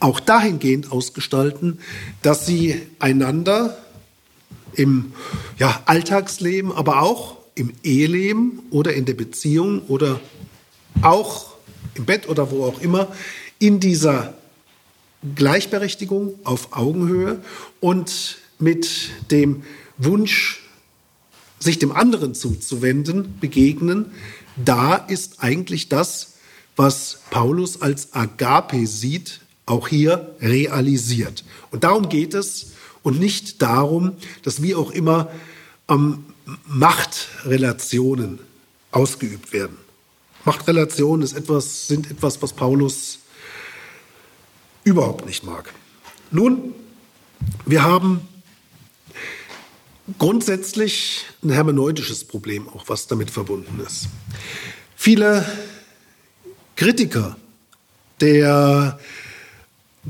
auch 0.00 0.20
dahingehend 0.20 0.92
ausgestalten, 0.92 1.80
dass 2.22 2.46
sie 2.46 2.80
einander 2.98 3.78
im 4.74 5.12
ja, 5.58 5.82
Alltagsleben, 5.86 6.72
aber 6.72 7.02
auch 7.02 7.36
im 7.54 7.72
Eheleben 7.82 8.60
oder 8.70 8.94
in 8.94 9.04
der 9.04 9.14
Beziehung 9.14 9.82
oder 9.88 10.20
auch 11.02 11.54
im 11.94 12.04
Bett 12.04 12.28
oder 12.28 12.50
wo 12.50 12.64
auch 12.64 12.80
immer 12.80 13.08
in 13.58 13.80
dieser 13.80 14.34
Gleichberechtigung 15.34 16.38
auf 16.44 16.76
Augenhöhe 16.76 17.42
und 17.80 18.38
mit 18.58 19.10
dem 19.30 19.64
Wunsch, 19.96 20.62
sich 21.58 21.80
dem 21.80 21.90
anderen 21.90 22.34
zuzuwenden, 22.34 23.38
begegnen, 23.40 24.12
da 24.56 24.94
ist 24.94 25.42
eigentlich 25.42 25.88
das, 25.88 26.34
was 26.76 27.20
Paulus 27.30 27.82
als 27.82 28.12
Agape 28.12 28.86
sieht, 28.86 29.40
auch 29.68 29.88
hier 29.88 30.34
realisiert. 30.40 31.44
Und 31.70 31.84
darum 31.84 32.08
geht 32.08 32.34
es 32.34 32.72
und 33.02 33.20
nicht 33.20 33.62
darum, 33.62 34.12
dass 34.42 34.62
wie 34.62 34.74
auch 34.74 34.90
immer 34.90 35.30
ähm, 35.88 36.24
Machtrelationen 36.66 38.38
ausgeübt 38.90 39.52
werden. 39.52 39.76
Machtrelationen 40.44 41.22
ist 41.22 41.34
etwas, 41.34 41.88
sind 41.88 42.10
etwas, 42.10 42.40
was 42.40 42.52
Paulus 42.52 43.18
überhaupt 44.84 45.26
nicht 45.26 45.44
mag. 45.44 45.72
Nun, 46.30 46.74
wir 47.66 47.82
haben 47.82 48.20
grundsätzlich 50.18 51.26
ein 51.42 51.50
hermeneutisches 51.50 52.24
Problem, 52.24 52.68
auch 52.68 52.84
was 52.88 53.06
damit 53.06 53.30
verbunden 53.30 53.80
ist. 53.86 54.08
Viele 54.96 55.44
Kritiker 56.76 57.36
der 58.20 58.98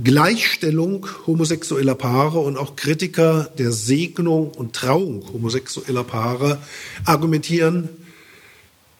Gleichstellung 0.03 1.07
homosexueller 1.27 1.95
Paare 1.95 2.39
und 2.41 2.57
auch 2.57 2.77
Kritiker 2.77 3.51
der 3.59 3.73
Segnung 3.73 4.51
und 4.51 4.75
Trauung 4.75 5.25
homosexueller 5.33 6.05
Paare 6.05 6.59
argumentieren 7.05 7.89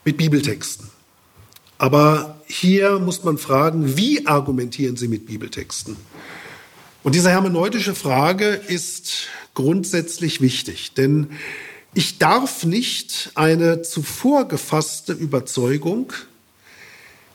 mit 0.05 0.17
Bibeltexten. 0.17 0.89
Aber 1.79 2.41
hier 2.47 2.99
muss 2.99 3.23
man 3.25 3.39
fragen, 3.39 3.97
wie 3.97 4.27
argumentieren 4.27 4.97
sie 4.97 5.09
mit 5.09 5.27
Bibeltexten? 5.27 5.97
Und 7.03 7.15
diese 7.15 7.31
hermeneutische 7.31 7.95
Frage 7.95 8.49
ist 8.49 9.29
grundsätzlich 9.55 10.41
wichtig, 10.41 10.93
denn 10.95 11.29
ich 11.95 12.19
darf 12.19 12.65
nicht 12.65 13.31
eine 13.35 13.83
zuvor 13.83 14.47
gefasste 14.47 15.13
Überzeugung 15.13 16.13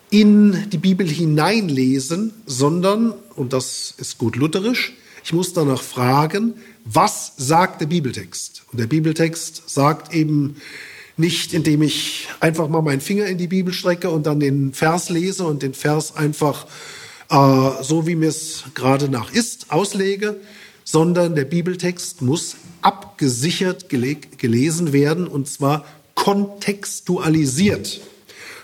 in 0.10 0.70
die 0.70 0.78
Bibel 0.78 1.08
hineinlesen, 1.10 2.34
sondern, 2.46 3.14
und 3.36 3.54
das 3.54 3.94
ist 3.98 4.18
gut 4.18 4.36
lutherisch, 4.36 4.94
ich 5.24 5.34
muss 5.34 5.54
danach 5.54 5.82
fragen, 5.82 6.56
was 6.84 7.34
sagt 7.38 7.80
der 7.82 7.86
Bibeltext? 7.86 8.64
Und 8.72 8.80
der 8.80 8.88
Bibeltext 8.88 9.64
sagt 9.70 10.14
eben 10.14 10.58
nicht, 11.16 11.54
indem 11.54 11.82
ich 11.82 12.28
einfach 12.40 12.68
mal 12.68 12.82
meinen 12.82 13.02
Finger 13.02 13.28
in 13.28 13.38
die 13.38 13.48
Bibel 13.48 13.74
strecke 13.74 14.10
und 14.10 14.26
dann 14.26 14.40
den 14.40 14.74
Vers 14.74 15.10
lese 15.10 15.46
und 15.46 15.64
den 15.64 15.74
Vers 15.74 16.16
einfach 16.16 16.66
äh, 17.30 17.84
so, 17.84 18.06
wie 18.06 18.16
mir 18.16 18.30
es 18.30 18.64
gerade 18.74 19.08
nach 19.10 19.32
ist, 19.32 19.72
auslege, 19.72 20.42
sondern 20.84 21.36
der 21.36 21.46
Bibeltext 21.46 22.22
muss 22.22 22.58
abgesichert 22.82 23.88
gelesen 23.90 24.92
werden 24.92 25.28
und 25.28 25.48
zwar 25.48 25.86
kontextualisiert. 26.16 28.02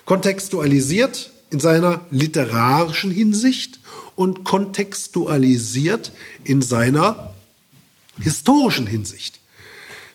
Kontextualisiert 0.06 1.32
in 1.52 1.60
seiner 1.60 2.02
literarischen 2.12 3.12
Hinsicht 3.12 3.79
und 4.20 4.44
kontextualisiert 4.44 6.12
in 6.44 6.62
seiner 6.62 7.34
historischen 8.20 8.86
Hinsicht. 8.86 9.40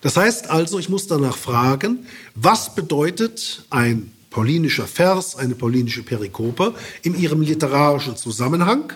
Das 0.02 0.18
heißt 0.18 0.50
also, 0.50 0.78
ich 0.78 0.90
muss 0.90 1.06
danach 1.06 1.38
fragen, 1.38 2.06
was 2.34 2.74
bedeutet 2.74 3.64
ein 3.70 4.12
paulinischer 4.28 4.86
Vers, 4.86 5.36
eine 5.36 5.54
paulinische 5.54 6.02
Perikope 6.02 6.74
in 7.00 7.18
ihrem 7.18 7.40
literarischen 7.40 8.14
Zusammenhang 8.14 8.92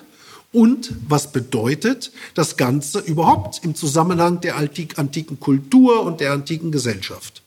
und 0.52 0.92
was 1.08 1.32
bedeutet 1.32 2.12
das 2.34 2.58
Ganze 2.58 2.98
überhaupt 2.98 3.64
im 3.64 3.74
Zusammenhang 3.74 4.42
der 4.42 4.56
antiken 4.56 5.40
Kultur 5.40 6.02
und 6.02 6.20
der 6.20 6.32
antiken 6.32 6.70
Gesellschaft. 6.70 7.40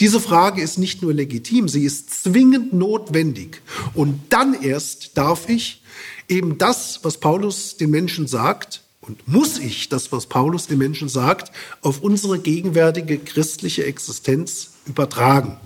Diese 0.00 0.20
Frage 0.20 0.62
ist 0.62 0.78
nicht 0.78 1.02
nur 1.02 1.12
legitim, 1.12 1.68
sie 1.68 1.84
ist 1.84 2.22
zwingend 2.22 2.72
notwendig. 2.72 3.60
Und 3.92 4.20
dann 4.30 4.54
erst 4.62 5.18
darf 5.18 5.50
ich 5.50 5.82
eben 6.28 6.58
das, 6.58 7.00
was 7.02 7.18
Paulus 7.18 7.76
den 7.76 7.90
Menschen 7.90 8.26
sagt, 8.26 8.82
und 9.00 9.28
muss 9.28 9.58
ich 9.58 9.90
das, 9.90 10.12
was 10.12 10.26
Paulus 10.26 10.66
den 10.66 10.78
Menschen 10.78 11.08
sagt, 11.08 11.52
auf 11.82 12.00
unsere 12.00 12.38
gegenwärtige 12.38 13.18
christliche 13.18 13.84
Existenz 13.84 14.70
übertragen. 14.86 15.58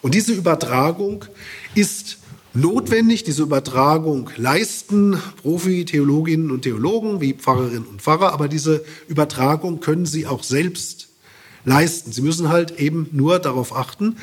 Und 0.00 0.14
diese 0.14 0.32
Übertragung 0.32 1.26
ist 1.74 2.18
notwendig, 2.54 3.22
diese 3.22 3.42
Übertragung 3.42 4.30
leisten 4.36 5.18
Profi-Theologinnen 5.42 6.50
und 6.50 6.62
Theologen 6.62 7.20
wie 7.20 7.34
Pfarrerinnen 7.34 7.86
und 7.86 8.02
Pfarrer, 8.02 8.32
aber 8.32 8.48
diese 8.48 8.84
Übertragung 9.08 9.80
können 9.80 10.06
sie 10.06 10.26
auch 10.26 10.42
selbst 10.42 11.08
leisten. 11.64 12.12
Sie 12.12 12.22
müssen 12.22 12.48
halt 12.48 12.78
eben 12.78 13.08
nur 13.12 13.38
darauf 13.38 13.76
achten, 13.76 14.16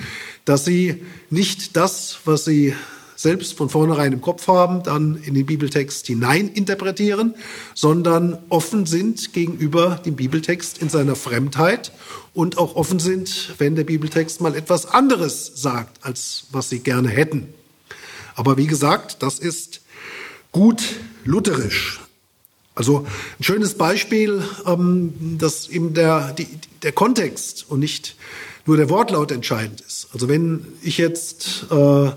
dass 0.46 0.66
sie 0.66 1.04
nicht 1.30 1.78
das, 1.78 2.20
was 2.26 2.46
sie 2.46 2.74
selbst 3.18 3.58
von 3.58 3.70
vornherein 3.70 4.14
im 4.14 4.22
Kopf 4.22 4.48
haben, 4.48 4.84
dann 4.84 5.20
in 5.24 5.34
den 5.34 5.46
Bibeltext 5.46 6.08
hinein 6.08 6.48
interpretieren, 6.48 7.36
sondern 7.74 8.38
offen 8.48 8.86
sind 8.86 9.34
gegenüber 9.34 10.00
dem 10.06 10.16
Bibeltext 10.16 10.78
in 10.78 10.88
seiner 10.88 11.16
Fremdheit 11.16 11.92
und 12.34 12.58
auch 12.60 12.76
offen 12.76 13.00
sind, 13.00 13.56
wenn 13.58 13.76
der 13.76 13.84
Bibeltext 13.84 14.40
mal 14.40 14.56
etwas 14.56 14.86
anderes 14.86 15.52
sagt, 15.56 16.06
als 16.06 16.46
was 16.52 16.70
sie 16.70 16.80
gerne 16.80 17.10
hätten. 17.10 17.54
Aber 18.36 18.56
wie 18.56 18.68
gesagt, 18.68 19.24
das 19.24 19.40
ist 19.40 19.82
gut 20.52 20.84
lutherisch. 21.26 22.00
Also 22.76 23.08
ein 23.40 23.44
schönes 23.44 23.74
Beispiel, 23.74 24.44
ähm, 24.68 25.38
dass 25.40 25.68
eben 25.68 25.96
der, 25.96 26.36
der 26.84 26.92
Kontext 26.92 27.66
und 27.68 27.80
nicht 27.80 28.16
nur 28.68 28.78
der 28.78 28.92
Wortlaut 28.92 29.32
entscheidend 29.32 29.82
ist. 29.82 30.10
Also 30.14 30.30
wenn 30.30 30.68
ich 30.84 31.00
jetzt 31.00 31.66
äh, 31.72 32.12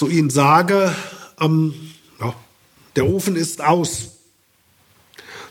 zu 0.00 0.08
Ihnen 0.08 0.30
sage, 0.30 0.94
ähm, 1.42 1.74
ja, 2.18 2.34
der 2.96 3.06
Ofen 3.06 3.36
ist 3.36 3.62
aus, 3.62 4.12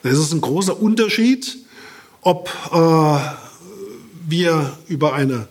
dann 0.01 0.11
ist 0.11 0.17
es 0.17 0.31
ein 0.31 0.41
großer 0.41 0.81
Unterschied, 0.81 1.59
ob 2.21 2.49
äh, 2.71 3.19
wir 4.27 4.75
über 4.87 5.13
eine 5.13 5.47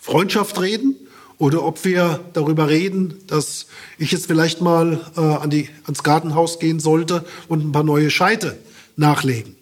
Freundschaft 0.00 0.58
reden 0.62 0.96
oder 1.36 1.62
ob 1.62 1.84
wir 1.84 2.24
darüber 2.32 2.70
reden, 2.70 3.20
dass 3.26 3.66
ich 3.98 4.12
jetzt 4.12 4.28
vielleicht 4.28 4.62
mal 4.62 4.98
äh, 5.18 5.20
an 5.20 5.50
die, 5.50 5.68
ans 5.84 6.02
Gartenhaus 6.02 6.58
gehen 6.58 6.80
sollte 6.80 7.26
und 7.48 7.62
ein 7.62 7.72
paar 7.72 7.84
neue 7.84 8.08
Scheite 8.08 8.56
nachlegen. 8.96 9.56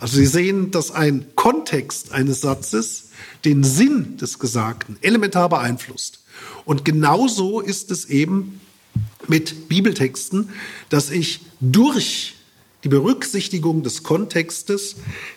Also 0.00 0.16
Sie 0.16 0.26
sehen, 0.26 0.72
dass 0.72 0.90
ein 0.90 1.26
Kontext 1.36 2.10
eines 2.10 2.40
Satzes 2.40 3.03
den 3.44 3.64
Sinn 3.64 4.16
des 4.16 4.38
Gesagten 4.38 4.96
elementar 5.00 5.48
beeinflusst. 5.48 6.20
Und 6.64 6.84
genauso 6.84 7.60
ist 7.60 7.90
es 7.90 8.06
eben 8.06 8.60
mit 9.28 9.68
Bibeltexten, 9.68 10.50
dass 10.88 11.10
ich 11.10 11.40
durch 11.60 12.34
die 12.84 12.88
Berücksichtigung 12.88 13.82
des 13.82 14.02
Kontextes 14.02 14.96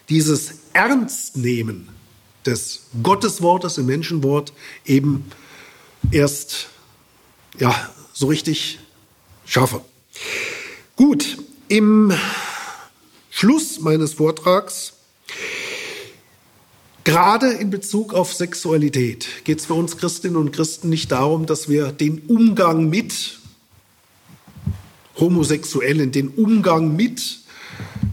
dieses 0.10 0.56
Ernstnehmen 0.74 1.90
des 2.46 2.84
Gotteswortes 3.04 3.78
im 3.78 3.86
Menschenwort 3.86 4.54
eben 4.86 5.26
erst 6.12 6.68
ja, 7.60 7.90
so 8.14 8.28
richtig 8.28 8.80
schaffe. 9.46 9.82
Gut, 10.96 11.38
im 11.68 12.14
Schluss 13.30 13.80
meines 13.80 14.14
Vortrags, 14.14 14.94
gerade 17.08 17.53
in 17.53 17.70
Bezug 17.70 18.14
auf 18.14 18.34
Sexualität, 18.34 19.45
geht 19.45 19.60
es 19.60 19.68
für 19.68 19.76
uns 19.76 19.95
Christinnen 19.95 20.36
und 20.36 20.51
Christen 20.51 20.89
nicht 20.89 21.10
darum, 21.10 21.45
dass 21.45 21.70
wir 21.70 21.93
den 21.93 22.20
Umgang 22.28 22.89
mit 22.89 23.39
Homosexuellen, 25.18 26.12
den 26.12 26.28
Umgang 26.28 26.97
mit 26.97 27.39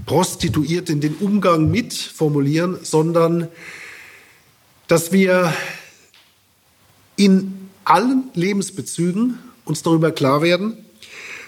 Prostituierten, 0.06 1.00
den 1.00 1.16
Umgang 1.16 1.72
mit 1.72 1.92
formulieren, 1.92 2.78
sondern 2.84 3.48
dass 4.86 5.10
wir 5.10 5.52
in 7.16 7.68
allen 7.84 8.30
Lebensbezügen 8.34 9.40
uns 9.64 9.82
darüber 9.82 10.12
klar 10.12 10.40
werden, 10.40 10.76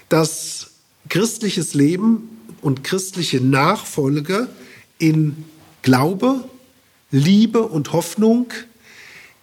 dass 0.08 0.72
christliches 1.08 1.74
Leben 1.74 2.40
und 2.60 2.82
christliche 2.82 3.40
Nachfolge 3.40 4.48
in 4.98 5.44
Glaube, 5.82 6.42
Liebe 7.16 7.62
und 7.62 7.94
Hoffnung 7.94 8.52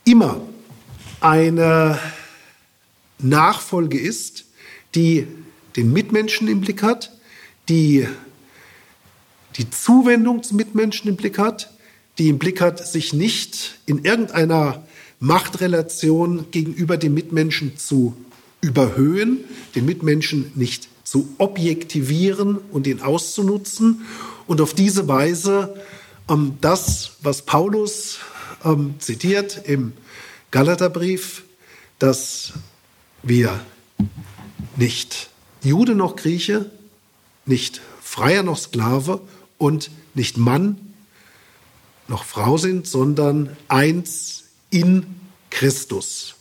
immer 0.05 0.39
eine 1.21 1.97
Nachfolge 3.17 3.99
ist, 3.99 4.45
die 4.93 5.25
den 5.75 5.91
Mitmenschen 5.91 6.47
im 6.47 6.61
Blick 6.61 6.83
hat, 6.83 7.11
die 7.69 8.07
die 9.57 9.71
Zuwendung 9.71 10.43
zum 10.43 10.57
Mitmenschen 10.57 11.09
im 11.09 11.15
Blick 11.15 11.39
hat, 11.39 11.73
die 12.19 12.29
im 12.29 12.37
Blick 12.37 12.61
hat, 12.61 12.85
sich 12.85 13.11
nicht 13.11 13.79
in 13.87 14.05
irgendeiner 14.05 14.83
Machtrelation 15.19 16.51
gegenüber 16.51 16.97
dem 16.97 17.15
Mitmenschen 17.15 17.75
zu 17.75 18.15
überhöhen, 18.61 19.45
den 19.73 19.85
Mitmenschen 19.85 20.51
nicht 20.53 20.89
zu 21.03 21.27
objektivieren 21.39 22.59
und 22.71 22.85
ihn 22.85 23.01
auszunutzen. 23.01 24.05
Und 24.45 24.61
auf 24.61 24.75
diese 24.75 25.07
Weise 25.07 25.73
ähm, 26.29 26.57
das, 26.61 27.17
was 27.21 27.41
Paulus 27.41 28.19
ähm, 28.63 28.95
zitiert 28.99 29.61
im 29.65 29.93
Galaterbrief, 30.51 31.43
dass 31.99 32.53
wir 33.21 33.59
nicht 34.75 35.29
Jude 35.61 35.95
noch 35.95 36.15
Grieche, 36.15 36.69
nicht 37.45 37.81
Freier 38.01 38.43
noch 38.43 38.57
Sklave 38.57 39.21
und 39.57 39.89
nicht 40.13 40.37
Mann 40.37 40.93
noch 42.07 42.25
Frau 42.25 42.57
sind, 42.57 42.87
sondern 42.87 43.55
eins 43.67 44.43
in 44.69 45.15
Christus. 45.49 46.35